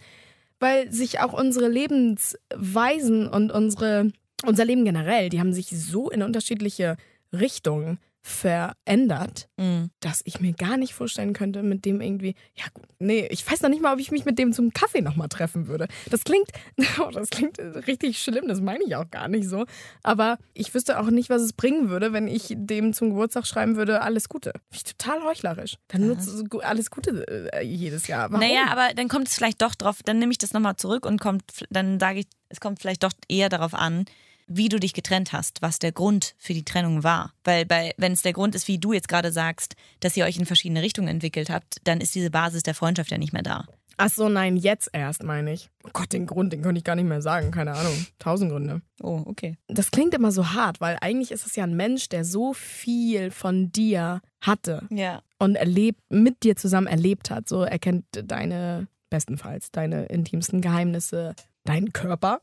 weil 0.60 0.90
sich 0.92 1.20
auch 1.20 1.32
unsere 1.34 1.68
Lebensweisen 1.68 3.28
und 3.28 3.52
unsere, 3.52 4.12
unser 4.44 4.64
Leben 4.64 4.84
generell, 4.84 5.28
die 5.28 5.40
haben 5.40 5.52
sich 5.52 5.68
so 5.68 6.10
in 6.10 6.22
unterschiedliche 6.22 6.96
Richtungen 7.32 7.98
verändert, 8.26 9.48
Mhm. 9.58 9.90
dass 10.00 10.20
ich 10.24 10.40
mir 10.40 10.52
gar 10.52 10.76
nicht 10.76 10.92
vorstellen 10.94 11.32
könnte, 11.32 11.62
mit 11.62 11.84
dem 11.84 12.00
irgendwie, 12.00 12.34
ja 12.54 12.64
gut, 12.74 12.84
nee, 12.98 13.26
ich 13.30 13.50
weiß 13.50 13.62
noch 13.62 13.70
nicht 13.70 13.80
mal, 13.80 13.94
ob 13.94 14.00
ich 14.00 14.10
mich 14.10 14.24
mit 14.24 14.38
dem 14.38 14.52
zum 14.52 14.72
Kaffee 14.72 15.00
nochmal 15.00 15.28
treffen 15.28 15.66
würde. 15.68 15.86
Das 16.10 16.24
klingt, 16.24 16.48
oh, 17.00 17.10
das 17.10 17.30
klingt 17.30 17.58
richtig 17.86 18.18
schlimm, 18.22 18.48
das 18.48 18.60
meine 18.60 18.84
ich 18.84 18.94
auch 18.96 19.10
gar 19.10 19.28
nicht 19.28 19.48
so. 19.48 19.64
Aber 20.02 20.38
ich 20.54 20.74
wüsste 20.74 20.98
auch 21.00 21.10
nicht, 21.10 21.30
was 21.30 21.40
es 21.42 21.52
bringen 21.52 21.88
würde, 21.88 22.12
wenn 22.12 22.28
ich 22.28 22.52
dem 22.56 22.92
zum 22.92 23.10
Geburtstag 23.10 23.46
schreiben 23.46 23.76
würde, 23.76 24.02
alles 24.02 24.28
Gute. 24.28 24.52
Finde 24.70 24.76
ich 24.76 24.84
total 24.84 25.22
heuchlerisch. 25.24 25.76
Dann 25.88 26.06
nutzt 26.06 26.26
so 26.28 26.44
gu- 26.44 26.60
alles 26.60 26.90
Gute 26.90 27.50
äh, 27.52 27.62
jedes 27.64 28.06
Jahr. 28.06 28.30
Warum? 28.30 28.40
Naja, 28.46 28.66
aber 28.70 28.94
dann 28.94 29.08
kommt 29.08 29.28
es 29.28 29.34
vielleicht 29.34 29.62
doch 29.62 29.74
drauf, 29.74 30.02
dann 30.04 30.18
nehme 30.18 30.32
ich 30.32 30.38
das 30.38 30.52
nochmal 30.52 30.76
zurück 30.76 31.06
und 31.06 31.20
kommt, 31.20 31.44
dann 31.70 31.98
sage 32.00 32.20
ich, 32.20 32.26
es 32.48 32.60
kommt 32.60 32.80
vielleicht 32.80 33.02
doch 33.02 33.12
eher 33.28 33.48
darauf 33.48 33.74
an, 33.74 34.04
wie 34.46 34.68
du 34.68 34.78
dich 34.78 34.92
getrennt 34.92 35.32
hast, 35.32 35.62
was 35.62 35.78
der 35.78 35.92
Grund 35.92 36.34
für 36.38 36.54
die 36.54 36.64
Trennung 36.64 37.02
war. 37.04 37.32
Weil 37.44 37.66
bei, 37.66 37.92
wenn 37.96 38.12
es 38.12 38.22
der 38.22 38.32
Grund 38.32 38.54
ist, 38.54 38.68
wie 38.68 38.78
du 38.78 38.92
jetzt 38.92 39.08
gerade 39.08 39.32
sagst, 39.32 39.74
dass 40.00 40.16
ihr 40.16 40.24
euch 40.24 40.36
in 40.38 40.46
verschiedene 40.46 40.82
Richtungen 40.82 41.08
entwickelt 41.08 41.50
habt, 41.50 41.76
dann 41.84 42.00
ist 42.00 42.14
diese 42.14 42.30
Basis 42.30 42.62
der 42.62 42.74
Freundschaft 42.74 43.10
ja 43.10 43.18
nicht 43.18 43.32
mehr 43.32 43.42
da. 43.42 43.66
Ach 43.98 44.10
so, 44.10 44.28
nein, 44.28 44.58
jetzt 44.58 44.90
erst, 44.92 45.22
meine 45.22 45.54
ich. 45.54 45.70
Oh 45.82 45.88
Gott, 45.92 46.12
den 46.12 46.26
Grund, 46.26 46.52
den 46.52 46.60
könnte 46.60 46.78
ich 46.78 46.84
gar 46.84 46.96
nicht 46.96 47.08
mehr 47.08 47.22
sagen. 47.22 47.50
Keine 47.50 47.72
Ahnung. 47.72 47.94
Tausend 48.18 48.50
Gründe. 48.50 48.82
Oh, 49.02 49.22
okay. 49.24 49.56
Das 49.68 49.90
klingt 49.90 50.12
immer 50.12 50.32
so 50.32 50.52
hart, 50.52 50.82
weil 50.82 50.98
eigentlich 51.00 51.30
ist 51.30 51.46
es 51.46 51.56
ja 51.56 51.64
ein 51.64 51.76
Mensch, 51.76 52.10
der 52.10 52.24
so 52.24 52.52
viel 52.52 53.30
von 53.30 53.72
dir 53.72 54.20
hatte. 54.42 54.86
Ja. 54.90 55.22
und 55.38 55.56
erlebt, 55.56 56.00
mit 56.10 56.42
dir 56.42 56.56
zusammen 56.56 56.86
erlebt 56.86 57.30
hat. 57.30 57.48
So 57.48 57.62
er 57.62 57.78
kennt 57.78 58.04
deine, 58.12 58.86
bestenfalls, 59.10 59.70
deine 59.70 60.06
intimsten 60.06 60.60
Geheimnisse, 60.60 61.34
deinen 61.64 61.92
Körper. 61.92 62.40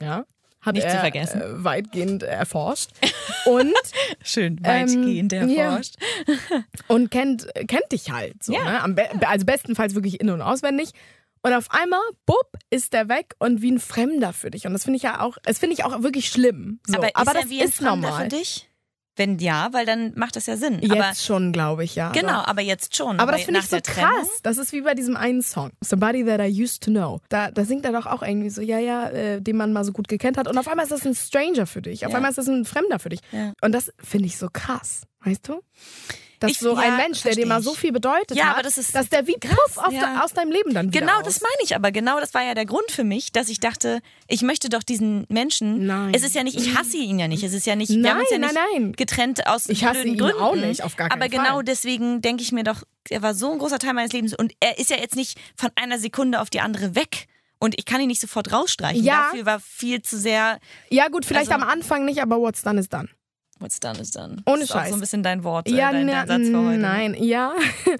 Ja. 0.00 0.24
Hat 0.60 0.74
Nicht 0.74 0.84
er, 0.84 0.90
zu 0.92 0.98
vergessen. 0.98 1.40
Äh, 1.40 1.64
weitgehend 1.64 2.22
erforscht. 2.24 2.90
Und, 3.44 3.72
Schön 4.24 4.58
weitgehend 4.64 5.32
erforscht. 5.32 5.94
und 6.88 7.10
kennt, 7.10 7.46
kennt 7.68 7.92
dich 7.92 8.10
halt. 8.10 8.42
So, 8.42 8.52
Ja. 8.52 8.86
ne? 8.86 8.94
Be 8.94 9.28
also 9.28 9.46
bestenfalls 9.46 9.94
wirklich 9.94 10.20
in- 10.20 10.30
und 10.30 10.42
auswendig. 10.42 10.90
Und 11.42 11.52
auf 11.52 11.70
einmal, 11.70 12.00
bupp, 12.24 12.58
ist 12.70 12.92
der 12.92 13.08
weg 13.08 13.34
und 13.38 13.62
wie 13.62 13.70
ein 13.70 13.78
Fremder 13.78 14.32
für 14.32 14.50
dich. 14.50 14.66
Und 14.66 14.72
das 14.72 14.82
finde 14.82 14.96
ich 14.96 15.04
ja 15.04 15.20
auch, 15.20 15.38
das 15.44 15.58
finde 15.60 15.74
ich 15.74 15.84
auch 15.84 16.02
wirklich 16.02 16.28
schlimm. 16.28 16.80
So. 16.86 16.96
aber 16.96 17.06
ist 17.06 17.16
aber 17.16 17.34
er 17.36 17.42
das 17.42 17.50
wie 17.50 17.60
ein 17.60 17.68
ist 17.68 17.74
Fremder 17.76 18.08
normal. 18.08 18.22
für 18.24 18.28
dich? 18.36 18.68
Wenn 19.16 19.38
ja, 19.38 19.68
weil 19.72 19.86
dann 19.86 20.12
macht 20.14 20.36
das 20.36 20.46
ja 20.46 20.56
Sinn. 20.56 20.78
Jetzt 20.80 20.92
aber 20.92 21.14
schon, 21.14 21.52
glaube 21.52 21.84
ich, 21.84 21.94
ja. 21.94 22.12
genau, 22.12 22.32
Aber, 22.34 22.48
aber 22.48 22.60
jetzt 22.62 22.94
schon. 22.96 23.18
aber 23.18 23.32
das 23.32 23.42
finde 23.42 23.60
ich 23.60 23.66
so 23.68 23.78
krass. 23.82 24.28
Das 24.42 24.58
ist 24.58 24.72
wie 24.72 24.82
bei 24.82 24.94
diesem 24.94 25.16
einen 25.16 25.40
Song, 25.42 25.70
Somebody 25.82 26.24
That 26.24 26.40
I 26.40 26.62
Used 26.62 26.82
to 26.84 26.90
Know. 26.90 27.20
Da, 27.30 27.50
da 27.50 27.64
singt 27.64 27.84
er 27.86 27.92
doch 27.92 28.06
auch 28.06 28.22
irgendwie 28.22 28.50
so, 28.50 28.60
ja, 28.60 28.78
ja, 28.78 29.08
äh, 29.08 29.40
den 29.40 29.56
man 29.56 29.72
mal 29.72 29.84
so 29.84 29.92
gut 29.92 30.08
gekannt 30.08 30.36
hat. 30.36 30.48
Und 30.48 30.58
auf 30.58 30.68
einmal 30.68 30.84
ist 30.84 30.92
das 30.92 31.06
ein 31.06 31.14
Stranger 31.14 31.66
für 31.66 31.80
dich. 31.82 32.04
Auf 32.04 32.12
Ja. 32.12 32.16
einmal 32.18 32.30
ist 32.30 32.36
das 32.38 32.46
ein 32.48 32.64
Fremder 32.66 32.98
für 32.98 33.08
dich. 33.08 33.20
Ja. 33.32 33.52
Und 33.62 33.72
das 33.72 33.90
finde 34.02 34.26
ich 34.26 34.36
so 34.36 34.48
krass, 34.52 35.02
weißt 35.24 35.48
du? 35.48 35.62
Dass 36.40 36.50
Ich- 36.52 36.58
so 36.58 36.74
ja, 36.74 36.80
ein 36.80 36.96
Mensch, 36.98 37.22
der 37.22 37.34
dir 37.34 37.46
mal 37.46 37.62
so 37.62 37.72
viel 37.74 37.92
bedeutet 37.92 38.36
Ja, 38.36 38.46
hat, 38.46 38.54
aber 38.54 38.62
das 38.62 38.76
ist 38.78 38.94
dass 38.94 39.08
der 39.08 39.26
wie 39.26 39.36
puff 39.38 39.78
auf 39.78 39.92
ja. 39.92 40.00
de, 40.14 40.22
aus 40.22 40.32
deinem 40.34 40.52
Leben 40.52 40.74
dann 40.74 40.88
wieder 40.88 41.00
Genau, 41.00 41.18
aus. 41.18 41.24
das 41.24 41.40
meine 41.40 41.54
ich 41.62 41.74
aber. 41.74 41.90
Genau, 41.92 42.20
das 42.20 42.34
war 42.34 42.42
ja 42.44 42.54
der 42.54 42.66
Grund 42.66 42.90
für 42.90 43.04
mich, 43.04 43.32
dass 43.32 43.48
ich 43.48 43.58
dachte, 43.60 44.00
ich 44.28 44.42
möchte 44.42 44.68
doch 44.68 44.82
diesen 44.82 45.24
Menschen. 45.30 45.86
Nein. 45.86 46.12
Es 46.14 46.22
ist 46.22 46.34
ja 46.34 46.42
nicht, 46.44 46.56
ich 46.60 46.76
hasse 46.76 46.96
ihn 46.98 47.18
ja 47.18 47.26
nicht. 47.28 47.42
Es 47.42 47.52
ist 47.54 47.66
ja 47.66 47.74
nicht, 47.74 47.88
wir 47.90 47.96
Nein, 47.98 48.10
haben 48.12 48.20
uns 48.20 48.30
ja 48.30 48.38
nein, 48.38 48.50
nicht 48.50 48.60
nein. 48.72 48.92
getrennt 48.92 49.46
aus 49.46 49.68
Ich 49.68 49.84
hasse 49.84 50.02
ihn 50.06 50.18
Gründen. 50.18 50.40
auch 50.40 50.54
nicht, 50.54 50.82
auf 50.82 50.96
gar 50.96 51.08
keinen 51.08 51.20
Aber 51.22 51.30
genau 51.30 51.54
Fall. 51.56 51.64
deswegen 51.64 52.20
denke 52.20 52.42
ich 52.42 52.52
mir 52.52 52.64
doch, 52.64 52.82
er 53.08 53.22
war 53.22 53.32
so 53.34 53.50
ein 53.52 53.58
großer 53.58 53.78
Teil 53.78 53.94
meines 53.94 54.12
Lebens 54.12 54.34
und 54.34 54.52
er 54.60 54.78
ist 54.78 54.90
ja 54.90 54.96
jetzt 54.98 55.16
nicht 55.16 55.38
von 55.56 55.70
einer 55.76 55.98
Sekunde 55.98 56.40
auf 56.40 56.50
die 56.50 56.60
andere 56.60 56.94
weg. 56.94 57.26
Und 57.58 57.74
ich 57.78 57.86
kann 57.86 58.02
ihn 58.02 58.08
nicht 58.08 58.20
sofort 58.20 58.52
rausstreichen. 58.52 59.02
Ja. 59.02 59.28
Dafür 59.30 59.46
war 59.46 59.60
viel 59.60 60.02
zu 60.02 60.18
sehr. 60.18 60.58
Ja, 60.90 61.08
gut, 61.08 61.24
vielleicht 61.24 61.50
Also- 61.50 61.62
am 61.64 61.68
Anfang 61.68 62.04
nicht, 62.04 62.20
aber 62.20 62.38
what's 62.38 62.60
done 62.60 62.78
is 62.78 62.90
done. 62.90 63.08
What's 63.58 63.80
done 63.80 63.98
is 64.00 64.10
done. 64.10 64.36
Ohne 64.46 64.60
das 64.60 64.68
ist 64.68 64.70
auch 64.72 64.80
Scheiß. 64.80 64.88
so 64.90 64.94
ein 64.96 65.00
bisschen 65.00 65.22
dein 65.22 65.42
Wort, 65.44 65.68
Ja, 65.68 65.90
äh, 65.90 65.92
dein, 65.92 66.06
dein 66.06 66.26
Satz 66.28 66.48
für 66.48 66.58
heute. 66.66 66.78
nein, 66.78 67.14
ja. 67.18 67.54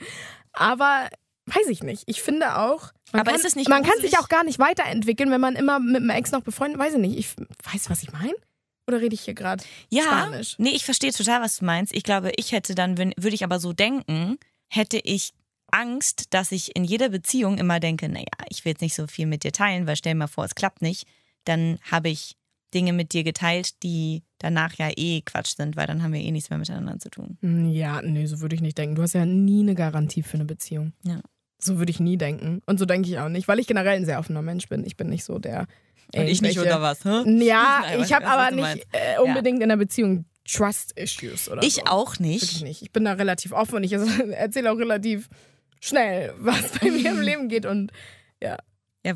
aber 0.52 1.08
weiß 1.46 1.68
ich 1.68 1.82
nicht. 1.82 2.02
Ich 2.06 2.22
finde 2.22 2.58
auch, 2.58 2.92
man, 3.12 3.20
Aber 3.20 3.30
kann, 3.30 3.40
ist 3.40 3.46
es 3.46 3.56
nicht 3.56 3.68
man 3.68 3.82
kann 3.82 3.92
gruselig? 3.92 4.10
sich 4.10 4.18
auch 4.18 4.28
gar 4.28 4.44
nicht 4.44 4.58
weiterentwickeln, 4.58 5.30
wenn 5.30 5.40
man 5.40 5.54
immer 5.56 5.78
mit 5.78 5.96
einem 5.96 6.10
Ex 6.10 6.32
noch 6.32 6.42
befreundet 6.42 6.78
Weiß 6.80 6.94
ich 6.94 7.00
nicht. 7.00 7.16
Ich 7.18 7.36
weiß, 7.72 7.88
was 7.88 8.02
ich 8.02 8.12
meine? 8.12 8.34
Oder 8.88 9.00
rede 9.00 9.14
ich 9.14 9.22
hier 9.22 9.34
gerade 9.34 9.64
Ja, 9.88 10.02
Spanisch? 10.02 10.54
nee, 10.58 10.70
ich 10.70 10.84
verstehe 10.84 11.12
total, 11.12 11.40
was 11.40 11.56
du 11.56 11.64
meinst. 11.64 11.94
Ich 11.94 12.02
glaube, 12.04 12.32
ich 12.36 12.52
hätte 12.52 12.74
dann, 12.74 12.98
würde 12.98 13.34
ich 13.34 13.44
aber 13.44 13.58
so 13.60 13.72
denken, 13.72 14.38
hätte 14.68 14.98
ich 14.98 15.32
Angst, 15.72 16.32
dass 16.34 16.52
ich 16.52 16.76
in 16.76 16.84
jeder 16.84 17.08
Beziehung 17.08 17.58
immer 17.58 17.80
denke, 17.80 18.08
naja, 18.08 18.26
ich 18.48 18.64
will 18.64 18.72
jetzt 18.72 18.82
nicht 18.82 18.94
so 18.94 19.06
viel 19.08 19.26
mit 19.26 19.42
dir 19.42 19.52
teilen, 19.52 19.86
weil 19.86 19.96
stell 19.96 20.12
dir 20.12 20.18
mal 20.18 20.26
vor, 20.28 20.44
es 20.44 20.54
klappt 20.54 20.82
nicht. 20.82 21.06
Dann 21.44 21.78
habe 21.90 22.08
ich 22.08 22.36
Dinge 22.76 22.92
mit 22.92 23.12
dir 23.12 23.24
geteilt, 23.24 23.82
die 23.82 24.22
danach 24.38 24.74
ja 24.74 24.90
eh 24.96 25.22
Quatsch 25.22 25.56
sind, 25.56 25.76
weil 25.76 25.86
dann 25.86 26.02
haben 26.02 26.12
wir 26.12 26.20
eh 26.20 26.30
nichts 26.30 26.50
mehr 26.50 26.58
miteinander 26.58 26.98
zu 26.98 27.08
tun. 27.10 27.38
Hm, 27.40 27.70
Ja, 27.72 28.02
nee, 28.02 28.26
so 28.26 28.40
würde 28.40 28.54
ich 28.54 28.60
nicht 28.60 28.76
denken. 28.78 28.94
Du 28.94 29.02
hast 29.02 29.14
ja 29.14 29.24
nie 29.26 29.60
eine 29.62 29.74
Garantie 29.74 30.22
für 30.22 30.34
eine 30.34 30.44
Beziehung. 30.44 30.92
Ja. 31.04 31.20
So 31.58 31.78
würde 31.78 31.90
ich 31.90 32.00
nie 32.00 32.18
denken. 32.18 32.60
Und 32.66 32.78
so 32.78 32.84
denke 32.84 33.08
ich 33.08 33.18
auch 33.18 33.30
nicht, 33.30 33.48
weil 33.48 33.58
ich 33.58 33.66
generell 33.66 33.96
ein 33.96 34.04
sehr 34.04 34.18
offener 34.18 34.42
Mensch 34.42 34.68
bin. 34.68 34.84
Ich 34.84 34.96
bin 34.96 35.08
nicht 35.08 35.24
so 35.24 35.38
der. 35.38 35.66
irgendwelche- 36.12 36.60
was? 36.80 37.04
Hä? 37.04 37.22
Ja, 37.44 37.80
Nein, 37.82 38.02
ich 38.02 38.12
habe 38.12 38.26
aber 38.26 38.54
nicht 38.54 38.86
äh, 38.92 39.18
unbedingt 39.24 39.62
in 39.62 39.70
der 39.70 39.76
Beziehung 39.76 40.26
Trust-Issues 40.46 41.48
oder 41.50 41.62
so. 41.62 41.66
Ich 41.68 41.86
auch 41.88 42.18
Wirklich 42.20 42.52
nicht. 42.52 42.62
nicht. 42.62 42.82
Ich 42.82 42.92
bin 42.92 43.04
da 43.04 43.12
relativ 43.14 43.52
offen 43.52 43.76
und 43.76 43.84
ich 43.84 43.92
erzähle 44.32 44.70
auch 44.70 44.76
relativ 44.78 45.28
schnell, 45.80 46.32
was 46.38 46.72
bei 46.78 46.90
mir 46.90 47.10
im 47.10 47.20
Leben 47.22 47.48
geht. 47.48 47.64
Und 47.66 47.90
Ja, 48.42 48.58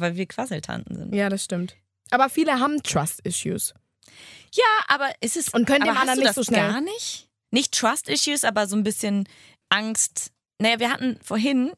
weil 0.01 0.17
wir 0.17 0.27
Quasseltanten 0.27 0.97
sind. 0.97 1.15
ja, 1.15 1.29
das 1.29 1.45
stimmt. 1.45 1.77
Aber 2.11 2.29
viele 2.29 2.59
haben 2.61 2.83
Trust-Issues. 2.83 3.75
Ja, 4.55 4.65
aber 4.89 5.11
ist 5.21 5.37
es 5.37 5.49
Und 5.51 5.67
können 5.67 5.85
dem 5.85 5.95
hast 5.95 6.01
anderen 6.03 6.19
nicht 6.19 6.29
das 6.29 6.35
so 6.37 6.43
schnell- 6.45 6.69
gar 6.69 6.81
nicht? 6.81 7.29
Nicht 7.53 7.73
Trust 7.73 8.09
Issues, 8.09 8.45
aber 8.45 8.67
so 8.67 8.77
ein 8.77 8.83
bisschen 8.85 9.29
Angst. 9.69 10.31
Naja, 10.61 10.79
wir 10.79 10.91
hatten 10.91 11.19
vorhin, 11.23 11.73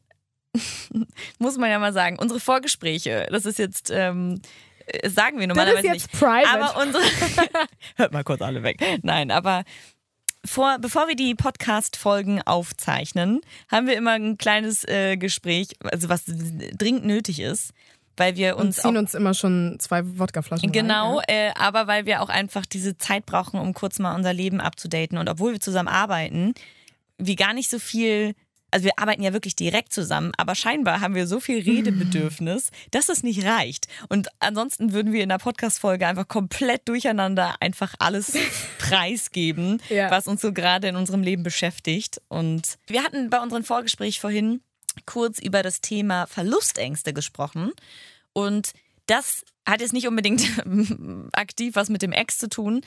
muss 1.39 1.57
man 1.57 1.69
ja 1.69 1.79
mal 1.79 1.93
sagen, 1.93 2.17
unsere 2.19 2.39
Vorgespräche, 2.39 3.27
das 3.31 3.45
ist 3.45 3.57
jetzt, 3.59 3.89
ähm, 3.91 4.41
äh, 4.85 5.09
sagen 5.09 5.39
wir 5.39 5.47
Das 5.47 5.55
normalerweise 5.55 5.87
ist 5.87 5.93
jetzt 5.93 6.13
nicht. 6.13 6.19
private. 6.21 6.49
Aber 6.49 6.81
unsere. 6.81 7.03
Hört 7.95 8.11
mal 8.13 8.23
kurz 8.23 8.41
alle 8.41 8.63
weg. 8.63 8.79
Nein, 9.03 9.31
aber 9.31 9.63
vor, 10.45 10.77
bevor 10.79 11.07
wir 11.07 11.15
die 11.15 11.35
Podcast-Folgen 11.35 12.41
aufzeichnen, 12.41 13.39
haben 13.71 13.87
wir 13.87 13.95
immer 13.95 14.11
ein 14.11 14.37
kleines 14.37 14.83
äh, 14.83 15.15
Gespräch, 15.17 15.69
also 15.83 16.09
was 16.09 16.23
dringend 16.25 17.05
nötig 17.05 17.39
ist, 17.39 17.71
weil 18.17 18.35
wir 18.35 18.57
und 18.57 18.67
uns 18.67 18.79
auch 18.79 18.83
ziehen 18.83 18.97
uns 18.97 19.13
immer 19.13 19.33
schon 19.33 19.77
zwei 19.79 20.01
Wodkaflaschen 20.19 20.71
Genau, 20.71 21.17
rein. 21.17 21.25
äh, 21.27 21.51
aber 21.55 21.87
weil 21.87 22.05
wir 22.05 22.21
auch 22.21 22.29
einfach 22.29 22.65
diese 22.65 22.97
Zeit 22.97 23.25
brauchen, 23.25 23.59
um 23.59 23.73
kurz 23.73 23.99
mal 23.99 24.15
unser 24.15 24.33
Leben 24.33 24.61
abzudaten. 24.61 25.17
Und 25.17 25.29
obwohl 25.29 25.53
wir 25.53 25.59
zusammen 25.59 25.87
arbeiten, 25.89 26.53
wir 27.17 27.35
gar 27.35 27.53
nicht 27.53 27.69
so 27.69 27.79
viel, 27.79 28.33
also 28.71 28.85
wir 28.85 28.97
arbeiten 28.97 29.21
ja 29.23 29.33
wirklich 29.33 29.55
direkt 29.55 29.93
zusammen, 29.93 30.31
aber 30.37 30.55
scheinbar 30.55 30.99
haben 30.99 31.13
wir 31.15 31.27
so 31.27 31.39
viel 31.39 31.59
Redebedürfnis, 31.61 32.71
dass 32.91 33.09
es 33.09 33.21
nicht 33.23 33.45
reicht. 33.45 33.87
Und 34.09 34.29
ansonsten 34.39 34.93
würden 34.93 35.13
wir 35.13 35.21
in 35.23 35.29
der 35.29 35.37
Podcast-Folge 35.37 36.07
einfach 36.07 36.27
komplett 36.27 36.87
durcheinander 36.87 37.55
einfach 37.59 37.93
alles 37.99 38.35
preisgeben, 38.79 39.81
Ja. 39.89 40.09
was 40.11 40.27
uns 40.27 40.41
so 40.41 40.53
gerade 40.53 40.87
in 40.87 40.95
unserem 40.95 41.21
Leben 41.23 41.43
beschäftigt. 41.43 42.21
Und 42.29 42.77
wir 42.87 43.03
hatten 43.03 43.29
bei 43.29 43.39
unserem 43.39 43.63
Vorgespräch 43.63 44.19
vorhin 44.19 44.61
kurz 45.05 45.39
über 45.39 45.63
das 45.63 45.81
Thema 45.81 46.27
Verlustängste 46.27 47.13
gesprochen. 47.13 47.71
Und 48.33 48.73
das 49.07 49.43
hat 49.67 49.81
jetzt 49.81 49.93
nicht 49.93 50.07
unbedingt 50.07 50.43
aktiv 51.33 51.75
was 51.75 51.89
mit 51.89 52.01
dem 52.01 52.11
Ex 52.11 52.37
zu 52.37 52.49
tun, 52.49 52.81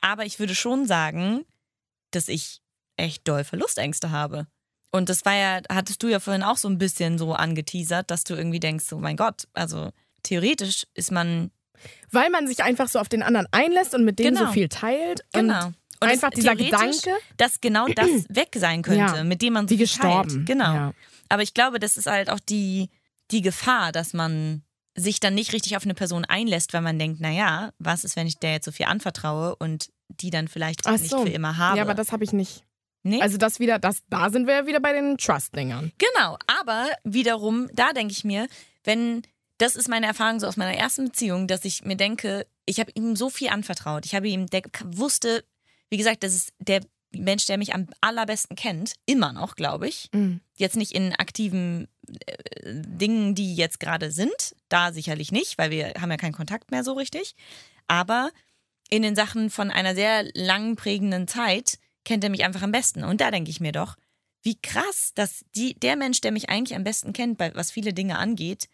aber 0.00 0.24
ich 0.26 0.38
würde 0.38 0.54
schon 0.54 0.86
sagen, 0.86 1.44
dass 2.10 2.28
ich 2.28 2.60
echt 2.96 3.26
doll 3.28 3.44
Verlustängste 3.44 4.10
habe. 4.10 4.46
Und 4.92 5.08
das 5.08 5.24
war 5.24 5.34
ja, 5.34 5.60
hattest 5.70 6.02
du 6.02 6.08
ja 6.08 6.18
vorhin 6.18 6.42
auch 6.42 6.56
so 6.56 6.68
ein 6.68 6.78
bisschen 6.78 7.16
so 7.18 7.32
angeteasert, 7.32 8.10
dass 8.10 8.24
du 8.24 8.34
irgendwie 8.34 8.58
denkst, 8.60 8.86
oh 8.92 8.98
mein 8.98 9.16
Gott, 9.16 9.44
also 9.52 9.90
theoretisch 10.24 10.86
ist 10.94 11.12
man 11.12 11.50
Weil 12.10 12.28
man 12.30 12.46
sich 12.48 12.62
einfach 12.62 12.88
so 12.88 12.98
auf 12.98 13.08
den 13.08 13.22
anderen 13.22 13.46
einlässt 13.52 13.94
und 13.94 14.04
mit 14.04 14.18
dem 14.18 14.34
Genau. 14.34 14.46
so 14.46 14.52
viel 14.52 14.68
teilt. 14.68 15.24
genau. 15.32 15.66
Und 15.66 15.74
Und 16.02 16.08
einfach 16.08 16.30
es- 16.32 16.36
dieser 16.36 16.56
Gedanke, 16.56 17.10
dass 17.36 17.60
genau 17.60 17.86
das 17.86 18.08
weg 18.28 18.48
sein 18.56 18.82
könnte, 18.82 18.98
Ja, 19.16 19.24
mit 19.24 19.42
dem 19.42 19.52
man 19.52 19.68
so 19.68 19.70
wie 19.78 19.78
viel 19.78 19.86
teilt. 19.86 20.24
gestorben. 20.24 20.44
Genau. 20.46 20.74
Ja. 20.74 20.92
Aber 21.30 21.42
ich 21.42 21.54
glaube, 21.54 21.78
das 21.78 21.96
ist 21.96 22.06
halt 22.06 22.28
auch 22.28 22.40
die, 22.40 22.90
die 23.30 23.40
Gefahr, 23.40 23.92
dass 23.92 24.12
man 24.12 24.62
sich 24.96 25.20
dann 25.20 25.34
nicht 25.34 25.52
richtig 25.52 25.76
auf 25.76 25.84
eine 25.84 25.94
Person 25.94 26.24
einlässt, 26.24 26.72
weil 26.74 26.82
man 26.82 26.98
denkt, 26.98 27.20
naja, 27.20 27.72
was 27.78 28.04
ist, 28.04 28.16
wenn 28.16 28.26
ich 28.26 28.38
der 28.38 28.52
jetzt 28.52 28.64
so 28.64 28.72
viel 28.72 28.86
anvertraue 28.86 29.54
und 29.56 29.88
die 30.08 30.30
dann 30.30 30.48
vielleicht 30.48 30.86
Ach 30.86 30.92
nicht 30.92 31.08
so. 31.08 31.22
für 31.24 31.30
immer 31.30 31.56
habe. 31.56 31.78
Ja, 31.78 31.84
aber 31.84 31.94
das 31.94 32.12
habe 32.12 32.24
ich 32.24 32.32
nicht. 32.32 32.64
nee? 33.04 33.22
Also 33.22 33.38
das 33.38 33.60
wieder, 33.60 33.78
das, 33.78 34.02
da 34.10 34.28
sind 34.30 34.46
wir 34.46 34.54
ja 34.54 34.66
wieder 34.66 34.80
bei 34.80 34.92
den 34.92 35.16
Trust-Dingern. 35.16 35.92
Genau, 35.96 36.36
aber 36.46 36.88
wiederum, 37.04 37.68
da 37.72 37.92
denke 37.92 38.12
ich 38.12 38.24
mir, 38.24 38.48
wenn, 38.82 39.22
das 39.58 39.76
ist 39.76 39.88
meine 39.88 40.06
Erfahrung 40.06 40.40
so 40.40 40.48
aus 40.48 40.56
meiner 40.56 40.76
ersten 40.76 41.06
Beziehung, 41.06 41.46
dass 41.46 41.64
ich 41.64 41.84
mir 41.84 41.96
denke, 41.96 42.46
ich 42.66 42.80
habe 42.80 42.90
ihm 42.94 43.14
so 43.14 43.30
viel 43.30 43.50
anvertraut. 43.50 44.04
Ich 44.04 44.14
habe 44.14 44.28
ihm, 44.28 44.46
der 44.46 44.62
wusste, 44.84 45.44
wie 45.88 45.96
gesagt, 45.96 46.24
das 46.24 46.34
ist 46.34 46.52
der 46.58 46.80
Mensch, 47.12 47.46
der 47.46 47.58
mich 47.58 47.74
am 47.74 47.88
allerbesten 48.00 48.56
kennt, 48.56 48.94
immer 49.06 49.32
noch, 49.32 49.56
glaube 49.56 49.88
ich. 49.88 50.08
Mhm. 50.12 50.40
Jetzt 50.56 50.76
nicht 50.76 50.92
in 50.92 51.14
aktiven 51.14 51.88
äh, 52.26 52.36
Dingen, 52.64 53.34
die 53.34 53.54
jetzt 53.54 53.80
gerade 53.80 54.12
sind, 54.12 54.54
da 54.68 54.92
sicherlich 54.92 55.32
nicht, 55.32 55.58
weil 55.58 55.70
wir 55.70 55.94
haben 56.00 56.10
ja 56.10 56.16
keinen 56.16 56.32
Kontakt 56.32 56.70
mehr 56.70 56.84
so 56.84 56.92
richtig. 56.92 57.34
Aber 57.88 58.30
in 58.88 59.02
den 59.02 59.16
Sachen 59.16 59.50
von 59.50 59.70
einer 59.70 59.94
sehr 59.94 60.24
lang 60.34 60.76
prägenden 60.76 61.26
Zeit 61.26 61.78
kennt 62.04 62.24
er 62.24 62.30
mich 62.30 62.44
einfach 62.44 62.62
am 62.62 62.72
besten. 62.72 63.04
Und 63.04 63.20
da 63.20 63.30
denke 63.30 63.50
ich 63.50 63.60
mir 63.60 63.72
doch, 63.72 63.96
wie 64.42 64.60
krass, 64.60 65.12
dass 65.14 65.44
die, 65.54 65.74
der 65.74 65.96
Mensch, 65.96 66.20
der 66.20 66.32
mich 66.32 66.48
eigentlich 66.48 66.76
am 66.76 66.84
besten 66.84 67.12
kennt, 67.12 67.38
bei, 67.38 67.54
was 67.54 67.70
viele 67.70 67.92
Dinge 67.92 68.18
angeht, 68.18 68.68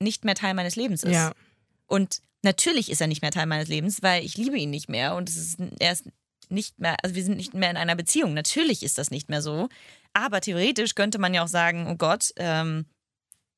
nicht 0.00 0.24
mehr 0.24 0.34
Teil 0.34 0.54
meines 0.54 0.76
Lebens 0.76 1.02
ist. 1.02 1.12
Ja. 1.12 1.32
Und 1.86 2.20
natürlich 2.42 2.90
ist 2.90 3.00
er 3.00 3.06
nicht 3.06 3.22
mehr 3.22 3.30
Teil 3.30 3.46
meines 3.46 3.68
Lebens, 3.68 4.02
weil 4.02 4.24
ich 4.24 4.36
liebe 4.36 4.58
ihn 4.58 4.70
nicht 4.70 4.88
mehr 4.88 5.14
und 5.14 5.28
es 5.28 5.36
ist, 5.36 5.60
er 5.78 5.92
ist 5.92 6.04
nicht 6.50 6.78
mehr, 6.78 6.96
also 7.02 7.14
wir 7.14 7.22
sind 7.22 7.36
nicht 7.36 7.54
mehr 7.54 7.70
in 7.70 7.76
einer 7.76 7.96
Beziehung. 7.96 8.34
Natürlich 8.34 8.82
ist 8.82 8.98
das 8.98 9.10
nicht 9.10 9.28
mehr 9.28 9.42
so. 9.42 9.68
Aber 10.14 10.40
theoretisch 10.40 10.94
könnte 10.94 11.18
man 11.18 11.34
ja 11.34 11.42
auch 11.44 11.48
sagen, 11.48 11.86
oh 11.88 11.96
Gott, 11.96 12.30
ähm, 12.36 12.86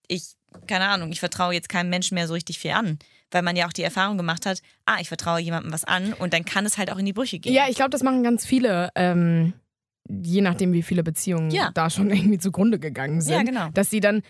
ich, 0.08 0.34
keine 0.66 0.88
Ahnung, 0.88 1.12
ich 1.12 1.20
vertraue 1.20 1.54
jetzt 1.54 1.68
keinem 1.68 1.90
Menschen 1.90 2.14
mehr 2.16 2.26
so 2.28 2.34
richtig 2.34 2.58
viel 2.58 2.72
an. 2.72 2.98
Weil 3.30 3.42
man 3.42 3.54
ja 3.54 3.68
auch 3.68 3.72
die 3.72 3.84
Erfahrung 3.84 4.16
gemacht 4.16 4.44
hat, 4.44 4.60
ah, 4.86 4.96
ich 5.00 5.06
vertraue 5.08 5.38
jemandem 5.40 5.72
was 5.72 5.84
an 5.84 6.12
und 6.14 6.32
dann 6.34 6.44
kann 6.44 6.66
es 6.66 6.78
halt 6.78 6.90
auch 6.90 6.98
in 6.98 7.06
die 7.06 7.12
Brüche 7.12 7.38
gehen. 7.38 7.52
Ja, 7.54 7.66
ich 7.68 7.76
glaube, 7.76 7.90
das 7.90 8.02
machen 8.02 8.24
ganz 8.24 8.44
viele, 8.44 8.90
ähm, 8.96 9.52
je 10.08 10.40
nachdem, 10.40 10.72
wie 10.72 10.82
viele 10.82 11.04
Beziehungen 11.04 11.52
Ja. 11.52 11.70
da 11.72 11.90
schon 11.90 12.10
irgendwie 12.10 12.38
zugrunde 12.38 12.80
gegangen 12.80 13.20
sind. 13.20 13.32
Ja, 13.34 13.42
genau. 13.44 13.68
Dass 13.72 13.88
sie 13.90 14.00
dann, 14.00 14.22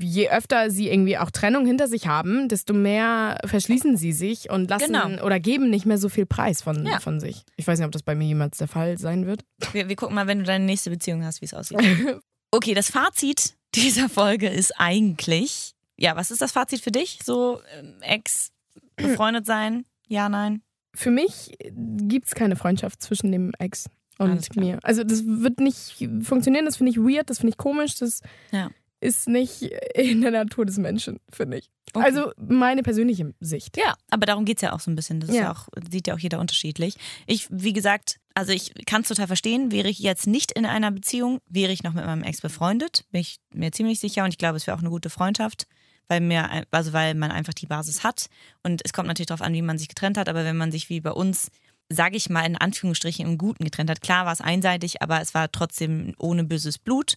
je 0.00 0.28
öfter 0.30 0.70
sie 0.70 0.88
irgendwie 0.88 1.18
auch 1.18 1.30
Trennung 1.30 1.66
hinter 1.66 1.86
sich 1.88 2.06
haben, 2.06 2.48
desto 2.48 2.72
mehr 2.74 3.38
verschließen 3.44 3.96
sie 3.96 4.12
sich 4.12 4.50
und 4.50 4.68
lassen 4.70 4.92
Genau. 4.92 5.24
oder 5.24 5.38
geben 5.40 5.70
nicht 5.70 5.86
mehr 5.86 5.98
so 5.98 6.08
viel 6.08 6.26
Preis 6.26 6.62
von, 6.62 6.86
Ja. 6.86 7.00
von 7.00 7.20
sich. 7.20 7.42
Ich 7.56 7.66
weiß 7.66 7.78
nicht, 7.78 7.86
ob 7.86 7.92
das 7.92 8.02
bei 8.02 8.14
mir 8.14 8.26
jemals 8.26 8.58
der 8.58 8.68
Fall 8.68 8.98
sein 8.98 9.26
wird. 9.26 9.42
Wir, 9.72 9.88
wir 9.88 9.96
gucken 9.96 10.14
mal, 10.14 10.26
wenn 10.26 10.38
du 10.38 10.44
deine 10.44 10.64
nächste 10.64 10.90
Beziehung 10.90 11.24
hast, 11.24 11.40
wie 11.40 11.46
es 11.46 11.54
aussieht. 11.54 11.78
Okay, 12.52 12.74
das 12.74 12.90
Fazit 12.90 13.54
dieser 13.76 14.08
Folge 14.08 14.48
ist 14.48 14.72
eigentlich, 14.76 15.70
ja, 15.96 16.16
was 16.16 16.32
ist 16.32 16.42
das 16.42 16.50
Fazit 16.50 16.80
für 16.80 16.90
dich? 16.90 17.20
So 17.24 17.60
ähm, 17.78 17.94
ex 18.00 18.50
befreundet 18.96 19.46
sein? 19.46 19.84
Ja, 20.08 20.28
nein. 20.28 20.60
Für 20.92 21.12
mich 21.12 21.56
gibt 21.72 22.26
es 22.26 22.34
keine 22.34 22.56
Freundschaft 22.56 23.02
zwischen 23.02 23.30
dem 23.30 23.52
Ex 23.60 23.88
und 24.18 24.56
mir. 24.56 24.80
Also 24.82 25.04
das 25.04 25.22
wird 25.24 25.60
nicht 25.60 26.08
funktionieren, 26.22 26.64
das 26.64 26.76
finde 26.78 26.90
ich 26.90 26.98
weird, 26.98 27.30
das 27.30 27.38
finde 27.38 27.50
ich 27.52 27.56
komisch, 27.56 27.94
das 27.94 28.20
Ja. 28.50 28.70
Ist 29.00 29.28
nicht 29.28 29.62
in 29.94 30.20
der 30.20 30.30
Natur 30.30 30.66
des 30.66 30.76
Menschen, 30.78 31.18
finde 31.32 31.58
ich. 31.58 31.70
Okay. 31.92 32.04
Also 32.04 32.32
meine 32.36 32.82
persönliche 32.82 33.34
Sicht. 33.40 33.76
Ja, 33.76 33.94
aber 34.10 34.26
darum 34.26 34.44
geht 34.44 34.58
es 34.58 34.62
ja 34.62 34.72
auch 34.72 34.80
so 34.80 34.90
ein 34.90 34.94
bisschen. 34.94 35.20
Das 35.20 35.30
ist 35.30 35.36
Ja. 35.36 35.42
ja 35.42 35.52
auch, 35.52 35.68
sieht 35.90 36.06
ja 36.06 36.14
auch 36.14 36.18
jeder 36.18 36.38
unterschiedlich. 36.38 36.94
Ich, 37.26 37.48
wie 37.50 37.72
gesagt, 37.72 38.20
also 38.34 38.52
ich 38.52 38.72
kann 38.86 39.02
es 39.02 39.08
total 39.08 39.26
verstehen. 39.26 39.72
Wäre 39.72 39.88
ich 39.88 39.98
jetzt 39.98 40.26
nicht 40.26 40.52
in 40.52 40.66
einer 40.66 40.90
Beziehung, 40.92 41.40
wäre 41.48 41.72
ich 41.72 41.82
noch 41.82 41.92
mit 41.94 42.04
meinem 42.04 42.22
Ex 42.22 42.40
befreundet. 42.40 43.04
Bin 43.10 43.22
ich 43.22 43.38
mir 43.52 43.72
ziemlich 43.72 43.98
sicher 43.98 44.22
und 44.24 44.30
ich 44.30 44.38
glaube, 44.38 44.56
es 44.56 44.66
wäre 44.66 44.76
auch 44.76 44.80
eine 44.82 44.90
gute 44.90 45.10
Freundschaft, 45.10 45.66
weil 46.06 46.20
mir, 46.20 46.64
also 46.70 46.92
weil 46.92 47.14
man 47.14 47.32
einfach 47.32 47.54
die 47.54 47.66
Basis 47.66 48.04
hat. 48.04 48.26
Und 48.62 48.82
es 48.84 48.92
kommt 48.92 49.08
natürlich 49.08 49.26
darauf 49.28 49.42
an, 49.42 49.52
wie 49.54 49.62
man 49.62 49.78
sich 49.78 49.88
getrennt 49.88 50.16
hat, 50.16 50.28
aber 50.28 50.44
wenn 50.44 50.56
man 50.56 50.70
sich 50.70 50.90
wie 50.90 51.00
bei 51.00 51.12
uns, 51.12 51.50
sage 51.88 52.16
ich 52.16 52.30
mal 52.30 52.46
in 52.46 52.56
Anführungsstrichen, 52.56 53.26
im 53.26 53.36
Guten 53.36 53.64
getrennt 53.64 53.90
hat, 53.90 54.00
klar 54.00 54.26
war 54.26 54.32
es 54.32 54.40
einseitig, 54.40 55.02
aber 55.02 55.20
es 55.20 55.34
war 55.34 55.50
trotzdem 55.50 56.14
ohne 56.18 56.44
böses 56.44 56.78
Blut, 56.78 57.14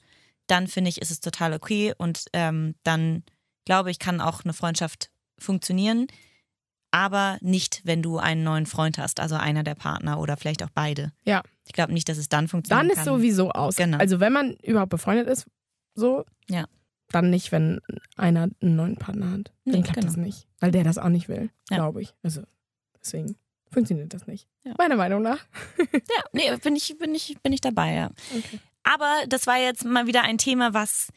dann 0.48 0.68
finde 0.68 0.90
ich, 0.90 1.02
ist 1.02 1.12
es 1.12 1.20
total 1.20 1.54
okay 1.54 1.94
und 1.98 2.26
ähm, 2.34 2.76
dann 2.84 3.24
glaube 3.66 3.92
ich, 3.92 4.00
kann 4.00 4.22
auch 4.22 4.44
eine 4.44 4.54
Freundschaft 4.54 5.10
funktionieren 5.40 6.08
aber 6.94 7.40
nicht, 7.42 7.82
wenn 7.86 8.04
du 8.04 8.20
einen 8.20 8.44
neuen 8.44 8.68
Freund 8.68 9.00
hast, 9.00 9.20
also 9.20 9.34
einer 9.34 9.64
der 9.64 9.74
Partner 9.74 10.20
oder 10.20 10.38
vielleicht 10.38 10.62
auch 10.62 10.70
beide. 10.76 11.12
Ja. 11.26 11.42
Ich 11.66 11.74
glaube 11.74 11.92
nicht, 11.92 12.08
dass 12.08 12.20
es 12.20 12.30
dann 12.30 12.48
funktioniert. 12.48 12.84
Dann 12.84 12.92
ist 12.92 12.98
kann. 12.98 13.06
sowieso 13.06 13.50
aus. 13.52 13.78
Genau. 13.78 13.98
Also 13.98 14.20
wenn 14.20 14.32
man 14.32 14.54
überhaupt 14.58 14.92
befreundet 14.92 15.28
ist, 15.28 15.48
so, 15.96 16.24
Ja. 16.52 16.66
dann 17.10 17.32
nicht, 17.32 17.52
wenn 17.52 17.80
einer 18.16 18.44
einen 18.62 18.76
neuen 18.76 18.96
Partner 18.98 19.32
hat. 19.32 19.52
Dann 19.66 19.74
Nee, 19.74 19.82
klappt 19.82 19.96
genau. 19.96 20.06
das 20.06 20.18
nicht. 20.18 20.48
Weil 20.60 20.70
der 20.70 20.84
das 20.84 21.00
auch 21.00 21.10
nicht 21.10 21.28
will, 21.30 21.50
Ja. 21.72 21.78
glaube 21.78 22.04
ich. 22.04 22.14
Also 22.22 22.44
deswegen 23.02 23.38
funktioniert 23.72 24.14
das 24.14 24.28
nicht. 24.28 24.48
Ja. 24.64 24.76
Meiner 24.78 24.96
Meinung 24.96 25.24
nach. 25.24 25.40
Ja, 25.80 26.24
nee, 26.32 26.56
bin 26.58 26.76
ich, 26.76 26.96
bin 27.00 27.16
ich, 27.16 27.36
bin 27.42 27.54
ich 27.54 27.62
dabei, 27.62 27.94
ja. 27.96 28.12
Okay. 28.38 28.60
Aber 28.84 29.24
das 29.28 29.48
war 29.48 29.58
jetzt 29.58 29.86
mal 29.86 30.08
wieder 30.08 30.24
ein 30.24 30.38
Thema, 30.38 30.74
was, 30.74 31.08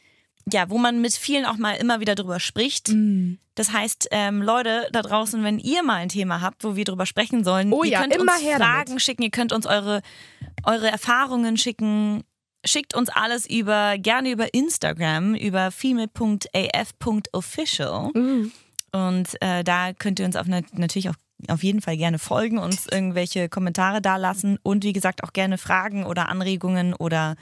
ja, 0.52 0.68
wo 0.70 0.79
man 0.79 1.00
mit 1.00 1.14
vielen 1.14 1.44
auch 1.44 1.57
mal 1.57 1.72
immer 1.76 1.98
wieder 2.00 2.14
drüber 2.14 2.38
spricht. 2.40 2.88
Mhm. 2.90 3.38
Das 3.55 3.72
heißt, 3.72 4.09
ähm, 4.11 4.42
Leute 4.42 4.88
da 4.92 5.00
draußen, 5.02 5.42
wenn 5.42 5.59
ihr 5.59 5.83
mal 5.83 5.94
ein 5.96 6.11
Thema 6.11 6.42
habt, 6.42 6.62
wo 6.62 6.76
wir 6.76 6.85
drüber 6.85 7.07
sprechen 7.07 7.42
sollen, 7.42 7.72
Oh 7.72 7.85
ihr 7.85 7.92
ja, 7.92 8.00
könnt 8.02 8.14
immer 8.14 8.35
uns 8.35 8.42
Fragen 8.42 8.85
damit. 8.90 9.02
schicken, 9.02 9.22
ihr 9.22 9.31
könnt 9.31 9.52
uns 9.52 9.64
eure, 9.66 10.02
eure 10.64 10.90
Erfahrungen 10.90 11.57
schicken. 11.57 12.22
Schickt 12.64 12.94
uns 12.94 13.09
alles 13.09 13.48
über, 13.48 13.96
gerne 13.96 14.31
über 14.31 14.52
Instagram, 14.52 15.35
über 15.37 15.70
female.af.official. 15.70 18.11
Mhm. 18.14 18.52
Und 18.92 19.42
äh, 19.42 19.62
da 19.64 19.92
könnt 19.92 20.18
ihr 20.20 20.26
uns 20.26 20.35
nat- 20.35 20.79
natürlich 20.79 21.09
auch 21.11 21.14
auf 21.49 21.62
jeden 21.62 21.81
Fall 21.81 21.96
gerne 21.96 22.18
folgen, 22.18 22.59
uns 22.59 22.87
irgendwelche 22.90 23.49
Kommentare 23.49 24.01
dalassen 24.01 24.59
und 24.62 24.85
wie 24.85 24.92
gesagt 24.92 25.22
auch 25.25 25.33
gerne 25.33 25.59
Fragen 25.59 26.05
oder 26.05 26.29
Anregungen 26.29 26.94
oder 26.94 27.37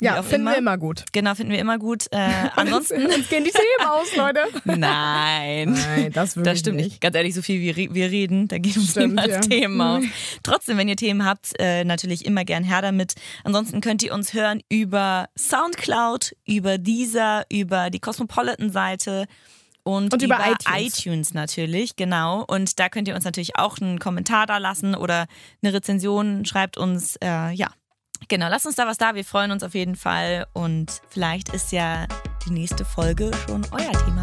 Ja, 0.00 0.22
finden 0.22 0.42
immer. 0.42 0.50
wir 0.52 0.58
immer 0.58 0.78
gut. 0.78 1.04
Genau, 1.12 1.34
finden 1.34 1.52
wir 1.52 1.58
immer 1.60 1.78
gut. 1.78 2.06
Äh, 2.10 2.16
ansonsten. 2.56 3.04
Uns 3.06 3.28
gehen 3.28 3.44
die 3.44 3.50
Themen 3.52 3.88
aus, 3.90 4.16
Leute. 4.16 4.40
Nein. 4.64 5.72
Nein, 5.72 6.12
das 6.12 6.34
Das 6.34 6.58
stimmt 6.58 6.78
nicht. 6.78 7.00
Ganz 7.00 7.14
ehrlich, 7.14 7.34
so 7.34 7.42
viel 7.42 7.60
wie 7.60 7.70
re- 7.70 7.94
wir 7.94 8.10
reden, 8.10 8.48
da 8.48 8.58
gehen 8.58 8.76
uns 8.76 8.96
niemals 8.96 9.28
ja. 9.30 9.40
Themen 9.40 9.80
aus. 9.80 10.02
Trotzdem, 10.42 10.78
wenn 10.78 10.88
ihr 10.88 10.96
Themen 10.96 11.24
habt, 11.24 11.52
äh, 11.60 11.84
natürlich 11.84 12.24
immer 12.24 12.44
gern 12.44 12.64
her 12.64 12.82
damit. 12.82 13.14
Ansonsten 13.44 13.80
könnt 13.80 14.02
ihr 14.02 14.14
uns 14.14 14.32
hören 14.34 14.62
über 14.68 15.28
Soundcloud, 15.38 16.34
über 16.46 16.78
Deezer, 16.78 17.44
über 17.50 17.90
die 17.90 18.00
Cosmopolitan-Seite 18.00 19.26
und, 19.84 20.12
Und 20.12 20.22
über 20.22 20.38
iTunes. 20.40 20.98
iTunes. 20.98 21.34
natürlich, 21.34 21.96
genau. 21.96 22.42
Und 22.46 22.78
da 22.80 22.88
könnt 22.88 23.06
ihr 23.06 23.14
uns 23.14 23.24
natürlich 23.24 23.56
auch 23.56 23.78
einen 23.78 23.98
Kommentar 23.98 24.46
da 24.46 24.58
lassen 24.58 24.94
oder 24.94 25.26
eine 25.62 25.72
Rezension. 25.72 26.44
Schreibt 26.44 26.76
uns, 26.76 27.16
äh, 27.22 27.50
ja. 27.52 27.68
Genau, 28.28 28.48
lasst 28.48 28.66
uns 28.66 28.76
da 28.76 28.86
was 28.86 28.96
da. 28.96 29.14
Wir 29.14 29.24
freuen 29.24 29.50
uns 29.50 29.62
auf 29.62 29.74
jeden 29.74 29.96
Fall. 29.96 30.46
Und 30.54 31.02
vielleicht 31.10 31.50
ist 31.50 31.72
ja 31.72 32.06
die 32.46 32.50
nächste 32.50 32.84
Folge 32.84 33.30
schon 33.46 33.66
euer 33.70 33.92
Thema 33.92 34.22